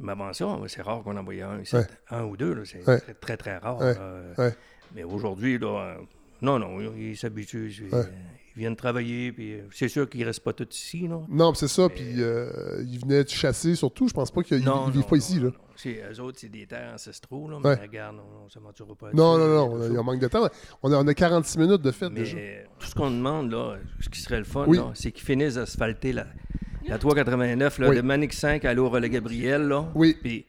[0.00, 1.58] Mais avant ça, c'est rare qu'on en voyait un.
[1.58, 1.86] Ouais.
[2.10, 3.00] Un ou deux, c'est Ouais.
[3.00, 3.78] très, très, très rare.
[4.38, 4.54] Ouais.
[4.94, 5.94] Mais aujourd'hui, là, euh,
[6.40, 7.70] non, non, ils s'habituent.
[7.70, 7.90] Ils,
[8.56, 11.06] viennent travailler, puis euh, c'est sûr qu'ils ne restent pas tous ici.
[11.06, 11.20] Là.
[11.28, 11.88] Non, puis c'est ça.
[11.88, 14.08] Puis euh, ils venaient chasser surtout.
[14.08, 15.36] Je pense pas qu'ils Non, ils vivent non, pas ici.
[15.36, 15.50] non, Là.
[15.52, 15.92] non.
[16.12, 19.46] Eux autres, c'est des terres ancestraux, là, mais regarde, on ne s'aventurera pas Non, non,
[19.46, 19.86] non.
[19.86, 20.48] Il y a un manque de temps.
[20.82, 22.36] On a, on a 46 minutes de fête Mais déjà.
[22.80, 24.80] tout ce qu'on demande, là, ce qui serait le fun, Oui.
[24.94, 26.26] c'est qu'ils finissent d'asphalter la,
[26.88, 27.96] la 389 là, Oui.
[27.96, 29.62] de Manic 5 à l'eau Relais Gabriel.
[29.68, 30.16] Là, Oui.
[30.20, 30.44] Puis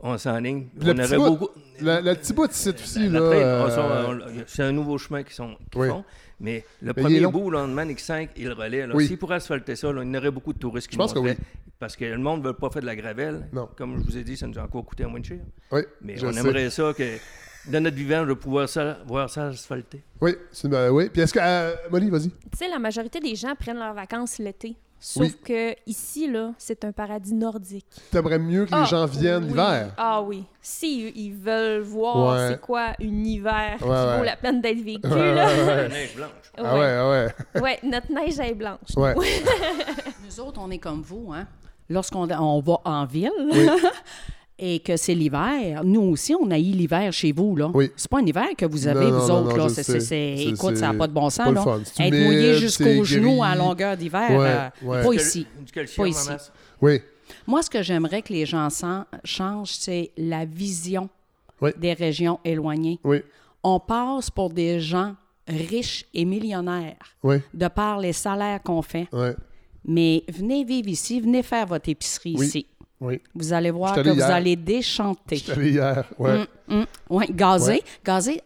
[0.00, 0.68] on s'enligne.
[0.80, 1.48] Le On petit aurait bout, beaucoup.
[1.80, 3.26] Le, le petit bout de site aussi, La là.
[3.26, 5.88] euh, c'est un nouveau chemin qu'ils sont- qu'ils Oui.
[5.88, 6.04] font.
[6.40, 8.86] Mais le premier bout, là, de Manic 5, il relaie.
[8.86, 9.06] Là, Oui.
[9.06, 11.18] S'ils pourraient asphalter ça, là, il y aurait beaucoup de touristes qui Je pense que
[11.18, 11.32] oui.
[11.80, 13.48] Parce que le monde ne veut pas faire de la gravelle.
[13.52, 13.68] Non.
[13.76, 15.38] Comme je vous ai dit, ça nous a encore coûté un moins cher.
[15.70, 16.40] Oui, Mais je on sais.
[16.40, 17.18] aimerait ça que,
[17.70, 20.02] dans notre vivant, de pouvoir ça, voir ça asphalté.
[20.20, 21.08] Oui, c'est- ben, oui.
[21.12, 21.38] Puis est-ce que.
[21.40, 22.30] euh, Molly, vas-y.
[22.30, 24.74] Tu sais, la majorité des gens prennent leurs vacances l'été.
[25.00, 25.36] Sauf Oui.
[25.44, 27.86] que ici, là, c'est un paradis nordique.
[28.10, 29.48] T'aimerais mieux que les Ah, gens viennent oui.
[29.50, 29.92] l'hiver.
[29.96, 30.44] Ah oui.
[30.60, 32.48] Si ils veulent voir Ouais.
[32.50, 34.18] c'est quoi un hiver qui Ouais, ouais.
[34.18, 35.14] vaut la peine d'être vécu, là.
[35.14, 35.34] ouais.
[35.76, 36.30] La neige blanche.
[36.56, 37.60] Ah ouais, ah ouais.
[37.62, 38.78] Ouais, notre neige est blanche.
[38.96, 39.14] Ouais.
[40.26, 41.46] Nous autres, on est comme vous, hein?
[41.88, 43.66] Lorsqu'on on va en ville Oui.
[44.58, 47.70] et que c'est l'hiver, nous aussi, on a eu l'hiver chez vous, là.
[47.72, 47.90] Oui.
[47.96, 49.68] C'est pas un hiver que vous avez, Non, vous non, autres, non, là.
[49.68, 49.92] C'est- sais.
[49.92, 51.78] c'est- c'est- C'est- écoute, ça n'a pas de bon pas sens, le là.
[52.00, 55.02] Être humide, mouillé jusqu'aux genoux à longueur d'hiver, Ouais, euh, ouais.
[55.04, 55.46] pas ici.
[55.72, 56.28] calcium Pas ici.
[56.80, 57.00] Oui.
[57.46, 58.68] Moi, ce que j'aimerais que les gens
[59.24, 61.08] changent, c'est la vision
[61.60, 61.70] Oui.
[61.78, 62.98] des régions éloignées.
[63.04, 63.18] Oui.
[63.62, 65.14] On passe pour des gens
[65.46, 67.36] riches et millionnaires Oui.
[67.54, 69.06] de par les salaires qu'on fait.
[69.12, 69.28] Oui.
[69.84, 72.46] Mais venez vivre ici, venez faire votre épicerie Oui.
[72.46, 72.66] ici.
[73.00, 73.20] Oui.
[73.34, 75.36] Vous allez voir que vous allez déchanter.
[75.36, 76.04] J'étais allé hier.
[76.18, 76.44] Ouais.
[76.70, 77.72] Hum, Oui, gazé.
[77.72, 77.82] Ouais.
[78.04, 78.40] Gazé,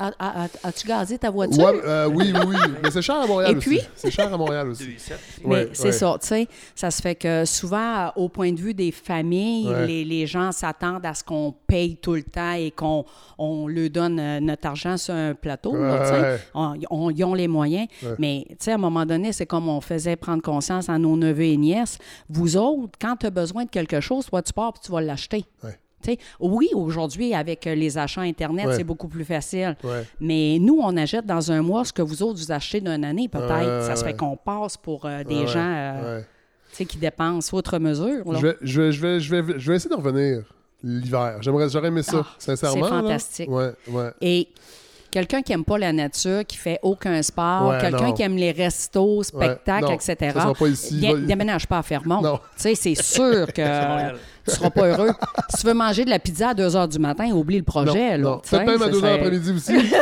[0.63, 1.65] as-tu gazé ta voiture?
[1.65, 2.57] Ouais, euh, oui, oui, oui.
[2.83, 3.69] Mais c'est cher à Montréal Et aussi.
[3.69, 3.81] puis?
[3.97, 4.85] C'est cher à Montréal aussi.
[4.85, 5.13] 2,7.
[5.45, 5.93] Mais Ouais, c'est ouais.
[5.93, 6.49] ça, tu sais.
[6.75, 9.87] Ça se fait que souvent, au point de vue des familles, Ouais.
[9.87, 13.05] les, les gens s'attendent à ce qu'on paye tout le temps et qu'on
[13.39, 15.75] on leur donne euh, notre argent sur un plateau.
[15.77, 16.37] là.
[16.55, 17.89] On- on- ils ont les moyens.
[18.03, 18.15] Ouais.
[18.19, 21.17] Mais, tu sais, à un moment donné, c'est comme on faisait prendre conscience à nos
[21.17, 21.99] neveux et nièces.
[22.29, 25.01] Vous autres, quand tu as besoin de quelque chose, toi, tu pars et tu vas
[25.01, 25.45] l'acheter.
[25.65, 25.79] Ouais.
[26.41, 28.77] Oui, aujourd'hui, avec euh, les achats Internet, Ouais.
[28.77, 29.77] c'est beaucoup plus facile.
[29.85, 30.05] Ouais.
[30.21, 33.29] Mais nous, on achète dans un mois ce que vous autres, vous achetez d'une année,
[33.29, 33.85] peut-être.
[33.85, 36.21] Ça se fait qu'on passe pour euh, des gens euh,
[36.77, 38.25] qui dépensent outre mesure.
[38.35, 40.43] Je vais, je, vais, je, vais, je, vais, je vais essayer de revenir
[40.83, 41.39] l'hiver.
[41.41, 42.85] J'aimerais, j'aurais aimé ça, Ah, sincèrement.
[42.85, 43.51] c'est fantastique.
[43.51, 44.11] Ouais, ouais.
[44.21, 44.49] Et
[45.13, 48.51] quelqu'un qui aime pas la nature, qui fait aucun sport, Ouais, quelqu'un qui aime les
[48.51, 50.99] restos, spectacles, non, etc., ça sera pas ici.
[50.99, 52.21] dé- Va- déménage pas à Fermont.
[52.21, 52.39] Non.
[52.57, 53.63] Tu sais, c'est sûr que
[54.49, 55.11] tu seras pas heureux.
[55.51, 58.19] si tu veux manger de la pizza à 2 h du matin, oublie le projet.
[58.19, 59.73] Peut-être même à ça 2 h l'après-midi aussi.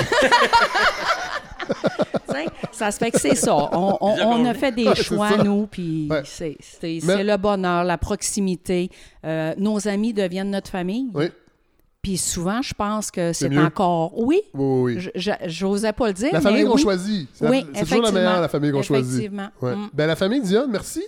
[2.72, 3.54] Ça se fait que c'est ça.
[3.54, 6.22] On, on- Déjà on a fait des choix, nous, puis Ouais.
[6.24, 8.88] c'est c'est- Mais- c'est le bonheur, la proximité.
[9.26, 11.08] Euh, nos amis deviennent notre famille.
[11.12, 11.26] oui,
[12.02, 14.18] Puis souvent, je pense que c'est encore...
[14.18, 15.30] Oui, oui, oui.
[15.46, 16.80] j'osais pas le dire, La famille qu'on oui.
[16.82, 17.28] choisit.
[17.34, 19.12] C'est, la- Oui, c'est toujours la meilleure, la famille qu'on choisit.
[19.20, 19.48] Effectivement.
[19.60, 19.74] Ouais.
[19.76, 19.90] Mm.
[19.92, 21.02] Ben, la famille Dionne, merci.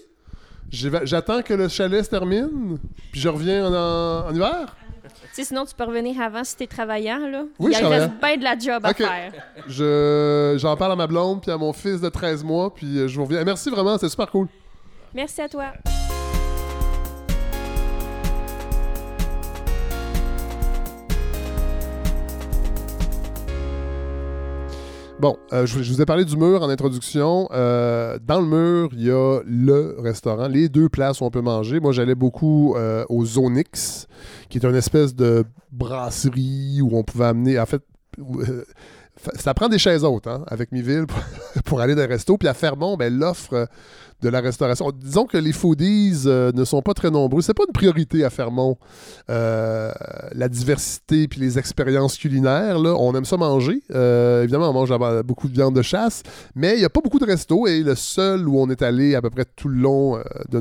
[0.70, 2.78] J'attends que le chalet se termine,
[3.10, 4.76] puis je reviens en, en- en hiver.
[5.02, 7.44] Tu sais, sinon, tu peux revenir avant si t'es travaillant, là.
[7.58, 9.32] Oui, Il reste bien de la job à faire.
[9.66, 13.08] Je, j'en parle à ma blonde, puis à mon fils de 13 mois, puis euh,
[13.08, 13.42] je vous reviens.
[13.44, 14.46] Merci vraiment, c'est super cool.
[15.14, 15.72] Merci à toi.
[25.22, 27.48] Bon, euh, je, vous- ai parlé du mur en introduction.
[27.52, 31.40] Euh, dans le mur, il y a le restaurant, les deux places où on peut
[31.40, 31.78] manger.
[31.78, 34.08] Moi, j'allais beaucoup euh, au Zonix,
[34.48, 37.56] qui est une espèce de brasserie où on pouvait amener.
[37.60, 37.82] En fait,
[39.36, 41.20] ça prend des chaises hautes hein, avec Miville pour,
[41.66, 42.36] pour aller dans les restos.
[42.36, 43.68] Puis à Fermont, ben, l'offre
[44.22, 44.90] de la restauration.
[44.94, 47.42] Disons que les foodies euh, ne sont pas très nombreux.
[47.42, 48.78] C'est pas une priorité à Fermont,
[49.28, 49.90] euh,
[50.32, 52.78] la diversité puis les expériences culinaires.
[52.78, 53.82] On aime ça manger.
[53.92, 54.92] Euh, évidemment, on mange
[55.24, 56.22] beaucoup de viande de chasse,
[56.54, 57.66] mais il n'y a pas beaucoup de restos.
[57.66, 60.18] Et le seul où on est allé à peu près tout le long
[60.48, 60.60] de,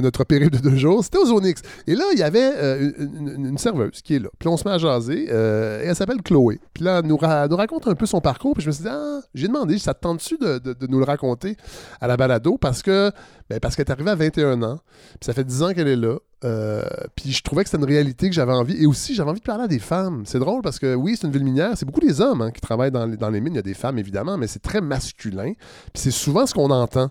[0.00, 1.60] notre période de deux jours, c'était aux Onyx.
[1.86, 4.28] Et là, il y avait une, serveuse qui est là.
[4.38, 5.24] Puis on se met à jaser.
[5.24, 6.58] et elle s'appelle Chloé.
[6.72, 8.54] Puis là, elle nous, raconte un peu son parcours.
[8.54, 10.98] Puis je me suis dit, ah, j'ai demandé, ça te tente-tu de, de- de nous
[10.98, 11.56] le raconter
[12.00, 12.56] à la balado?
[12.62, 13.10] Parce que
[13.50, 14.78] ben, parce qu'elle est arrivée à 21 ans.
[15.20, 16.16] Puis ça fait 10 ans qu'elle est là.
[16.44, 16.82] Euh,
[17.14, 18.80] puis je trouvais que c'était une réalité que j'avais envie.
[18.82, 20.22] Et aussi, j'avais envie de parler à des femmes.
[20.24, 21.72] C'est drôle parce que oui, c'est une ville minière.
[21.76, 23.54] C'est beaucoup des hommes hein, qui travaillent dans les, mines.
[23.54, 25.52] Il y a des femmes, évidemment, mais c'est très masculin.
[25.92, 27.10] Puis c'est souvent ce qu'on entend.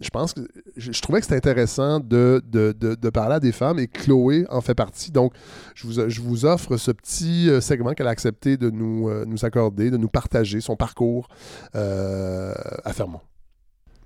[0.00, 0.40] Je pense que
[0.76, 4.60] je, trouvais que c'était intéressant de, de, de- parler à des femmes et Chloé en
[4.60, 5.10] fait partie.
[5.10, 5.32] Donc,
[5.74, 9.24] je vous, je vous offre ce petit euh, segment qu'elle a accepté de nous, euh,
[9.26, 11.28] nous accorder, de nous partager son parcours
[11.74, 13.20] à Fermont.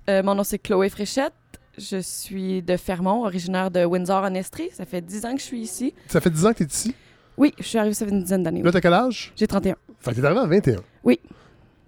[0.09, 1.33] Euh, mon nom, c'est Chloé Fréchette.
[1.77, 4.69] Je suis de Fermont, originaire de Windsor en Estrie.
[4.73, 5.93] Ça fait 10 ans que je suis ici.
[6.07, 6.95] Ça fait 10 ans que tu es ici?
[7.37, 8.61] Oui, je suis arrivée, ça fait une dizaine d'années.
[8.61, 9.31] Là, t'as quel âge?
[9.35, 9.75] J'ai 31.
[9.99, 10.75] Fait que t'es arrivé à 21.
[11.03, 11.19] Oui.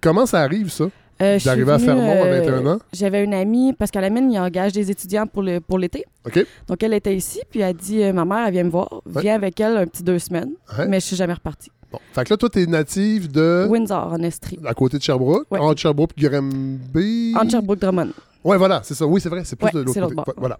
[0.00, 0.84] Comment ça arrive, ça?
[1.20, 2.78] Euh, D'arriver à Fermont à euh, 21 ans?
[2.92, 6.04] J'avais une amie, parce qu'à la mine, il engage des étudiants pour le- pour l'été.
[6.24, 6.44] OK.
[6.68, 9.02] Donc, elle était ici, puis elle a dit euh, Ma mère, elle vient me voir.
[9.06, 9.20] Ouais.
[9.22, 10.52] Viens avec elle un petit deux semaines.
[10.78, 10.88] Ouais.
[10.88, 11.70] Mais je suis jamais repartie.
[11.92, 11.98] Bon.
[12.12, 13.66] Fait que là, toi, t'es native de...
[13.68, 14.58] Windsor en Estrie.
[14.64, 15.46] À côté de Sherbrooke.
[15.50, 15.58] Ouais.
[15.58, 17.34] Entre Sherbrooke et Granby.
[17.36, 18.10] Entre Sherbrooke-Drummond.
[18.44, 19.06] Ouais, voilà, c'est ça.
[19.06, 20.14] Oui, c'est vrai, c'est plus Ouais, de l'autre côté.
[20.14, 20.26] bord.
[20.36, 20.58] Voilà.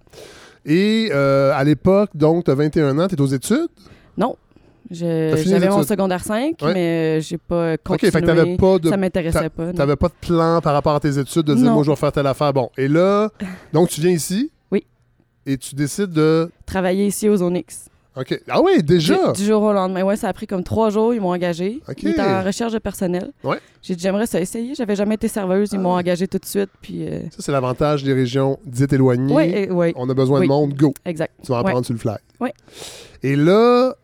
[0.64, 3.66] Et euh, à l'époque, donc, t'as 21 ans, t'es aux études?
[4.16, 4.36] Non.
[4.90, 6.74] J'avais mon secondaire 5, Ouais.
[6.74, 8.10] mais euh, j'ai pas OK, continué.
[8.12, 8.88] fait que t'avais pas de...
[8.90, 9.72] Ça m'intéressait pas.
[9.72, 11.72] T'avais pas de plan par rapport à tes études de dire, Non.
[11.74, 12.52] moi, je vais faire telle affaire.
[12.52, 13.30] Bon, et là,
[13.72, 14.50] donc tu viens ici?
[14.70, 14.84] Oui.
[15.46, 16.50] Et tu décides de...
[16.66, 17.86] Travailler ici aux Onyx.
[18.16, 18.40] OK.
[18.48, 19.32] Ah oui, déjà?
[19.32, 20.02] Du, du jour au lendemain.
[20.02, 21.14] Ouais, ça a pris comme trois jours.
[21.14, 21.80] Ils m'ont engagé.
[21.88, 22.02] OK.
[22.02, 23.32] Ils étaient en recherche de personnel.
[23.42, 23.58] Ouais.
[23.80, 24.74] J'ai dit, j'aimerais ça essayer.
[24.74, 25.70] J'avais jamais été serveuse.
[25.72, 25.80] Ils Ah.
[25.80, 26.68] m'ont engagé tout de suite.
[26.82, 29.68] Puis, euh, Ça, c'est l'avantage des régions dites éloignées.
[29.70, 30.46] euh, ouais, On a besoin Oui.
[30.46, 30.92] de monde, go.
[31.06, 31.32] exact.
[31.42, 31.70] Tu vas en Ouais.
[31.70, 32.16] prendre sur le fly.
[32.38, 32.52] Ouais.
[33.22, 33.94] Et là,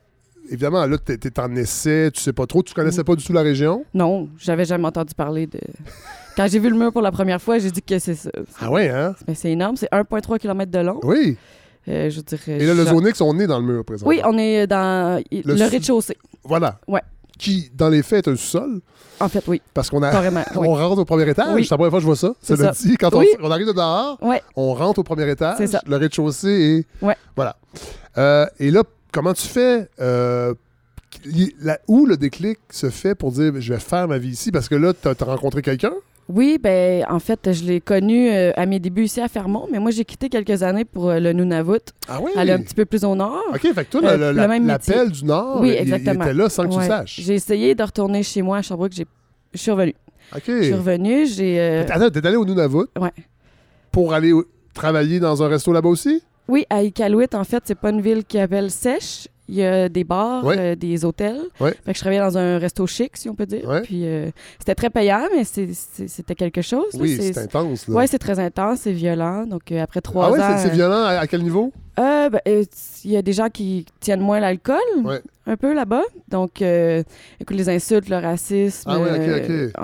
[0.50, 3.32] évidemment, là, t'es t'es en essai, tu sais pas trop, tu connaissais pas du tout
[3.34, 3.84] la région?
[3.92, 5.60] Non, j'avais jamais entendu parler de.
[6.36, 8.30] Quand j'ai vu le mur pour la première fois, j'ai dit que c'est ça.
[8.60, 9.14] Ah ouais, hein?
[9.26, 9.76] Mais c'est énorme.
[9.76, 11.00] C'est 1,3 km de long.
[11.02, 11.36] Oui.
[11.88, 12.10] Euh.
[12.48, 14.08] Et là, le Zonix, on est dans le mur, présentement.
[14.08, 16.16] Oui, on est dans Le le, rez-de-chaussée.
[16.44, 16.78] Voilà.
[16.86, 17.00] Ouais.
[17.38, 18.80] Qui, dans les faits, est un sous-sol,
[19.20, 20.10] En fait, oui, parce qu'on a...
[20.10, 20.42] carrément.
[20.56, 20.66] oui.
[20.68, 21.54] On rentre au premier étage.
[21.54, 21.64] Oui.
[21.64, 22.32] C'est la première fois que je vois ça.
[22.42, 22.72] C'est ça.
[22.72, 23.28] dit, quand on, Oui.
[23.40, 24.18] on arrive de dehors,
[24.56, 25.54] on rentre au premier étage.
[25.58, 25.80] C'est ça.
[25.86, 26.48] Le rez-de-chaussée
[27.00, 27.04] et...
[27.04, 27.16] Ouais.
[27.36, 27.56] Voilà.
[28.16, 28.82] Euh, et là,
[29.12, 29.88] comment tu fais...
[30.00, 30.54] euh,
[31.60, 34.50] la- où le déclic se fait pour dire je vais faire ma vie ici?
[34.52, 35.92] Parce que là, tu as rencontré quelqu'un?
[36.30, 39.78] Oui, ben en fait, je l'ai connu euh, à mes débuts ici à Fermont, mais
[39.78, 42.32] moi j'ai quitté quelques années pour euh, le Nunavut, Ah oui?
[42.36, 43.42] aller un petit peu plus au nord.
[43.54, 46.24] OK, fait que toi, Euh, l'appel du Nord, Oui, il- il, exactement.
[46.26, 46.86] était là sans que tu Ouais.
[46.86, 47.18] saches.
[47.22, 49.06] J'ai essayé de retourner chez moi à Sherbrooke, j'ai
[49.54, 49.94] je suis revenue.
[50.36, 50.42] OK.
[50.46, 53.10] Je suis revenue, j'ai euh, Attends, t'es allé au Nunavut Ouais.
[53.90, 54.34] pour aller
[54.74, 56.22] travailler dans un resto là-bas aussi?
[56.46, 59.28] Oui, à Iqaluit, en fait, c'est pas une ville qui appelle sèche.
[59.48, 60.56] Il y a des bars, Ouais.
[60.58, 61.40] euh, des hôtels.
[61.58, 61.70] Ouais.
[61.84, 63.66] Fait que je travaillais dans un resto chic, si on peut dire.
[63.66, 63.80] Ouais.
[63.80, 66.92] Puis euh, c'était très payant, mais c'était quelque chose.
[66.92, 67.00] là.
[67.00, 67.88] Oui, C'est- intense.
[67.88, 69.46] Ouais, c'est très intense, c'est violent.
[69.46, 71.02] Donc euh, après trois ah ouais, ans, c'est- violent.
[71.04, 71.72] À, à quel niveau?
[71.96, 74.76] ben, il y a des gens qui tiennent moins l'alcool,
[75.46, 76.02] un peu là-bas.
[76.28, 78.98] Donc, écoute, les insultes, le racisme, Ah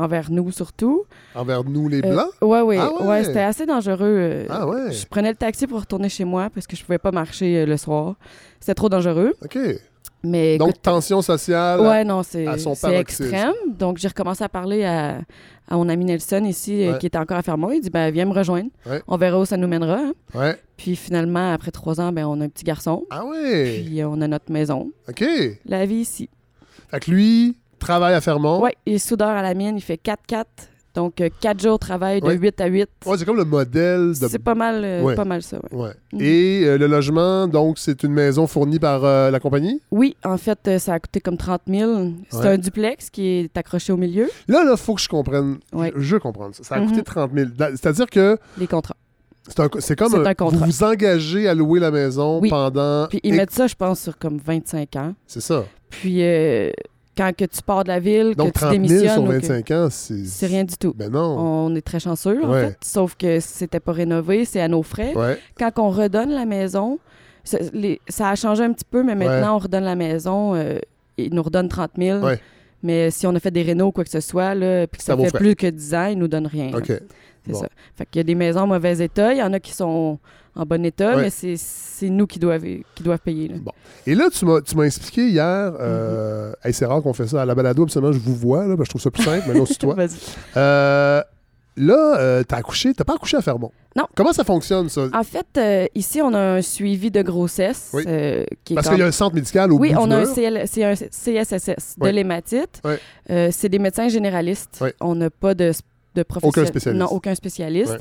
[0.05, 1.05] envers nous surtout.
[1.35, 2.29] Envers nous, les Blancs?
[2.43, 3.25] ouais, ouais, Ah ouais?
[3.25, 4.47] c'était assez dangereux.
[4.49, 4.65] Ah.
[4.93, 7.77] Je prenais le taxi pour retourner chez moi parce que je pouvais pas marcher le
[7.77, 8.15] soir.
[8.65, 9.35] C'était trop dangereux.
[9.45, 9.59] OK.
[10.23, 11.81] Mais Donc, écoute, tension sociale.
[11.81, 13.53] ouais, non, c'est à son c'est extrême.
[13.77, 15.19] Donc, j'ai recommencé à parler à,
[15.69, 16.99] à mon ami Nelson ici, euh, Ouais.
[16.99, 17.71] qui était encore à Fermont.
[17.73, 18.71] Il dit ben, Viens me rejoindre.
[18.87, 19.03] Ouais.
[19.07, 19.99] On verra où ça nous mènera.
[19.99, 20.13] hein.
[20.33, 20.57] Ouais.
[20.79, 23.05] Puis finalement, après trois ans, ben, on a un petit garçon.
[23.11, 23.83] Ah ouais.
[23.85, 24.91] Puis euh, on a notre maison.
[25.11, 25.19] OK.
[25.19, 26.31] Fait La vie ici.
[26.91, 28.63] que lui, travaille à Fermont.
[28.63, 29.77] Ouais, il est soudeur à la mine.
[29.77, 30.45] Il fait 4-4.
[30.95, 32.37] Donc, 4 jours de travail de Ouais.
[32.37, 32.89] 8 à 8.
[33.07, 34.29] Ouais, c'est comme le modèle de.
[34.29, 35.15] C'est pas mal, euh, Ouais.
[35.17, 35.91] pas mal ça, ouais.
[36.13, 36.21] Mhm.
[36.21, 39.81] Et euh, le logement, donc, c'est une maison fournie par euh, la compagnie?
[39.91, 42.13] Oui, en fait, euh, ça a coûté comme 30 000.
[42.31, 45.59] C'est un duplex qui est accroché au milieu, Là, là, faut que je comprenne.
[45.73, 46.63] Je, je comprends ça.
[46.63, 46.89] Ça a Mhm.
[46.91, 47.51] coûté 30 000.
[47.57, 48.97] Da- C'est-à-dire que les contrats.
[49.81, 50.65] c'est comme un, un contrat.
[50.65, 52.49] Vous vous engagez à louer la maison Oui.
[52.51, 53.09] pendant.
[53.09, 55.15] Puis ils et- mettent ça, je pense, sur comme 25 ans.
[55.27, 55.65] C'est ça.
[55.91, 56.71] Puis euh,
[57.17, 59.27] quand que tu pars de la ville, Donc, que tu 30 000 démissionnes, sur ou
[59.27, 60.25] que- 25 ans, c'est.
[60.25, 60.93] c'est rien du tout.
[60.97, 61.39] Ben non.
[61.39, 62.77] On est très chanceux, en fait.
[62.83, 65.15] Sauf que c'était pas rénové, c'est à nos frais.
[65.15, 65.39] Ouais.
[65.59, 66.99] Quand on redonne la maison,
[67.45, 70.79] ça, les- ça a changé un petit peu, mais maintenant, on redonne la maison, euh,
[71.19, 72.21] ils nous redonnent 30 000.
[72.25, 72.41] Ouais.
[72.83, 75.05] Mais si on a fait des rénaux ou quoi que ce soit, là, puis que
[75.05, 76.71] ça fait plus que 10 ans, ils nous donnent rien.
[76.71, 76.97] là.
[77.47, 77.61] C'est Bon.
[77.61, 77.69] ça.
[77.97, 80.19] Fait qu'il y a des maisons en mauvais état, il y en a qui sont
[80.57, 81.23] en bon état, Ouais.
[81.23, 82.63] mais c'est- c'est nous qui doivent,
[82.95, 83.49] qui doivent payer.
[83.49, 83.57] là.
[84.07, 85.45] Et là, tu m'as, tu m'as expliqué hier,
[85.81, 86.55] euh, Mhm.
[86.65, 88.89] hey, c'est rare qu'on fait ça à la balado, absolument, je vous vois, là, je
[88.89, 89.95] trouve ça plus simple, mais non, c'est toi.
[90.57, 91.23] Euh,
[91.77, 93.73] là, euh, t'as accouché, t'as pas accouché à Fermont?
[93.97, 94.05] Non.
[94.15, 95.09] Comment ça fonctionne, ça?
[95.13, 98.05] En fait, euh, ici, on a un suivi de grossesse Oui.
[98.07, 100.13] euh, qui est Parce qu'il y a un centre médical au Oui, bout on du
[100.15, 100.25] a un.
[100.35, 102.13] CL c'est un CSSS de Oui.
[102.13, 102.81] l'hématite.
[102.85, 102.95] Oui.
[103.31, 104.79] Euh, c'est des médecins généralistes.
[104.81, 104.91] Oui.
[105.01, 105.73] On n'a pas de,
[106.15, 107.01] de professionnel- spécialiste.
[107.01, 107.93] Non, aucun spécialiste.
[107.93, 107.99] Ouais.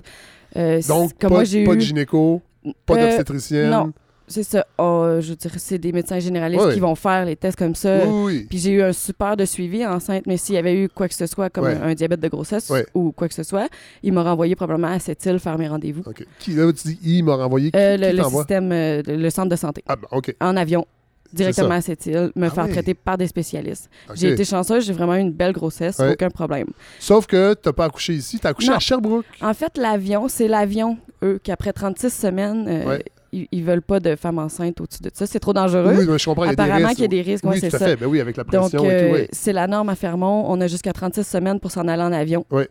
[0.57, 1.77] Euh, Donc, comme pas, moi, j'ai pas eu...
[1.77, 2.41] de gynéco,
[2.85, 3.69] pas Euh, d'obstétricienne.
[3.69, 3.91] non.
[4.25, 4.65] C'est ça.
[4.77, 6.73] Oh, je dirais c'est des médecins généralistes Oui.
[6.75, 8.05] qui vont faire les tests comme ça.
[8.07, 8.45] Oui, oui.
[8.49, 11.13] Puis j'ai eu un super de suivi enceinte, mais s'il y avait eu quoi que
[11.13, 13.67] ce soit, comme un, un diabète de grossesse ou quoi que ce soit,
[14.01, 16.03] il m'a renvoyé probablement à cette île faire mes rendez-vous.
[16.05, 16.25] OK.
[16.39, 17.69] Qui, là, tu dis, il m'a renvoyé.
[17.71, 20.33] Qui, Euh, qui le, système, euh, le, le centre de santé, Ah, ben, OK.
[20.39, 20.87] en avion,
[21.33, 23.89] directement à cette île, me Ah faire traiter par des spécialistes.
[24.13, 26.67] J'ai été chanceuse, j'ai vraiment eu une belle grossesse, aucun problème.
[26.99, 28.75] Sauf que t'as pas accouché ici, t'as accouché Non.
[28.75, 29.25] à Sherbrooke.
[29.41, 33.03] En fait, l'avion, c'est l'avion, eux, qui après 36 semaines, euh, Ouais.
[33.51, 35.25] ils, veulent pas de femmes enceintes au-dessus de ça.
[35.25, 35.95] C'est trop dangereux.
[35.97, 37.85] Oui, mais je comprends, Apparemment qu'il y a des risques, oui, c'est tout à ça.
[37.87, 37.95] fait.
[37.95, 39.27] Ben oui, avec la pression Donc, et tout, euh, oui.
[39.31, 40.45] c'est la norme à Fermont.
[40.47, 42.45] On a jusqu'à 36 semaines pour s'en aller en avion.
[42.51, 42.63] Oui.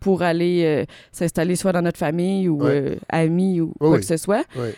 [0.00, 4.16] Pour aller euh, s'installer soit dans notre famille ou euh, amis ou quoi que ce
[4.16, 4.68] soit, Oui.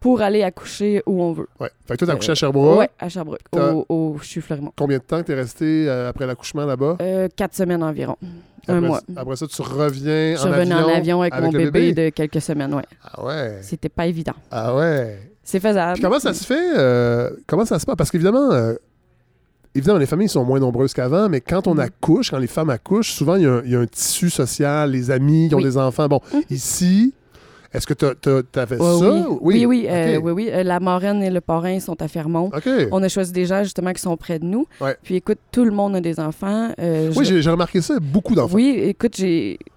[0.00, 1.46] Pour aller accoucher où on veut.
[1.60, 1.68] Ouais.
[1.86, 2.78] Fait que toi, t'as Euh, accouché à Sherbrooke?
[2.78, 4.72] Ouais, à Sherbrooke, au, au CHU Fleurimont.
[4.76, 6.96] Combien de temps t'es resté euh, après l'accouchement là-bas?
[7.02, 8.16] Euh, quatre semaines environ.
[8.68, 9.00] Un après, mois.
[9.16, 12.72] Après ça, tu reviens Je en avion en avion avec, mon bébé, de quelques semaines,
[12.74, 12.82] ouais.
[13.04, 13.58] Ah ouais.
[13.62, 14.34] C'était pas évident.
[14.50, 15.18] Ah ouais.
[15.42, 15.94] C'est faisable.
[15.94, 16.78] Puis comment ça se fait?
[16.78, 17.96] euh, comment ça se passe?
[17.96, 18.74] Parce qu'évidemment, euh,
[19.74, 21.80] évidemment, les familles sont moins nombreuses qu'avant, mais quand on Mhm.
[21.80, 24.30] accouche, quand les femmes accouchent, souvent, il y, a un- il y a un tissu
[24.30, 25.64] social, les amis qui ont Oui.
[25.64, 26.06] des enfants.
[26.08, 26.42] Bon, Mhm.
[26.50, 27.14] ici,
[27.72, 28.12] Est-ce que tu Ouais,
[28.78, 28.78] ça?
[28.80, 30.50] oui, oui, oui, euh, oui, oui.
[30.52, 32.50] Euh, la marraine et le parrain sont à Fermont.
[32.90, 34.66] On a choisi des gens justement qui sont près de nous.
[34.80, 34.96] Ouais.
[35.02, 36.72] Puis écoute, tout le monde a des enfants.
[36.80, 38.56] Euh, Oui, j'ai remarqué ça, beaucoup d'enfants.
[38.56, 39.20] Oui, écoute,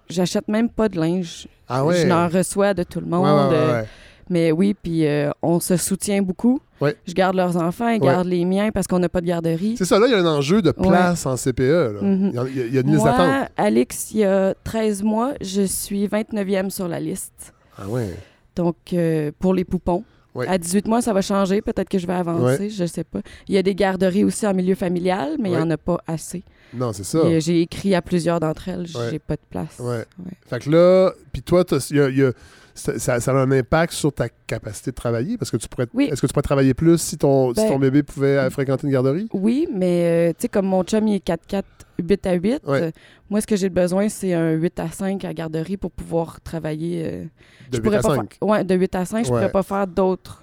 [0.10, 1.48] j'achète même pas de linge.
[1.70, 1.98] Ah ouais?
[2.02, 3.26] Je n'en reçois de tout le monde.
[3.52, 3.84] ouais, euh.
[4.30, 6.60] Mais oui, puis euh, on se soutient beaucoup.
[6.80, 6.96] Ouais.
[7.06, 8.08] Je garde leurs enfants, ils Ouais.
[8.08, 9.76] gardent les miens parce qu'on n'a pas de garderie.
[9.78, 11.60] C'est ça, là, il y a un enjeu de place en CPE.
[11.94, 12.02] là.
[12.02, 12.30] Mhm.
[12.30, 13.50] il, y a, il y a- il y a une liste d'attente.
[13.58, 17.54] Alex, il y a 13 mois, je suis 29e sur la liste.
[17.78, 18.16] Ah ouais.
[18.56, 20.04] Donc, euh, pour les poupons.
[20.36, 20.48] Ouais.
[20.48, 21.62] À 18 mois, ça va changer.
[21.62, 23.22] Peut-être que je vais avancer, je sais pas.
[23.48, 26.00] Il y a des garderies aussi en milieu familial, mais il n'y en a pas
[26.08, 26.44] assez.
[26.76, 27.20] Non, c'est ça.
[27.26, 29.20] Et, J'ai écrit à plusieurs d'entre elles, j'ai Ouais.
[29.20, 29.78] pas de place.
[29.80, 30.06] Ouais.
[30.48, 32.32] Fait que là, puis toi, y a- il y a-
[32.76, 35.38] ça, ça- ça a un impact sur ta capacité de travailler?
[35.38, 35.86] Parce que tu pourrais.
[35.94, 36.10] Oui.
[36.12, 38.88] Est-ce que tu pourrais travailler plus si ton, si Ben- ton bébé pouvait euh, fréquenter
[38.88, 39.28] une garderie?
[39.34, 41.68] Oui, mais euh, tu sais, comme mon chum, il est 4-4,
[42.02, 42.82] 8 à 8, Ouais.
[42.82, 42.92] euh,
[43.30, 47.04] moi, ce que j'ai besoin, c'est un 8 à 5 à garderie pour pouvoir travailler.
[47.04, 47.28] De
[47.74, 48.34] je 8 pourrais à pas 5.
[48.40, 50.40] faire- ouais, de 8 à 5, je pourrais pas faire d'autres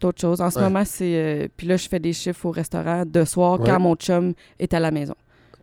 [0.00, 0.40] d'autres choses.
[0.42, 0.64] En ce Ouais.
[0.64, 1.14] moment, c'est...
[1.14, 3.66] euh, Puis là, je fais des chiffres au restaurant de soir Ouais.
[3.66, 5.14] quand mon chum est à la maison.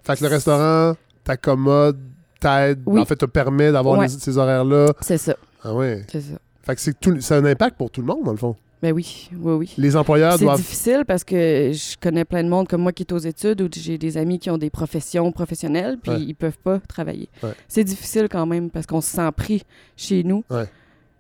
[0.03, 1.99] Fait que le restaurant t'accommode,
[2.39, 2.99] t'aide, Oui.
[3.01, 4.07] en fait, te permet d'avoir Ouais.
[4.07, 4.93] ces horaires-là.
[5.01, 6.05] C'est ça, Ah ouais.
[6.11, 6.33] c'est ça.
[6.63, 8.55] Fait que c'est tout, c'est un impact pour tout le monde, dans le fond.
[8.81, 9.73] Ben oui, oui, oui.
[9.77, 10.57] Les employeurs C'est doivent.
[10.57, 13.69] difficile parce que je connais plein de monde comme moi qui est aux études ou
[13.71, 16.21] j'ai des amis qui ont des professions professionnelles puis Ouais.
[16.21, 17.29] ils peuvent pas travailler.
[17.43, 17.53] Ouais.
[17.67, 19.61] C'est difficile quand même parce qu'on se sent pris
[19.95, 20.43] chez nous.
[20.49, 20.65] Ouais.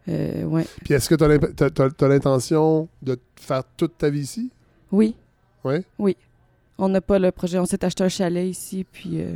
[0.09, 0.65] Euh, ouais.
[0.83, 4.49] Puis est-ce que tu as, l'intention de faire toute ta vie ici?
[4.91, 5.15] Oui.
[5.63, 5.83] Ouais?
[5.99, 6.17] Oui.
[6.81, 7.57] On n'a pas le projet.
[7.59, 9.35] On s'est acheté un chalet ici puis euh,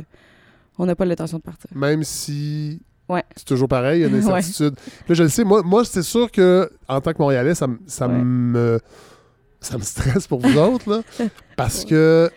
[0.78, 1.70] on n'a pas l'intention de partir.
[1.74, 3.22] Même si Ouais.
[3.36, 4.32] c'est toujours pareil, il y a des Ouais.
[4.34, 4.74] incertitudes.
[5.08, 7.78] Là, je le sais, moi, moi c'est sûr que en tant que Montréalais, ça, me-
[7.86, 8.14] ça Ouais.
[8.18, 8.80] me
[9.60, 11.02] ça me stresse pour vous autres, là,
[11.56, 12.30] parce que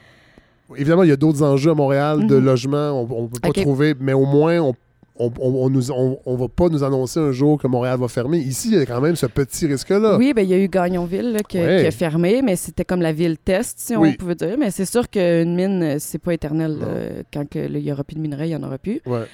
[0.76, 2.46] évidemment, il y a d'autres enjeux à Montréal de Mhm.
[2.46, 4.76] logement, on, on peut pas trouver, mais au moins, on
[5.20, 8.08] on, on, on nous, on, on va pas nous annoncer un jour que Montréal va
[8.08, 8.38] fermer.
[8.40, 10.18] Ici, il y a quand même ce petit risque-là.
[10.18, 11.82] Oui, ben il y a eu Gagnonville là, qui, a- Ouais.
[11.82, 14.12] qui a fermé, mais c'était comme la ville test, si Oui.
[14.14, 14.56] on pouvait dire.
[14.58, 16.78] Mais c'est sûr qu'une mine, euh, c'est pas éternel.
[16.80, 16.88] Là.
[17.34, 19.02] Quand il y aura plus de minerai, il y en aura plus.
[19.06, 19.26] Ouais.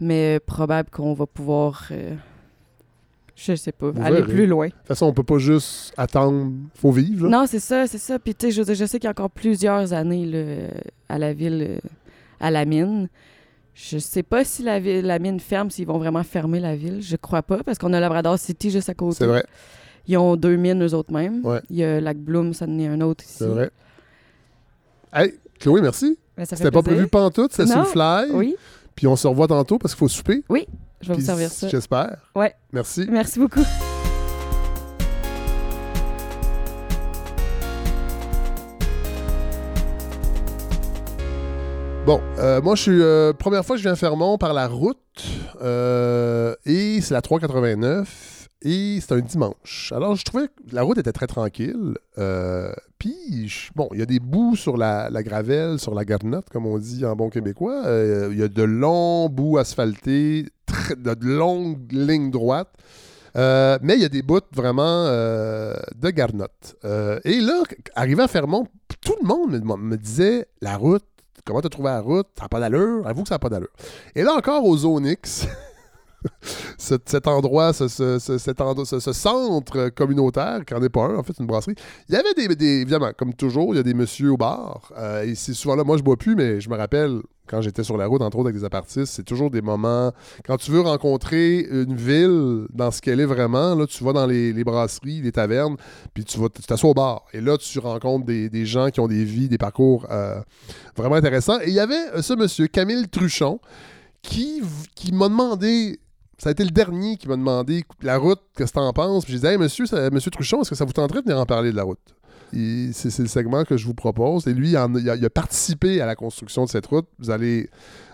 [0.00, 2.14] Mais euh, probable qu'on va pouvoir, euh,
[3.34, 4.32] je sais pas, Vous aller verrez.
[4.32, 4.66] plus loin.
[4.66, 6.52] De toute façon, on peut pas juste attendre.
[6.74, 7.28] faut vivre.
[7.28, 7.38] là.
[7.40, 8.18] Non, c'est ça, c'est ça.
[8.18, 10.68] Puis tu sais, je, sais qu'il y a encore plusieurs années là, euh,
[11.08, 11.78] à la ville, euh,
[12.40, 13.08] à la mine.
[13.80, 17.00] Je sais pas si la, ville, la mine ferme, s'ils vont vraiment fermer la ville.
[17.00, 19.18] Je crois pas, parce qu'on a Labrador City juste à côté.
[19.18, 19.44] C'est vrai,
[20.08, 21.46] Ils ont deux mines, eux autres mêmes.
[21.46, 21.60] Ouais.
[21.70, 23.34] Il y a Lac Bloom, ça en est un autre ici.
[23.38, 23.70] c'est vrai.
[25.12, 26.18] Hey, Chloé, merci.
[26.36, 28.30] Ben, C'était pas prévu pantoute, c'était sur le fly.
[28.32, 28.56] Oui,
[28.96, 30.42] Puis on se revoit tantôt parce qu'il faut souper.
[31.00, 31.68] je vais vous servir ça.
[31.68, 32.16] J'espère.
[32.34, 32.54] Ouais.
[32.72, 33.06] Merci.
[33.08, 33.62] Merci beaucoup.
[42.08, 43.02] Bon, euh, moi, je suis.
[43.02, 44.96] euh, première fois je viens à Fermont par la route.
[45.60, 48.48] euh, et c'est la 389.
[48.62, 49.92] Et c'est un dimanche.
[49.94, 51.98] Alors, je trouvais que la route était très tranquille.
[52.98, 56.78] Puis, bon, il y a des bouts sur la, gravelle, sur la garnotte, comme on
[56.78, 57.82] dit en bon québécois.
[58.30, 60.46] Il y a de longs bouts asphaltés,
[60.96, 62.72] de longues lignes droites.
[63.34, 66.74] Mais il y a des bouts vraiment de garnotte.
[67.26, 67.64] Et là,
[67.94, 68.66] arrivé à Fermont,
[69.02, 71.04] tout le monde me disait la route,
[71.48, 73.70] comment tu as trouvé la route, ça pas d'allure, avoue que ça n'a pas d'allure.
[74.14, 75.46] Et là encore au Zone X,
[76.78, 81.16] cet, endroit, ce, ce- ce- cet ce- ce centre communautaire, qui n'en est pas un,
[81.16, 81.74] en fait, une brasserie,
[82.08, 84.90] il y avait des, évidemment, comme toujours, il y a des messieurs au bar.
[84.96, 87.82] euh, et c'est souvent là, moi je bois plus, mais je me rappelle quand j'étais
[87.82, 90.12] sur la route, entre autres avec des apartistes, c'est toujours des moments.
[90.44, 94.26] Quand tu veux rencontrer une ville dans ce qu'elle est vraiment, là, tu vas dans
[94.26, 95.76] les, brasseries, les tavernes,
[96.12, 97.24] puis tu vas t'assois au bar.
[97.32, 100.38] Et là, tu rencontres des, des gens qui ont des vies, des parcours euh,
[100.94, 101.58] vraiment intéressants.
[101.60, 103.60] Et il y avait euh, ce monsieur, Camille Truchon,
[104.20, 104.60] qui,
[104.94, 106.00] qui m'a demandé.
[106.38, 109.24] Ça a été le dernier qui m'a demandé la route, qu'est-ce que t'en penses?
[109.24, 111.40] Puis j'ai dit, hey, monsieur, ça- monsieur Truchon, est-ce que ça vous tenterait de venir
[111.40, 111.98] en parler de la route?
[112.52, 114.46] C'est le segment que je vous propose.
[114.46, 116.86] Et lui, il, en a- il a, il a participé à la construction de cette
[116.86, 117.06] route.
[117.18, 117.68] Vous allez,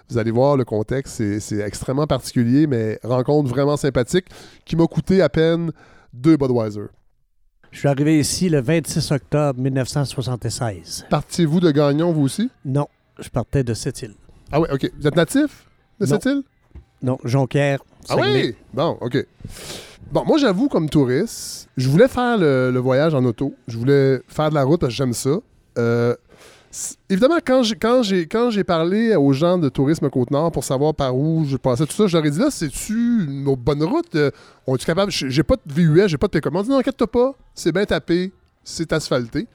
[0.08, 1.22] vous allez voir le contexte.
[1.38, 4.26] C'est- extrêmement particulier, mais rencontre vraiment sympathique
[4.64, 5.70] qui m'a coûté à peine
[6.14, 6.86] deux Budweiser.
[7.70, 11.06] Je suis arrivé ici le 26 octobre 1976.
[11.10, 12.50] Partiez-vous de Gagnon, vous aussi?
[12.64, 12.86] Non,
[13.18, 14.14] je partais de cette île.
[14.50, 14.90] Ah oui, OK.
[14.98, 15.66] Vous êtes natif
[16.00, 16.42] de cette île?
[17.02, 17.80] Non, Jonquière.
[18.08, 18.46] Ah Saguenay.
[18.46, 18.54] oui?
[18.72, 19.26] Bon, OK.
[20.12, 23.54] Bon, moi, j'avoue, comme touriste, je voulais faire le, le voyage en auto.
[23.66, 25.38] Je voulais faire de la route parce que j'aime ça.
[25.78, 26.14] Euh,
[27.08, 30.94] évidemment, quand j'ai, quand, j'ai, quand j'ai parlé aux gens de Tourisme Côte-Nord pour savoir
[30.94, 34.14] par où je passais, tout ça, je leur ai dit là, c'est-tu nos bonnes routes?
[34.14, 34.30] Euh,
[34.66, 35.10] on est capable?
[35.10, 36.64] J'ai pas de VUS, j'ai pas de télécommande.
[36.66, 38.32] Ils ont dit non, inquiète-toi pas, c'est bien tapé,
[38.62, 39.46] c'est asphalté.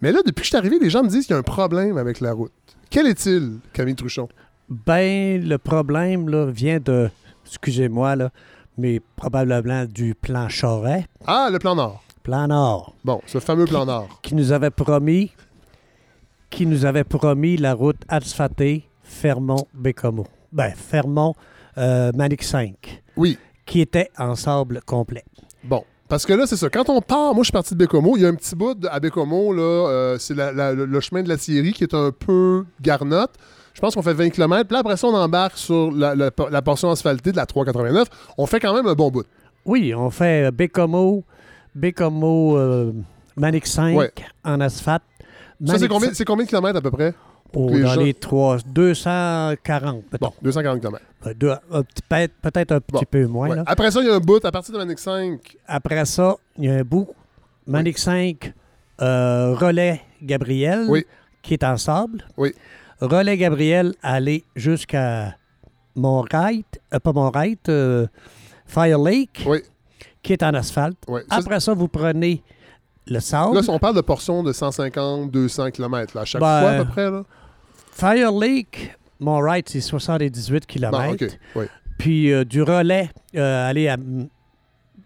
[0.00, 1.42] Mais là, depuis que je suis arrivé, les gens me disent qu'il y a un
[1.42, 2.52] problème avec la route.
[2.90, 4.28] Quel est-il, Camille Truchon?
[4.68, 7.08] Ben, le problème là, vient de,
[7.48, 8.30] excusez-moi, là,
[8.76, 12.02] mais probablement du plan Charret, Ah, le plan Nord.
[12.22, 14.20] plan Nord, Bon, ce fameux plan Nord.
[14.22, 15.32] qui nous avait promis,
[16.50, 20.26] qui nous avait promis la route asphaltée Fermont-Bécomo.
[20.52, 23.38] Ben, Fermont-Manic 5, Oui.
[23.66, 25.24] qui était en sable complet.
[25.64, 25.84] Bon.
[26.08, 26.70] Parce que là, c'est ça.
[26.70, 28.16] Quand on part, moi, je suis parti de Bécomo.
[28.16, 29.62] Il y a un petit bout de- à Bécomo, là.
[29.62, 33.34] euh, c'est la- la- le, le chemin de la Thierry qui est un peu garnotte.
[33.78, 34.64] Je pense qu'on fait 20 km.
[34.66, 38.08] Puis là, après ça, on embarque sur la, la- la portion asphaltée de la 389.
[38.36, 39.22] On fait quand même un bon bout.
[39.64, 41.22] Oui, on fait euh, Bécomo,
[41.76, 42.92] Bécomo, euh,
[43.36, 44.12] Manic 5 Ouais.
[44.44, 45.02] en asphalte.
[45.64, 47.14] Ça, c'est combien, 5 c'est combien de kilomètres à peu près?
[47.54, 50.20] oh, les dans gens- les trois, 240 peut-être.
[50.20, 51.00] Bon, 240 km.
[51.36, 53.54] Deux- un petit- peut-être, peut-être un petit peu moins.
[53.54, 53.62] là.
[53.66, 55.56] Après ça, il y a un bout à partir de Manic 5.
[55.66, 57.08] Après ça, il y a un bout.
[57.66, 58.52] Manic 5,
[59.00, 61.04] euh, relais Gabriel, Oui.
[61.42, 62.24] qui est en sable.
[62.36, 62.52] Oui.
[63.00, 65.36] Relais Gabriel, aller jusqu'à
[65.94, 68.06] Montright, euh, pas Montright, euh,
[68.66, 69.58] Fire Lake, Oui.
[70.22, 70.98] qui est en asphalte.
[71.30, 72.42] Après ça, vous prenez
[73.06, 73.54] le sable.
[73.56, 76.84] Là, on parle de portions de 150, 200 km là, à chaque Ben, fois à
[76.84, 77.10] peu près.
[77.10, 77.22] Là?
[77.92, 80.90] Fire Lake, Montright, c'est 78 km.
[81.06, 81.38] Bon, OK.
[81.56, 81.64] Oui.
[81.98, 83.96] Puis euh, du relais, euh, aller à,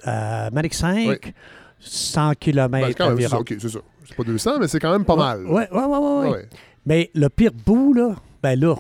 [0.05, 1.33] à Manic 5, Oui.
[1.81, 3.39] 100 km Ben, environ.
[3.39, 3.79] OK, c'est ça.
[4.07, 5.45] C'est pas 200, mais c'est quand même pas mal.
[5.47, 6.37] Oui, oui, oui.
[6.87, 8.75] Mais le pire bout, là, ben là,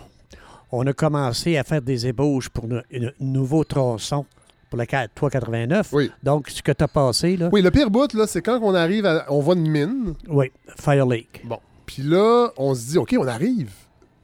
[0.70, 2.82] on a commencé à faire des ébauches pour un
[3.20, 4.24] nouveau tronçon
[4.70, 5.90] pour la 389.
[5.92, 6.10] Oui.
[6.22, 8.74] Donc, ce que tu as passé, là, Oui, le pire bout, là, c'est quand on
[8.74, 10.14] arrive, à- on voit une mine.
[10.28, 10.50] oui,
[10.80, 11.42] Fire Lake.
[11.44, 11.58] Bon.
[11.86, 13.70] Puis là, on se dit, OK, on arrive.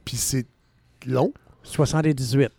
[0.03, 0.45] Puis c'est
[1.05, 1.31] long,
[1.63, 2.51] 78.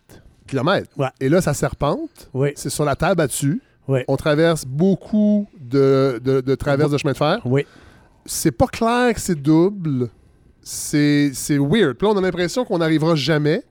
[0.47, 0.89] kilomètres.
[0.97, 1.07] Ouais.
[1.19, 2.29] Et là, ça serpente.
[2.33, 3.61] Oui, C'est sur la terre battue.
[3.87, 7.39] oui, On traverse beaucoup de, de, de traverses de chemin de fer.
[7.45, 7.65] oui.
[8.25, 10.07] C'est pas clair que c'est double.
[10.63, 11.95] C'est c'est weird.
[11.97, 13.63] Puis là, on a l'impression qu'on n'arrivera jamais.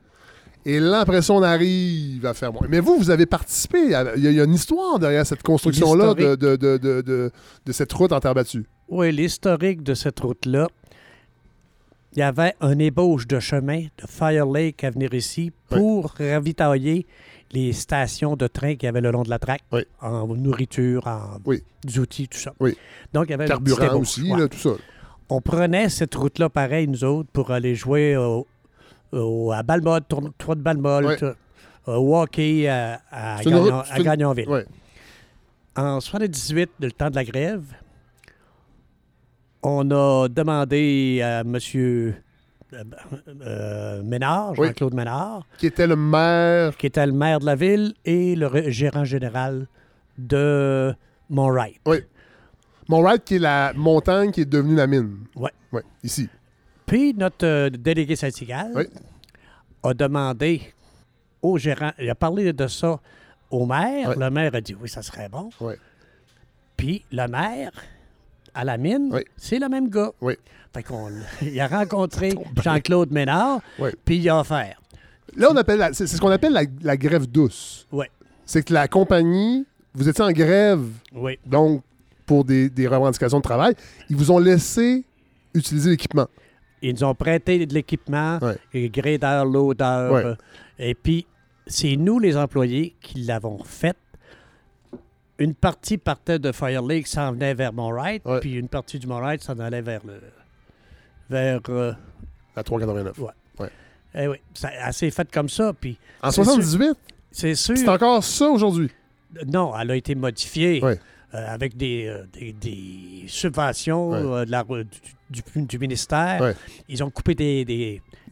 [0.67, 2.67] Et là, après ça, on arrive à faire moins.
[2.69, 3.95] Mais vous, vous avez participé.
[3.95, 6.41] à- Il y, a- une histoire derrière cette construction-là de, L'historique.
[6.41, 7.31] de, de, de, de-
[7.65, 8.67] de cette route en terre battue.
[8.89, 10.67] Oui, l'historique de cette route-là,
[12.15, 17.07] il y avait un ébauche de chemin de Fire Lake à venir ici pour ravitailler
[17.53, 19.83] les stations de train qu'il y avait le long de la traque, Oui.
[20.03, 21.63] en nourriture, en Oui.
[21.99, 22.53] outils, tout ça.
[22.61, 22.77] Oui.
[23.13, 24.39] Donc, il y avait Carburant aussi, ouais.
[24.41, 24.71] là, tout ça.
[25.31, 28.47] On prenait cette route-là pareil, nous autres, pour aller jouer au,
[29.13, 30.61] au- à tournoi tournoi de
[31.07, 31.17] Ouais.
[31.17, 31.35] tout,
[31.87, 34.49] au hockey à, à, C'est une Gagnon- route- à c'est une- Gagnonville.
[34.49, 34.67] Ouais.
[35.77, 37.63] En 78, le temps de la grève,
[39.63, 41.59] on a demandé à M.
[44.05, 44.69] Ménard, Oui.
[44.69, 46.77] Jean-Claude Ménard, Qui était le maire.
[46.77, 49.67] qui était le maire de la ville et le gérant général
[50.19, 50.95] de
[51.29, 51.81] Montright.
[52.91, 55.19] Montright, qui est la montagne qui est devenue la mine.
[55.37, 55.53] Ouais.
[55.73, 56.29] Ouais, ici.
[56.87, 58.85] Puis notre euh, délégué syndical Oui.
[59.85, 60.61] a demandé
[61.41, 62.99] au gérant, il a parlé de ça
[63.51, 64.19] au maire.
[64.19, 65.51] Le maire a dit oui, ça serait bon.
[65.61, 65.79] Ouais.
[66.77, 67.71] Puis le maire,
[68.55, 69.23] à la mine, Oui.
[69.37, 70.11] c'est le même gars.
[70.21, 70.35] Oui.
[70.75, 71.11] Fait qu'on
[71.43, 73.91] il a rencontré Jean-Claude Ménard, Oui.
[74.05, 74.81] puis il a offert.
[75.37, 77.87] Là, on appelle la- c'est c'est ce qu'on appelle la, la grève douce.
[77.93, 78.11] Ouais.
[78.45, 79.65] C'est que la compagnie,
[79.95, 81.39] vous étiez en grève, Oui.
[81.47, 81.83] donc
[82.31, 83.75] pour des, des revendications de travail,
[84.09, 85.05] ils vous ont laissé
[85.53, 86.29] utiliser l'équipement.
[86.81, 88.57] Ils nous ont prêté de l'équipement, Ouais.
[88.73, 88.89] et.
[90.13, 90.25] Ouais.
[90.27, 90.35] euh,
[90.79, 91.27] et puis,
[91.67, 93.97] c'est nous, les employés, qui l'avons fait.
[95.39, 98.39] Une partie partait de Fire Lake, s'en venait vers Montright, Ouais.
[98.39, 100.21] puis une partie du Montright s'en allait vers le.
[101.29, 101.61] vers.
[101.69, 101.93] euh,
[102.55, 103.19] La 389.
[104.15, 106.95] eh oui, ça, s'est faite comme ça, puis En C'est 78,
[107.33, 107.77] c'est sûr.
[107.77, 108.89] c'est encore ça aujourd'hui?
[109.53, 110.99] Non, elle a été modifiée Ouais.
[111.33, 114.19] Avec des, euh, des, des subventions Ouais.
[114.19, 116.41] euh, de la- du, du- du ministère.
[116.41, 116.55] Ouais.
[116.89, 117.65] Ils ont coupé des,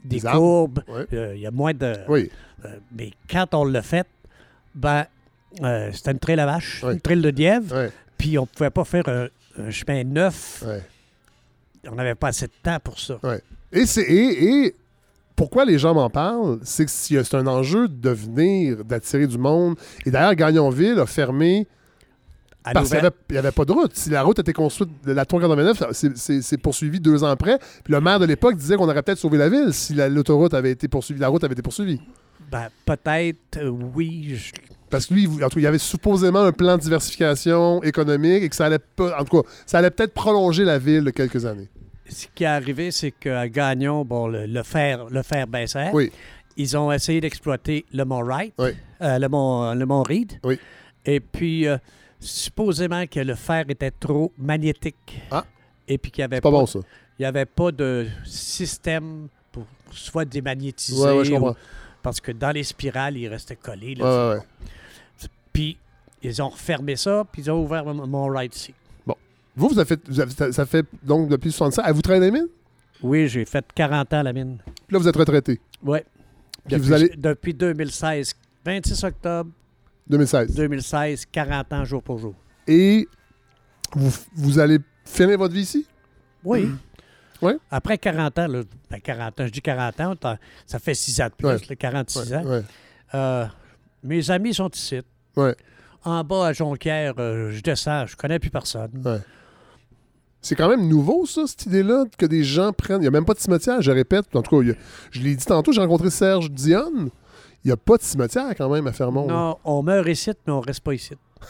[0.05, 0.83] des, courbes.
[0.89, 1.07] Ouais.
[1.13, 1.95] Euh, Il y a moins de.
[2.09, 2.31] Oui.
[2.65, 4.07] Euh, mais quand on l'a fait,
[4.75, 5.05] ben,
[5.63, 9.09] euh, c'était une trail à vache, une trail de lièvre, puis on pouvait pas faire
[9.09, 10.65] un, un chemin neuf.
[11.91, 13.19] On n'avait pas assez de temps pour ça.
[13.73, 14.75] Et, c'est, et, et
[15.37, 19.77] pourquoi les gens m'en parlent, c'est que c'est un enjeu de venir, d'attirer du monde.
[20.05, 21.67] Et d'ailleurs, Gagnonville a fermé
[22.71, 23.01] À parce qu'il
[23.31, 23.95] n'y avait, pas de route.
[23.95, 27.59] Si la route était construite, la 389, c'est- c'est c'est poursuivi deux ans après.
[27.85, 30.55] Puis le maire de l'époque disait qu'on aurait peut-être sauvé la ville si la- l'autoroute
[30.55, 32.01] avait été poursuivie, la route avait été poursuivie.
[32.51, 34.35] ben, peut-être, euh, oui.
[34.37, 34.53] je-
[34.89, 38.43] Parce que lui, en tout cas, il y avait supposément un plan de diversification économique
[38.43, 41.11] et que ça allait pas, en tout cas, ça allait peut-être prolonger la ville de
[41.11, 41.69] quelques années.
[42.09, 45.91] Ce qui est arrivé, c'est qu'à Gagnon, bon, le, le fer, le fer baissait.
[45.93, 46.11] Oui.
[46.57, 48.71] Ils ont essayé d'exploiter le Mont Wright, Oui.
[49.03, 50.33] euh, le Mont, le Mont Reed.
[50.43, 50.59] Oui.
[51.05, 51.77] Et puis, euh,
[52.21, 55.21] supposément que le fer était trop magnétique.
[55.31, 55.45] Ah.
[55.87, 56.81] Et puis qu'il n'y avait, pas pas- bon, ça.
[57.19, 61.01] il y avait pas de système pour soit démagnétiser.
[61.03, 61.57] Ouais, ouais, je ou- comprends.
[62.03, 63.95] parce que dans les spirales, il restait collé.
[63.95, 64.45] là, Ouais, bon.
[65.53, 65.77] Puis,
[66.21, 68.75] Ils ont refermé ça, puis ils ont ouvert mon, ride ici.
[69.55, 71.83] Vous, vous avez fait, vous avez- ça- ça fait donc depuis 65.
[71.85, 72.51] Avez-vous travaillé dans les mines?
[73.05, 74.59] Oui, j'ai fait 40 ans à la mine.
[74.65, 75.61] Puis là, vous êtes retraité.
[75.83, 75.99] Oui.
[76.01, 78.35] Puis Depuis, vous allez- depuis 2016,
[78.65, 79.51] 26 octobre
[80.09, 80.55] 2016.
[80.55, 82.35] 2016, 40 ans jour pour jour.
[82.67, 83.07] Et
[83.95, 85.87] vous, vous allez finir votre vie ici?
[86.45, 86.69] Oui.
[87.41, 87.57] Ouais.
[87.71, 90.37] Après 40 ans, là, ben 40 ans, je dis 40 ans,
[90.67, 91.57] ça fait 6 ans de plus, Ouais.
[91.69, 92.45] là, 46 Ouais, ans.
[92.47, 92.63] ouais.
[93.15, 93.47] Euh,
[94.03, 95.01] mes amis sont ici.
[95.37, 95.55] Ouais.
[96.05, 98.91] En bas à Jonquière, euh, je descends, je connais plus personne.
[99.05, 99.19] Ouais.
[100.41, 102.99] C'est quand même nouveau, ça, cette idée-là, que des gens prennent.
[102.99, 104.25] Il n'y a même pas de cimetière, je répète.
[104.35, 104.75] En tout cas, a-
[105.11, 107.11] je l'ai dit tantôt, j'ai rencontré Serge Dionne.
[107.69, 109.27] Il n'y a pas de cimetière quand même à Fermont.
[109.29, 109.35] là.
[109.35, 111.13] Non, on meurt ici, mais on reste pas ici.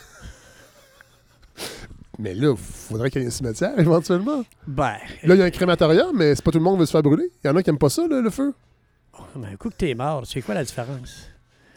[2.19, 4.45] Mais là, il faudrait qu'il y ait un cimetière éventuellement.
[4.67, 6.87] Ben, Là, il y a un crématorium, mais c'est pas tout le monde qui veut
[6.87, 7.31] se faire brûler.
[7.45, 8.53] Il y en a qui n'aiment pas ça, là, le feu.
[9.37, 11.29] ben, un coup que t'es mort, c'est quoi la différence?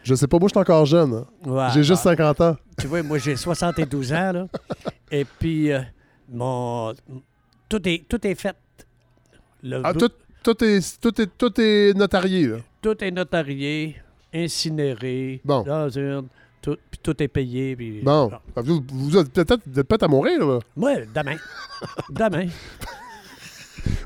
[0.02, 1.14] Je sais pas, moi, je suis encore jeune.
[1.14, 1.28] hein.
[1.46, 2.10] Ouais, J'ai juste bon.
[2.10, 2.58] 50 ans.
[2.80, 4.48] Tu vois, moi, j'ai 72 ans, là.
[5.12, 5.82] Et puis, euh,
[6.28, 6.96] mon...
[7.70, 8.56] Tout est, tout est fait.
[9.62, 10.10] Le Ah, tout,
[10.42, 12.58] tout, est, tout, est, tout est notarié, là.
[12.82, 14.01] tout est notarié,
[14.34, 15.64] incinéré, Bon.
[15.64, 16.28] dans une-
[16.62, 17.76] tout, puis tout est payé.
[17.76, 18.32] Puis, Bon.
[18.58, 20.60] Vous, vous êtes peut-être vous êtes peut-être à mourir, là?
[20.78, 21.38] Ouais, demain.
[22.10, 22.45] demain.
[22.45, 22.52] Moi,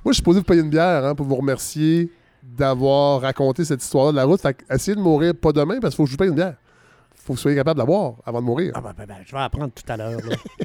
[0.06, 2.10] je suis supposé vous payer une bière hein, pour vous remercier
[2.42, 4.40] d'avoir raconté cette histoire-là de la route.
[4.40, 6.56] Fait essayez de mourir pas demain parce qu'il faut que je vous paye une bière.
[7.16, 8.72] faut que vous soyez capable de la boire avant de mourir.
[8.76, 10.20] Ah, ben, ben, ben, je vais apprendre tout à l'heure.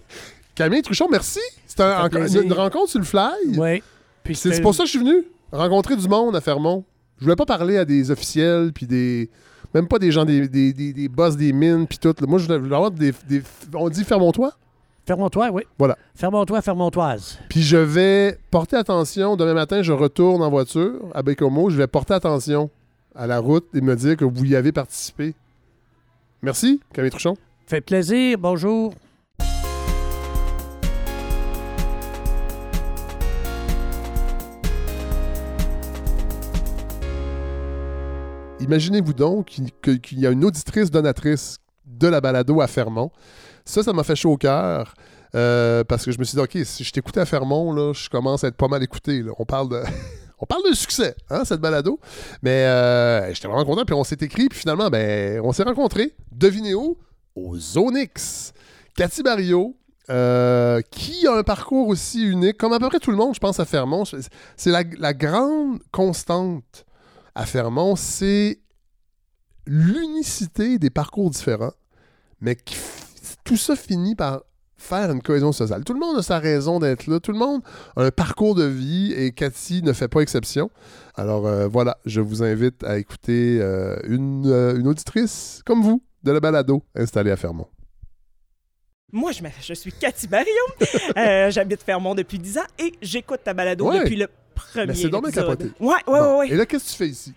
[0.54, 1.40] Camille Truchon, merci.
[1.66, 3.58] C'était un- une, une rencontre sur le fly.
[3.58, 3.82] oui.
[4.34, 5.24] C'est pour ça que je suis venu.
[5.50, 6.84] Rencontrer du monde à Fermont.
[7.20, 9.28] Je voulais pas parler à des officiels, puis des.
[9.74, 12.14] Même pas des gens, des, des, des, des boss des mines, puis tout.
[12.26, 13.42] Moi, je voulais avoir des, des-
[13.74, 14.54] On dit Fermontois.
[15.06, 15.62] Fermontois, oui.
[15.78, 15.96] Voilà.
[16.14, 17.38] Fermontois, Fermontoise.
[17.48, 19.36] Puis je vais porter attention.
[19.36, 21.70] Demain matin, je retourne en voiture à Bécomo.
[21.70, 22.70] Je vais porter attention
[23.14, 25.34] à la route et me dire que vous y avez participé.
[26.42, 27.36] Merci, Camille Truchon.
[27.66, 28.94] Fait plaisir, bonjour.
[38.60, 39.46] Imaginez-vous donc
[39.82, 43.10] qu'il y a une auditrice donatrice de la balado à Fermont.
[43.64, 44.94] Ça, ça m'a fait chaud au cœur.
[45.34, 48.44] euh, parce que je me suis dit, OK, si je t'écoutais à Fermont, je commence
[48.44, 49.24] à être pas mal écouté.
[49.38, 49.82] On parle de.
[50.42, 52.00] On parle de succès, hein, cette balado.
[52.42, 53.84] Mais euh, j'étais vraiment content.
[53.84, 54.48] Puis on s'est écrit.
[54.48, 56.14] Puis finalement, ben, on s'est rencontrés.
[56.32, 56.96] Devinez où?
[57.36, 58.54] Au Zonix.
[58.96, 59.76] Cathy Barrio,
[60.08, 63.38] euh, qui a un parcours aussi unique, comme à peu près tout le monde, je
[63.38, 64.04] pense, à Fermont.
[64.56, 66.86] C'est la grande constante
[67.34, 68.60] à Fermont, c'est
[69.66, 71.72] l'unicité des parcours différents,
[72.40, 72.76] mais qui
[73.44, 74.42] tout ça finit par
[74.76, 75.84] faire une cohésion sociale.
[75.84, 77.62] Tout le monde a sa raison d'être là, tout le monde
[77.96, 80.70] a un parcours de vie et Cathy ne fait pas exception.
[81.16, 86.02] Alors euh, voilà, je vous invite à écouter euh, une, euh, une auditrice comme vous
[86.22, 87.68] de la balado installée à Fermont.
[89.12, 90.28] Moi, je, je suis Cathy.
[91.16, 93.98] Euh, J'habite Fermont depuis 10 ans et j'écoute ta balado Ouais.
[94.04, 95.32] depuis le premier Mais c'est épisode.
[95.32, 95.64] capoté.
[95.80, 96.38] Ouais, ouais, Bon.
[96.38, 97.32] ouais, Et là, qu'est-ce que tu fais ici?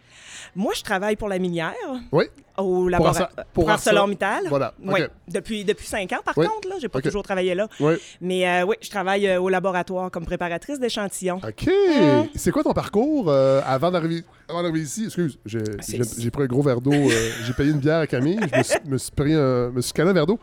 [0.55, 1.73] Moi, je travaille pour la minière.
[2.11, 2.25] Oui.
[2.57, 3.31] Au laboratoire.
[3.53, 4.43] pour Arce- ArcelorMittal.
[4.49, 4.99] Voilà, Oui.
[5.27, 6.45] Depuis, depuis 5 ans, par Oui.
[6.45, 6.69] contre.
[6.69, 6.75] là.
[6.79, 7.67] J'ai pas toujours travaillé là.
[7.79, 7.95] Oui.
[8.21, 11.37] Mais euh, oui, je travaille euh, au laboratoire comme préparatrice d'échantillons.
[11.43, 11.67] OK.
[11.67, 12.27] Hum.
[12.35, 14.21] C'est quoi ton parcours euh, avant d'arriver
[14.75, 15.05] ici?
[15.05, 16.91] Excuse, j'ai c'est- j'ai- pris un gros verre d'eau.
[16.93, 18.39] euh, j'ai payé une bière à Camille.
[18.53, 20.39] Je me suis, me suis pris un, me suis calé un verre d'eau.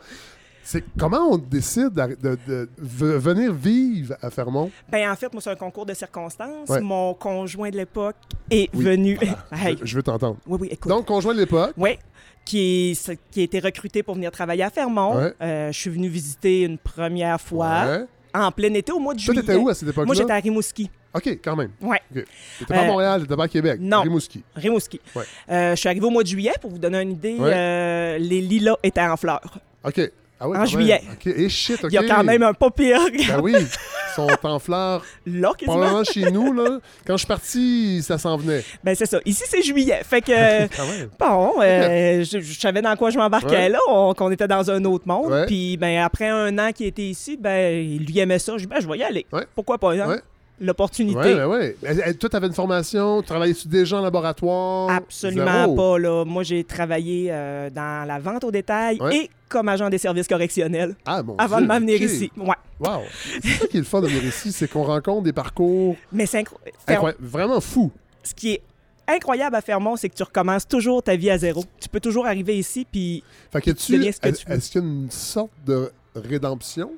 [0.63, 4.69] C'est comment on décide de, de venir vivre à Fermont?
[4.91, 6.69] Ben, en fait, moi, c'est un concours de circonstances.
[6.69, 6.81] Ouais.
[6.81, 8.15] Mon conjoint de l'époque
[8.49, 8.83] est Oui.
[8.85, 9.19] venu.
[9.51, 9.77] Hey.
[9.81, 10.37] Je, je veux t'entendre.
[10.47, 10.89] Oui, oui, écoute.
[10.89, 11.73] Donc, conjoint de l'époque?
[11.77, 11.97] Oui,
[12.45, 15.17] qui, est- qui a été recruté pour venir travailler à Fermont.
[15.17, 15.33] Ouais.
[15.41, 18.05] Euh, je suis venu visiter une première fois Ouais.
[18.33, 19.41] en plein été au mois de Toi, juillet.
[19.41, 20.05] t'étais où à cette époque-là?
[20.05, 20.89] Moi, j'étais à Rimouski.
[21.13, 21.71] OK, quand même.
[21.81, 21.99] Ouais.
[22.15, 22.23] OK.
[22.59, 23.79] T'étais pas à Euh, Montréal, t'étais pas à Québec.
[23.81, 24.01] non.
[24.01, 24.43] Rimouski.
[24.55, 25.01] Rimouski.
[25.49, 27.35] Euh, je suis arrivé au mois de juillet, pour vous donner une idée.
[27.39, 29.59] Euh, les lilas étaient en fleurs.
[29.83, 29.99] OK.
[30.43, 31.01] Ah En juillet.
[31.25, 31.91] Et shit, OK.
[31.91, 35.03] Il y a quand même un pas pire Ben oui, ils sont en fleurs.
[35.27, 36.03] là, quasiment.
[36.03, 36.79] Chez nous, là.
[37.05, 38.63] Quand je suis parti, ça s'en venait.
[38.83, 39.19] Ben, c'est ça.
[39.23, 40.01] Ici, c'est juillet.
[40.03, 40.31] Fait que...
[40.79, 40.83] Ah.
[41.19, 43.69] Bon, euh, je, je savais dans quoi je m'embarquais Ouais.
[43.69, 45.45] là, on- qu'on était dans un autre monde.
[45.47, 48.53] Puis ben après un an qu'il était ici, ben il lui aimait ça.
[48.53, 49.25] Je dis ben je vais y aller.
[49.31, 49.45] Ouais.
[49.53, 50.07] Pourquoi pas hein?
[50.07, 50.19] Ouais.
[50.63, 51.17] L'opportunité.
[51.43, 52.13] Ouais, ouais.
[52.19, 54.91] Toi, t'avais une formation, tu travaillais-tu déjà en laboratoire?
[54.91, 55.75] Absolument Zéro.
[55.75, 56.23] pas là.
[56.23, 59.15] Moi j'ai travaillé euh, dans la vente au détail Ouais.
[59.17, 62.01] et comme agent des services correctionnels Ah, mon avant Dieu, de m'en venir ok.
[62.01, 62.31] ici.
[62.37, 62.53] Ouais.
[62.79, 63.01] Wow.
[63.41, 66.25] C'est ça qui est le fun de venir ici, c'est qu'on rencontre des parcours Mais
[66.27, 66.57] c'est incro-
[66.87, 67.91] incroya- vraiment fous.
[68.23, 68.61] ce qui est
[69.07, 71.63] incroyable à Fermont, c'est que tu recommences toujours ta vie à zéro.
[71.79, 74.53] Tu peux toujours arriver ici puis Fait que Tu tu, deviens ce que tu veux.
[74.55, 76.91] est-ce qu'il y a une sorte de rédemption?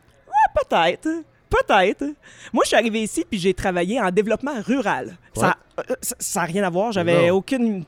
[0.53, 1.07] Peut-être.
[1.53, 2.03] Peut-être.
[2.51, 5.17] Moi, je suis arrivé ici puis j'ai travaillé en développement rural.
[5.35, 6.91] Ça euh, ça- ça n'a rien à voir.
[6.91, 7.83] J'avais aucune,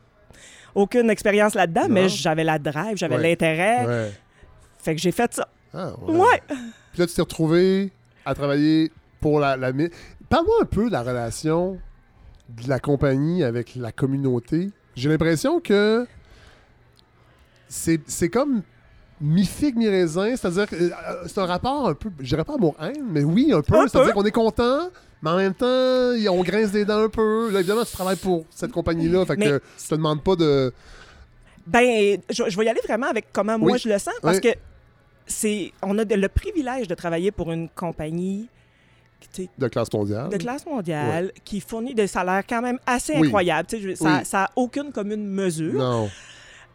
[0.74, 3.30] aucune expérience là-dedans, mais j'avais la drive, j'avais Ouais.
[3.30, 3.86] l'intérêt.
[3.86, 4.12] Ouais.
[4.80, 5.48] Fait que j'ai fait ça.
[5.74, 6.42] Ah, Ouais.
[6.48, 7.92] Puis là, tu t'es retrouvé
[8.26, 9.72] à travailler pour la, la.
[10.30, 11.80] Parle-moi un peu de la relation
[12.50, 14.70] de la compagnie avec la communauté.
[14.96, 16.08] J'ai l'impression que
[17.68, 18.62] c'est c'est comme
[19.22, 20.36] mi-figue, mi-raisin.
[20.36, 20.90] C'est-à-dire que euh,
[21.28, 23.88] c'est un rapport un peu, je dirais pas amour-haine, mais oui, un peu.
[23.88, 24.90] C'est-à-dire qu'on est content,
[25.22, 27.50] mais en même temps, on grince des dents un peu.
[27.52, 30.74] Là, évidemment, tu travailles pour cette compagnie-là, fait que Mais- tu te demandes pas de...
[31.68, 33.80] Ben, je, je vais y aller vraiment avec comment moi Oui.
[33.80, 34.42] je le sens parce Oui.
[34.42, 34.50] que
[35.26, 38.48] c'est on a de- le privilège de travailler pour une compagnie
[39.58, 40.30] de classe mondiale.
[40.30, 43.26] de classe mondiale qui fournit des salaires quand même assez Oui.
[43.28, 43.68] incroyables.
[43.72, 44.26] Je- Ça Oui.
[44.26, 45.74] ça a aucune commune mesure.
[45.74, 46.10] Non.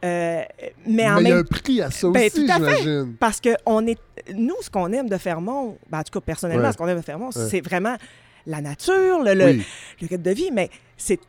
[0.04, 0.42] Euh,
[0.86, 3.14] mais Mais en il y a même un prix à ça Ben, aussi, j'imagine.
[3.20, 3.98] Parce que on est,
[4.34, 6.72] nous, ce qu'on aime de Fermont, ben, en tout cas, personnellement, Ouais.
[6.72, 7.46] ce qu'on aime de Fermont, Ouais.
[7.50, 7.96] c'est vraiment
[8.46, 9.66] la nature, le, le, Oui.
[10.10, 11.20] le de vie, mais c'est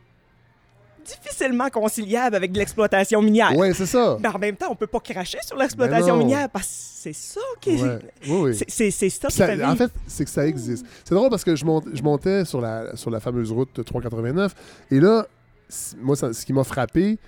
[1.04, 3.56] difficilement conciliable avec l'exploitation minière.
[3.56, 4.16] Ouais, c'est ça.
[4.20, 7.12] Mais en même temps, on peut pas cracher sur l'exploitation Ben minière parce que c'est
[7.12, 7.70] ça qui.
[7.82, 7.98] Ouais.
[8.28, 8.54] Oui, oui.
[8.68, 10.86] c'est- ça qui en fait, c'est que ça existe.
[11.04, 14.54] C'est drôle parce que je, monte- je montais sur la, sur la fameuse route 389
[14.92, 15.26] et là,
[16.00, 17.18] moi, ça- ce qui m'a frappé,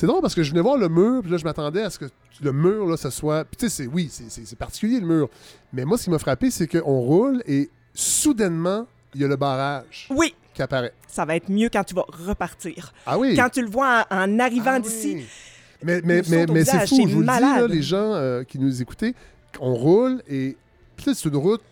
[0.00, 1.98] c'est drôle parce que je venais voir le mur, puis là, je m'attendais à ce
[1.98, 2.06] que
[2.42, 3.44] le mur, là, ce soit.
[3.44, 5.28] Puis tu sais, c'est- oui, c'est- particulier le mur.
[5.72, 9.36] Mais moi, ce qui m'a frappé, c'est qu'on roule et soudainement, il y a le
[9.36, 10.92] barrage Oui, qui apparaît.
[11.08, 12.92] ça va être mieux quand tu vas repartir.
[13.04, 13.34] Ah oui.
[13.36, 15.26] Quand tu le vois en, en arrivant Ah d'ici, oui.
[15.82, 17.60] Mais, mais, mais, c'est visage, fou, je vous le dis, malade.
[17.62, 19.14] là, les gens euh, qui nous écoutaient,
[19.60, 20.56] on roule et
[21.02, 21.62] c'est une route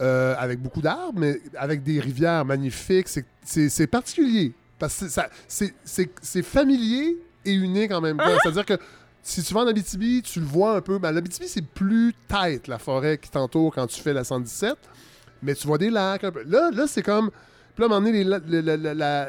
[0.00, 3.08] euh, avec beaucoup d'arbres, mais avec des rivières magnifiques.
[3.08, 4.52] C'est- C'est c'est particulier.
[4.78, 5.64] Parce que
[6.22, 8.24] c'est familier et unique en même temps.
[8.24, 8.38] Uh-huh.
[8.42, 8.78] C'est-à-dire que
[9.22, 10.98] si tu vas en Abitibi, tu le vois un peu.
[10.98, 14.76] Ben, L'Abitibi, c'est plus tête, la forêt qui t'entoure quand tu fais la 117.
[15.42, 16.42] Mais tu vois des lacs un peu.
[16.44, 17.30] Là, là c'est comme.
[17.74, 18.24] Puis là, à un moment donné,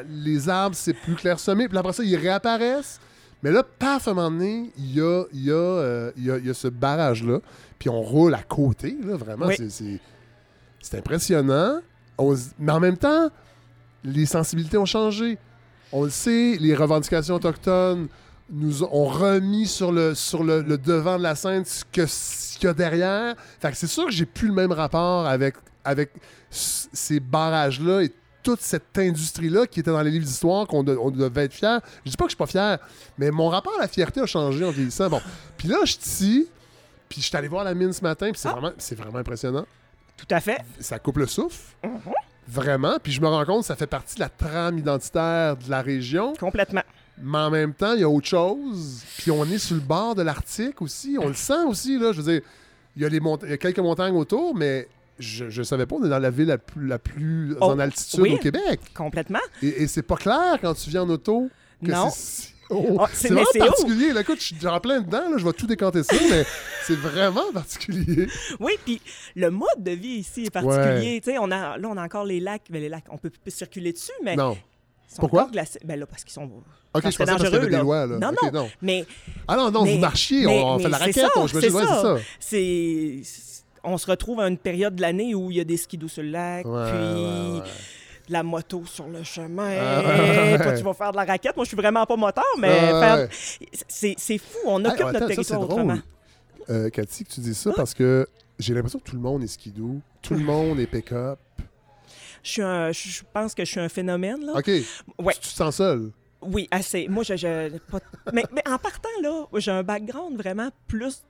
[0.08, 1.68] les, arbres, c'est plus clairsemé.
[1.68, 2.98] Puis après ça, ils réapparaissent.
[3.42, 6.24] Mais là, paf, à un moment donné, il y a, il y a, euh, il
[6.24, 7.40] y a- il y a ce barrage-là.
[7.78, 9.46] Puis on roule à côté, là, vraiment.
[9.46, 9.56] Oui.
[9.70, 11.80] c'est- impressionnant.
[12.18, 13.30] On mais en même temps,
[14.04, 15.38] les sensibilités ont changé.
[15.92, 18.08] On le sait, les revendications autochtones
[18.52, 22.66] nous ont remis sur le, sur le, le devant de la scène ce qu'il y
[22.66, 23.34] a derrière.
[23.60, 25.54] Fait que c'est sûr que j'ai plus le même rapport avec,
[26.50, 28.12] ces barrages-là et
[28.42, 31.80] toute cette industrie-là qui était dans les livres d'histoire qu'on de- on devait être fier.
[32.04, 32.78] Je dis pas que je suis pas fier,
[33.18, 35.08] mais mon rapport à la fierté a changé en vieillissant.
[35.10, 35.20] Bon,
[35.58, 36.48] puis là, je suis ici,
[37.08, 38.52] puis je suis allé voir la mine ce matin, puis c'est Ah.
[38.52, 39.66] vraiment, vraiment impressionnant.
[40.16, 40.58] tout à fait.
[40.80, 41.60] Ça coupe le souffle.
[41.84, 41.90] Mhm.
[42.50, 42.96] Vraiment.
[43.02, 45.82] Puis je me rends compte que ça fait partie de la trame identitaire de la
[45.82, 46.32] région.
[46.38, 46.82] Complètement.
[47.22, 49.02] Mais en même temps, il y a autre chose.
[49.18, 51.16] Puis on est sur le bord de l'Arctique aussi.
[51.20, 52.12] On le sent aussi, là.
[52.12, 52.42] Je veux dire,
[52.96, 55.84] il y a, les mont- il y a quelques montagnes autour, mais je ne savais
[55.84, 58.32] pas, on est dans la ville la plus, la plus Oh, en altitude oui.
[58.34, 58.80] au Québec.
[58.94, 59.38] Complètement.
[59.62, 61.50] Et, et c'est pas clair quand tu viens en auto
[61.84, 62.08] que Non.
[62.10, 62.59] c'est si haut.
[62.70, 64.12] Oh, c'est c'est- vraiment particulier.
[64.12, 65.28] Là, écoute, je suis en plein dedans.
[65.30, 66.44] Là, je vais tout décanter ça, mais
[66.86, 68.26] c'est vraiment particulier.
[68.60, 69.00] Oui, puis
[69.36, 71.20] le mode de vie ici est particulier.
[71.40, 73.92] On a, là, on a encore les lacs, mais les lacs, on peut plus circuler
[73.92, 74.56] dessus, mais Non.
[75.18, 75.48] Pourquoi?
[75.50, 75.80] glacés.
[75.84, 76.44] Ben là, parce qu'ils sont.
[76.44, 76.62] Ok,
[76.94, 77.82] je pensais parce dangereux, des là.
[77.82, 78.06] lois.
[78.06, 78.18] Là.
[78.18, 78.70] Non, non.
[78.80, 79.04] Mais
[79.48, 81.46] Ah non, non, Mais- vous marchiez, mais- on, on mais fait la raquette, ça, on
[81.48, 82.16] c'est ça.
[82.38, 83.20] c'est.
[83.82, 86.22] On se retrouve à une période de l'année où il y a des skidoo sur
[86.22, 87.68] le lac, Ouais, puis ouais,
[88.32, 89.76] la moto sur le chemin.
[89.80, 90.58] Ah.
[90.62, 91.56] Toi, tu vas faire de la raquette.
[91.56, 93.28] Moi, je suis vraiment pas moteur, mais faire-
[93.88, 94.58] c'est c'est fou.
[94.66, 95.98] On Hey, occupe attends, notre territoire c'est autrement.
[96.68, 98.26] Euh, Cathy, que tu dis ça parce que
[98.58, 101.38] j'ai l'impression que tout le monde est skidoo, tout le monde est pick-up.
[102.42, 104.44] Je, suis un- je je pense que je suis un phénomène.
[104.46, 104.52] Là.
[104.56, 104.70] OK.
[105.18, 105.34] Ouais.
[105.34, 106.10] Tu te sens seul.
[106.42, 107.06] Oui, assez.
[107.08, 107.36] Moi, je.
[107.36, 107.98] je- pas-
[108.32, 111.22] mais, mais en partant, là, j'ai un background vraiment plus.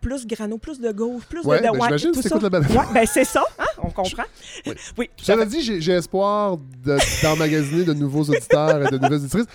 [0.00, 1.62] Plus grano, plus de gauche, plus Ouais, de.
[1.62, 2.36] ben, ouais, j'imagine que ça.
[2.36, 2.50] Ouais,
[2.92, 3.64] ben c'est ça, hein?
[3.94, 4.24] Comprend.
[4.66, 4.72] Oui.
[4.98, 9.46] Oui, Cela dit, j'ai j'ai espoir de- d'emmagasiner de nouveaux auditeurs et de nouvelles auditrices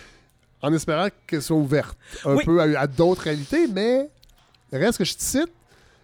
[0.62, 2.44] en espérant qu'elles soient ouvertes un Oui.
[2.46, 4.10] peu à, à d'autres réalités, mais
[4.72, 5.52] reste que je te cite.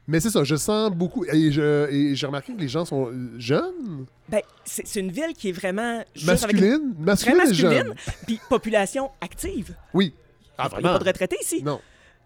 [0.08, 1.26] Mais c'est ça, je sens beaucoup.
[1.26, 3.10] Et je- et j'ai remarqué que les gens sont
[3.40, 5.96] jeunes, Ben, c'est c'est une ville qui est vraiment.
[6.00, 7.96] avec masculines, Très masculines et masculine, jeunes.
[8.28, 9.74] puis population active.
[9.96, 10.14] Oui.
[10.60, 10.94] Ah, Il n'y a vraiment?
[10.94, 11.64] pas de retraités ici.
[11.64, 11.82] Non.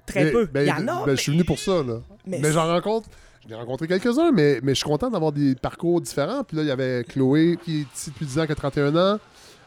[0.06, 0.46] Très Mais- peu.
[0.48, 1.00] ben, Il y en a.
[1.00, 2.02] ben, mais- Je suis venu pour ça, là.
[2.26, 3.08] Mais j'en rencontre.
[3.50, 6.44] J'en ai rencontré quelques-uns, mais, mais je suis content d'avoir des parcours différents.
[6.44, 8.96] Puis là, il y avait Chloé, qui est ici depuis 10 ans, qui a 31
[8.96, 9.20] ans.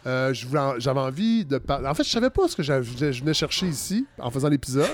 [0.06, 0.32] Euh,
[0.78, 1.88] J'avais envie de parler.
[1.88, 4.86] En fait, je savais pas ce que je venais chercher ici en faisant l'épisode.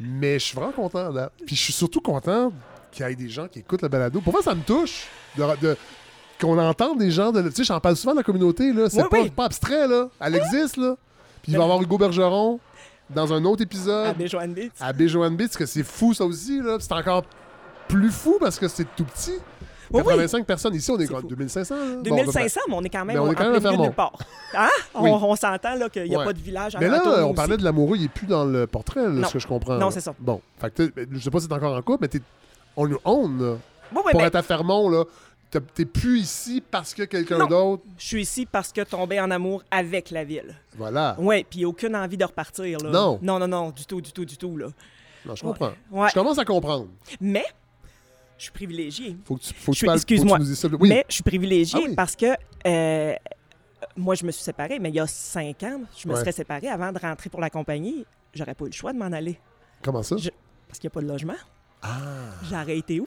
[0.00, 1.10] Mais je suis vraiment content.
[1.10, 1.30] Là.
[1.46, 2.52] Puis je suis surtout content
[2.92, 4.20] qu'il y ait des gens qui écoutent le balado.
[4.20, 5.06] Pour moi, ça me touche.
[5.36, 5.76] De, de-
[6.40, 7.42] qu'on entende des gens de.
[7.48, 8.72] Tu sais, j'en parle souvent de la communauté.
[8.72, 8.88] là.
[8.88, 9.30] C'est Oui, pas, oui.
[9.30, 9.88] pas abstrait.
[9.88, 10.08] là.
[10.20, 10.76] Elle existe.
[10.76, 10.96] là.
[11.42, 12.60] Puis il va y avoir Hugo Bergeron
[13.10, 14.70] dans un autre épisode à Béjoine Beach.
[14.80, 16.76] à Beach, parce que c'est fou ça aussi, là.
[16.78, 17.24] C'est encore
[17.88, 19.38] plus fou parce que c'est tout petit.
[19.90, 20.08] Oui, oui.
[20.08, 20.74] 85 personnes.
[20.74, 21.22] Ici, on est, fou.
[21.22, 21.74] 2500?
[21.74, 21.80] là?
[21.80, 23.60] Bon, à peu 2500, mais on est quand même, Mais on est en quand même
[23.60, 23.84] plein à milieu de Fermont.
[23.84, 24.12] nulle part.
[24.54, 24.68] Hein?
[24.96, 25.10] Oui.
[25.10, 26.24] On, on s'entend là qu'il n'y a Ouais.
[26.26, 29.08] pas de village Mais là, on parlait de l'amoureux, il est plus dans le portrait,
[29.08, 29.78] là, ce que je comprends.
[29.78, 30.14] Non, c'est ça.
[30.18, 30.42] Bon.
[30.58, 32.20] Fait que je sais pas si t'es encore en couple, mais t'es,
[32.76, 35.04] on nous oui, Pour mais être à Fermont, là,
[35.50, 37.82] t'es- plus ici parce que quelqu'un d'autre.
[37.96, 40.54] je suis ici parce que tombé en amour avec la ville.
[40.76, 41.16] Voilà.
[41.18, 42.78] Oui, puis aucune envie de repartir.
[42.80, 42.90] Là.
[42.90, 43.18] Non.
[43.22, 44.56] Non, non, non, du tout, du tout, du tout.
[44.58, 44.66] Là.
[45.24, 45.70] Non, je comprends.
[45.90, 46.08] Ouais.
[46.10, 46.88] Je commence à comprendre.
[47.20, 47.44] Mais,
[48.38, 49.16] je suis privilégié.
[49.24, 49.98] Faut que tu, faut que Je tu parles.
[49.98, 50.38] suis- excuse-moi.
[50.80, 50.88] Oui.
[50.88, 51.94] Mais je suis privilégié Ah oui.
[51.94, 52.26] parce que
[52.66, 53.14] euh,
[53.96, 56.20] moi, je me suis séparée, mais il y a cinq ans, je me Ouais.
[56.20, 58.04] serais séparée avant de rentrer pour la compagnie.
[58.34, 59.38] J'aurais pas eu le choix de m'en aller
[59.82, 60.16] Comment ça?
[60.16, 60.30] Je-
[60.68, 61.36] parce qu'il n'y a pas de logement.
[61.82, 61.88] Ah.
[62.50, 63.06] J'aurais été où?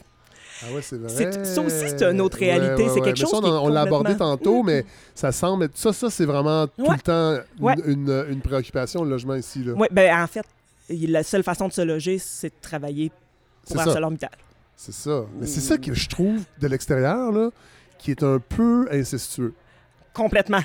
[0.63, 1.09] Ah ouais, c'est vrai.
[1.09, 2.87] C'est- ça aussi, c'est une autre réalité.
[2.89, 4.85] C'est quelque Mais chose ça, on, on l'a abordé tantôt, mais
[5.15, 5.77] ça semble être...
[5.77, 7.63] Ça, ça c'est vraiment tout le temps une,
[8.09, 8.31] Ouais.
[8.31, 9.63] une- préoccupation, le logement ici.
[9.75, 10.45] Oui, ben en fait,
[10.89, 13.11] la seule façon de se loger, c'est de travailler
[13.67, 13.79] pour.
[13.79, 14.29] ArcelorMittal.
[14.83, 15.25] C'est ça.
[15.39, 17.51] Mais c'est ça que je trouve de l'extérieur, là,
[17.99, 19.53] qui est un peu incestueux.
[20.11, 20.63] Complètement.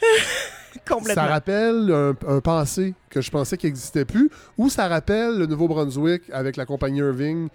[0.88, 1.22] Complètement.
[1.22, 5.44] Ça rappelle un, un passé que je pensais qu'il n'existait plus, ou ça rappelle le
[5.44, 7.48] Nouveau-Brunswick avec la compagnie Irving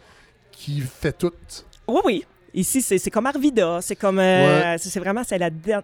[0.51, 1.31] qui fait tout.
[1.87, 2.25] Oui, oui.
[2.53, 3.79] Ici, c'est comme Arvida.
[3.81, 4.19] C'est comme.
[4.19, 5.23] euh, c'est- C'est vraiment.
[5.23, 5.81] C'est la der-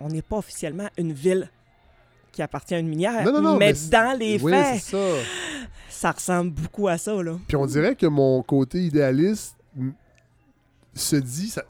[0.00, 1.50] On n'est pas officiellement une ville
[2.32, 3.22] qui appartient à une minière.
[3.22, 4.98] Non, non, non, mais, dans les oui, faits, ça.
[5.90, 7.32] ça ressemble beaucoup à ça, là.
[7.46, 9.56] Puis on dirait que mon côté idéaliste
[10.94, 11.64] se dit, ça-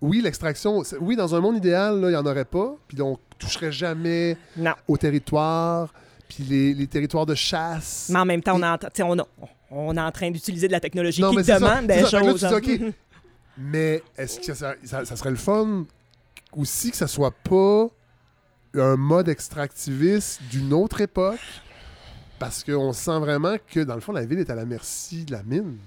[0.00, 3.18] oui, l'extraction, oui, dans un monde idéal, là, il n'y en aurait pas, puis on
[3.38, 4.72] toucherait jamais Non.
[4.88, 5.92] au territoire,
[6.28, 8.08] puis les, les territoires de chasse.
[8.12, 8.60] Mais en même temps, on,
[9.04, 9.26] on, a-
[9.70, 12.40] on est en train d'utiliser de la technologie Non, qui demande des là, choses.
[12.40, 12.88] tu dis, hein.
[12.88, 12.94] OK,
[13.58, 15.84] Mais est-ce que ça, ça- ça serait le fun
[16.52, 17.88] aussi que ça soit pas
[18.74, 21.40] un mode extractiviste d'une autre époque?
[22.38, 25.32] Parce qu'on sent vraiment que, dans le fond, la ville est à la merci de
[25.32, 25.78] la mine.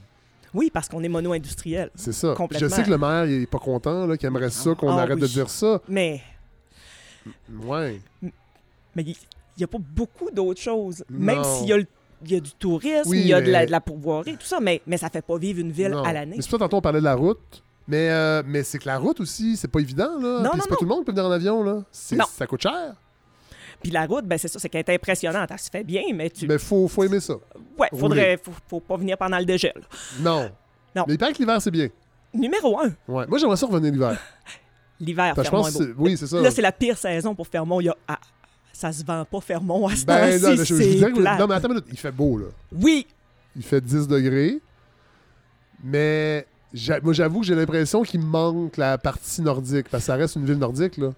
[0.53, 1.91] Oui, parce qu'on est mono-industriel.
[1.95, 2.33] C'est ça.
[2.51, 5.01] Je sais que le maire, il est pas content, là, qu'il aimerait ça, qu'on Ah
[5.03, 5.21] arrête oui.
[5.21, 5.81] de dire ça.
[5.87, 6.21] Mais
[7.63, 7.99] Ouais.
[8.95, 9.15] mais il
[9.57, 11.03] n'y a pas beaucoup d'autres choses.
[11.09, 11.87] Même s'il y, a le-
[12.25, 14.33] il y a du tourisme, Oui, il y a de la, mais- de la pourvoirie,
[14.37, 16.03] tout ça, mais, mais ça fait pas vivre une ville Non.
[16.03, 16.37] à l'année.
[16.39, 17.63] C'est pas tantôt on parlait de la route.
[17.87, 20.41] Mais, euh, mais c'est que la route aussi, c'est pas évident, là.
[20.43, 21.83] Non, Puis non, c'est pas tout le monde qui peut venir en avion, là.
[21.91, 22.93] Ça coûte cher.
[23.81, 25.49] Puis la route, ben c'est ça, c'est qu'elle est impressionnante.
[25.51, 26.47] Elle se fait bien, mais tu.
[26.47, 27.35] Mais faut, faut aimer ça.
[27.77, 28.37] ouais, faudrait.
[28.41, 29.81] Faut, faut pas venir pendant le dégel.
[30.19, 30.51] Non.
[30.95, 31.05] Non.
[31.07, 31.87] Mais il paraît que l'hiver, c'est bien.
[32.33, 33.25] Numéro un, Ouais.
[33.27, 34.19] Moi, j'aimerais ça revenir l'hiver.
[34.99, 36.03] l'hiver, que je Fermont pense est beau.
[36.05, 36.41] oui, c'est ça.
[36.41, 37.79] Là, c'est la pire saison pour Fermont.
[37.81, 37.95] Il y a...
[38.07, 38.19] ah,
[38.73, 41.67] ça se vend pas Fermont à ce Ben, non, je, je dirais non, mais attends
[41.69, 41.85] une minute.
[41.89, 42.45] Il fait beau, là.
[42.71, 43.07] Oui,
[43.55, 44.59] Il fait 10 degrés.
[45.83, 46.45] Mais
[47.01, 49.87] moi, j'avoue que j'ai l'impression qu'il manque la partie nordique.
[49.89, 51.13] Parce que ça reste une ville nordique, là.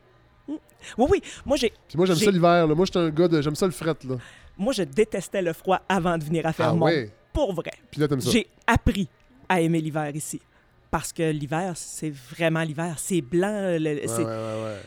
[0.97, 1.21] Oui, oui.
[1.45, 2.75] Moi, j'ai, Puis moi, j'aime J'ai- ça l'hiver, là.
[2.75, 3.41] Moi, j'étais un gars de.
[3.41, 4.15] J'aime ça le fret, là.
[4.57, 6.85] moi, je détestais le froid avant de venir à Ah Fermont.
[6.85, 7.11] ouais?
[7.33, 7.71] Pour vrai.
[7.89, 8.29] Puis là, t'aimes ça?
[8.31, 9.07] J'ai appris
[9.47, 10.41] à aimer l'hiver ici.
[10.89, 12.95] Parce que l'hiver, c'est vraiment l'hiver.
[12.97, 13.77] C'est blanc.
[13.79, 14.77] le- Ouais, c'est- ouais, ouais, ouais.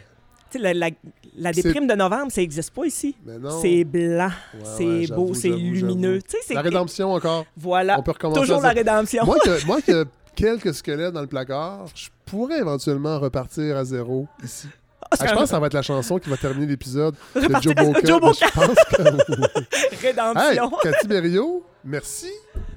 [0.50, 0.90] tu sais, la, la-
[1.36, 3.16] la déprime de novembre, ça n'existe pas ici.
[3.24, 3.58] Mais non.
[3.62, 4.60] C'est blanc, Ouais,
[5.06, 6.12] c'est beau, c'est lumineux.
[6.14, 6.22] j'avoue.
[6.22, 7.46] Tu sais, c'est La rédemption encore.
[7.56, 7.98] Voilà.
[7.98, 8.40] On peut recommencer.
[8.42, 9.24] Toujours la rédemption.
[9.24, 10.04] Moi que, moi que
[10.36, 14.68] quelques squelettes dans le placard, je pourrais éventuellement repartir à zéro ici.
[15.10, 17.74] Ah, je pense que ça va être la chanson qui va terminer l'épisode de Joe
[17.74, 18.00] Boca.
[18.04, 18.46] Joe Boca.
[18.46, 19.02] Je pense que...
[20.04, 20.70] Hey, Rédemption.
[20.82, 22.30] Cathy Berriot, merci.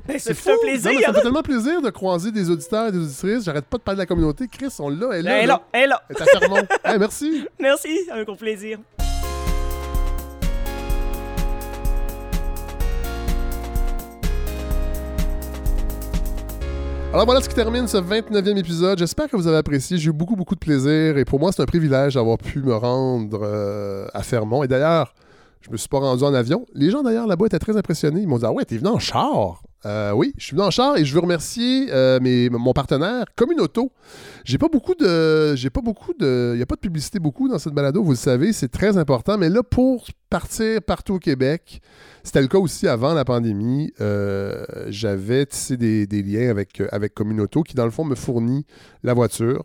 [0.08, 0.50] Ben, C'est fou.
[0.50, 1.02] un Non, mais plaisir.
[1.02, 3.44] ça me fait tellement plaisir de croiser des auditeurs et des auditrices.
[3.44, 4.48] J'arrête pas de parler de la communauté.
[4.48, 5.32] Chris, on l'a, elle est là.
[5.38, 5.54] Elle est là.
[5.54, 6.02] là, elle est là.
[6.10, 6.68] Elle est à Fermont.
[6.86, 7.48] Hey, merci.
[7.60, 8.80] Merci, un gros plaisir.
[17.14, 19.00] Alors voilà ce qui termine ce 29e épisode.
[19.00, 19.98] J'espère que vous avez apprécié.
[19.98, 21.18] J'ai eu beaucoup, beaucoup de plaisir.
[21.18, 24.62] Et pour moi, c'est un privilège d'avoir pu me rendre euh, à Fermont.
[24.64, 25.14] Et d'ailleurs,
[25.62, 26.66] je me suis pas rendu en avion.
[26.74, 28.22] Les gens d'ailleurs là-bas étaient très impressionnés.
[28.22, 29.64] Ils m'ont dit Ah ouais, t'es venu en char.
[29.88, 32.20] Euh, oui, je suis venu en char et je veux remercier euh,
[32.52, 33.92] mon partenaire Communauto.
[34.44, 35.56] J'ai pas beaucoup de.
[35.56, 36.52] J'ai pas beaucoup de.
[36.54, 38.98] Il n'y a pas de publicité beaucoup dans cette balado, vous le savez, c'est très
[38.98, 39.38] important.
[39.38, 41.82] Mais là, pour partir partout au Québec,
[42.24, 43.94] c'était le cas aussi avant la pandémie.
[44.02, 48.66] euh, J'avais tissé des, liens avec, avec Communauto qui, dans le fond, me fournit
[49.04, 49.64] la voiture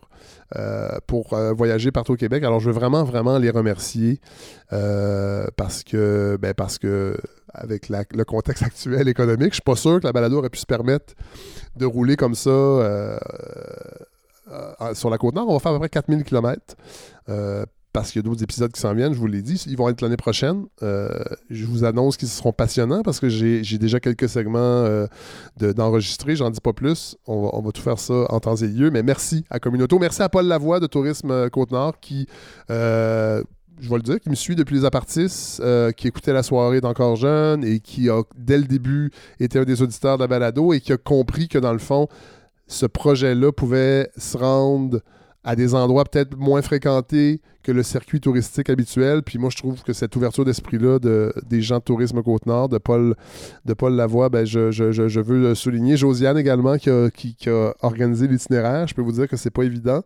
[1.07, 2.43] pour voyager partout au Québec.
[2.43, 4.21] Alors, je veux vraiment, vraiment les remercier
[4.69, 7.17] parce que, ben, parce que
[7.53, 10.65] avec le contexte actuel économique, je suis pas sûr que la balado aurait pu se
[10.65, 11.13] permettre
[11.75, 13.17] de rouler comme ça euh,
[14.51, 15.47] euh, sur la Côte-Nord.
[15.49, 16.75] On va faire à peu près 4000 km.
[17.29, 19.63] euh, parce qu'il y a d'autres épisodes qui s'en viennent, je vous l'ai dit.
[19.67, 20.65] Ils vont être l'année prochaine.
[20.81, 24.83] Je vous annonce qu'ils seront passionnants parce que j'ai déjà quelques segments
[25.57, 26.35] de- d'enregistrés.
[26.35, 27.15] J'en dis pas plus.
[27.27, 28.89] On va, on va tout faire ça en temps et lieu.
[28.89, 29.99] Mais merci à Communauto.
[29.99, 32.25] Merci à Paul Lavoie de Tourisme Côte-Nord qui,
[33.83, 36.79] je vais le dire, qui me suit depuis les apartistes, euh, qui écoutait la soirée
[36.79, 40.71] d'Encore Jeune et qui a, dès le début, été un des auditeurs de la balado
[40.71, 42.07] et qui a compris que, dans le fond,
[42.67, 45.01] ce projet-là pouvait se rendre
[45.43, 49.23] à des endroits peut-être moins fréquentés que le circuit touristique habituel.
[49.23, 52.77] Puis moi, je trouve que cette ouverture d'esprit-là de, des gens de Tourisme Côte-Nord, de
[52.77, 53.15] Paul,
[53.65, 55.97] de Paul Lavoie, ben, je, je, je, veux le souligner.
[55.97, 58.87] Josiane également, qui a, qui, a organisé l'itinéraire.
[58.87, 60.03] Je peux vous dire que c'est pas évident.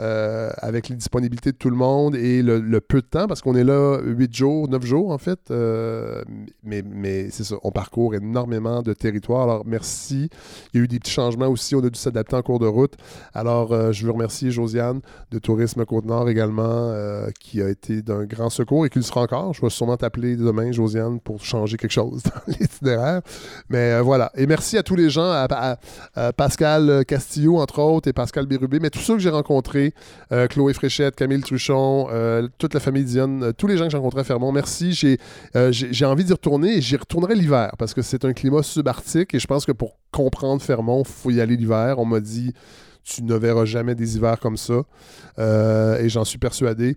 [0.00, 3.42] Euh, avec les disponibilités de tout le monde et le, le peu de temps, parce
[3.42, 5.38] qu'on est là 8 jours, 9 jours en fait.
[5.50, 6.22] Euh,
[6.64, 9.42] mais mais c'est ça, on parcourt énormément de territoires.
[9.42, 10.30] Alors merci.
[10.72, 12.66] Il y a eu des petits changements aussi, on a dû s'adapter en cours de
[12.66, 12.94] route.
[13.34, 15.00] Alors euh, je veux remercier Josiane
[15.30, 19.22] de Tourisme Côte-Nord également, euh, qui a été d'un grand secours et qui le sera
[19.22, 19.54] encore.
[19.54, 23.22] Je vais sûrement t'appeler demain, Josiane, pour changer quelque chose dans l'itinéraire.
[23.68, 24.30] Mais euh, voilà.
[24.36, 25.78] Et merci à tous les gens, à,
[26.36, 29.94] Pascal Castillo, entre autres, et Pascal Bérubé, mais tous ceux que j'ai rencontrés,
[30.32, 32.08] euh, Chloé Fréchette, Camille Truchon,
[32.58, 34.92] toute la famille Dionne, tous les gens que j'ai rencontrés à Fermont, merci.
[34.92, 35.18] J'ai
[35.70, 39.38] j'ai envie d'y retourner et j'y retournerai l'hiver parce que c'est un climat subarctique et
[39.38, 41.98] je pense que pour comprendre Fermont, il faut y aller l'hiver.
[41.98, 42.52] On m'a dit
[43.04, 44.82] tu ne verras jamais des hivers comme ça
[45.38, 46.96] Euh, et j'en suis persuadé.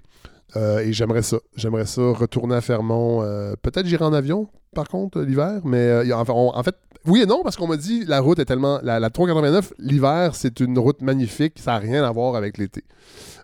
[0.56, 1.38] Euh, et j'aimerais ça.
[1.56, 3.24] J'aimerais ça retourner à Fermont.
[3.24, 5.62] Euh, Peut-être j'irai en avion, par contre, l'hiver.
[5.64, 6.76] Mais en fait,
[7.06, 8.80] oui et non, parce qu'on m'a dit la route est tellement.
[8.84, 11.60] La, la 389, l'hiver, c'est une route magnifique.
[11.60, 12.84] Ça n'a rien à voir avec l'été.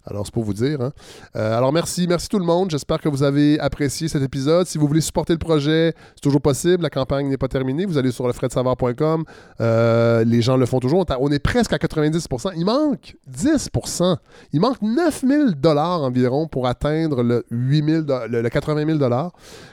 [0.05, 0.81] Alors, c'est pour vous dire.
[0.81, 0.91] hein.
[1.35, 2.07] Euh, alors, merci.
[2.07, 2.71] Merci tout le monde.
[2.71, 4.65] J'espère que vous avez apprécié cet épisode.
[4.67, 6.83] Si vous voulez supporter le projet, c'est toujours possible.
[6.83, 7.85] La campagne n'est pas terminée.
[7.85, 9.23] Vous allez sur lefredsavard.com.
[9.61, 11.05] Euh, les gens le font toujours.
[11.19, 14.17] On est presque à 90% Il manque 10%
[14.53, 19.31] Il manque 9000 dollars environ pour atteindre le, 8000 do- le, le 80 000 dollars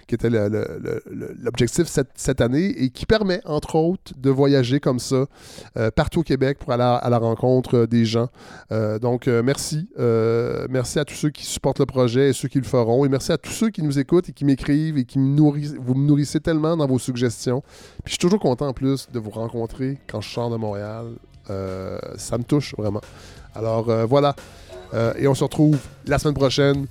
[0.09, 5.27] qui était l'objectif cette, année et qui permet, entre autres, de voyager comme ça
[5.77, 8.29] euh, partout au Québec pour aller à, la rencontre euh, des gens.
[8.73, 9.89] Euh, donc, merci.
[10.71, 13.05] Merci à tous ceux qui supportent le projet et ceux qui le feront.
[13.05, 15.75] Et merci à tous ceux qui nous écoutent et qui m'écrivent et qui me nourrissent.
[15.79, 17.61] Vous me nourrissez tellement dans vos suggestions.
[18.03, 21.07] Puis je suis toujours content en plus de vous rencontrer quand je sors de Montréal.
[22.17, 23.03] Ça me touche vraiment.
[23.55, 24.35] Alors voilà.
[25.19, 26.87] Et on se retrouve la semaine prochaine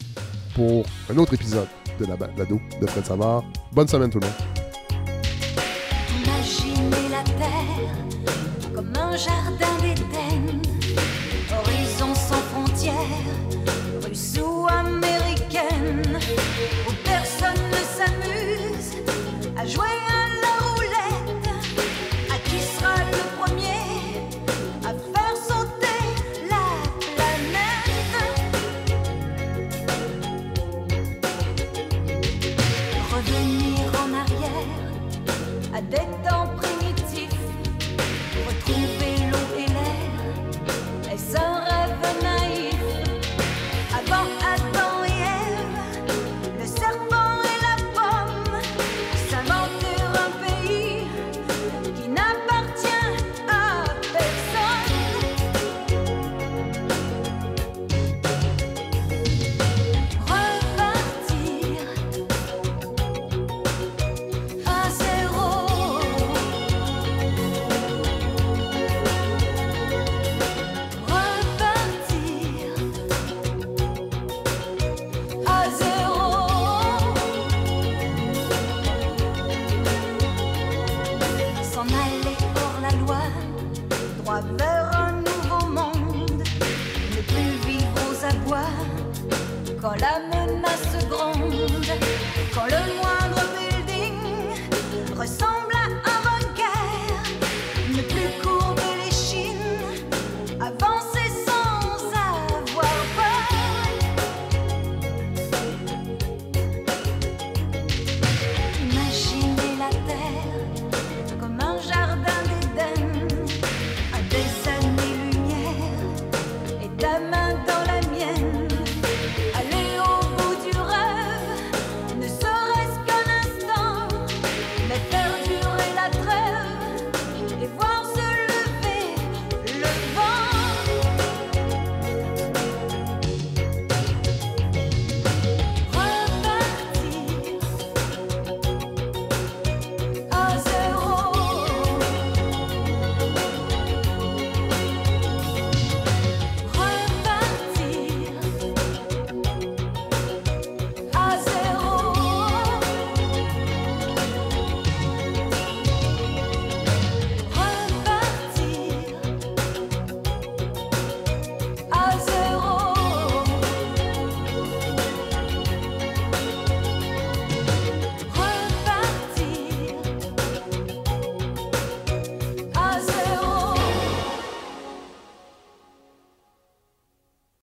[0.55, 1.67] pour un autre épisode
[1.99, 3.43] de la balado de Fred Savard.
[3.71, 4.66] Bonne semaine tout le monde.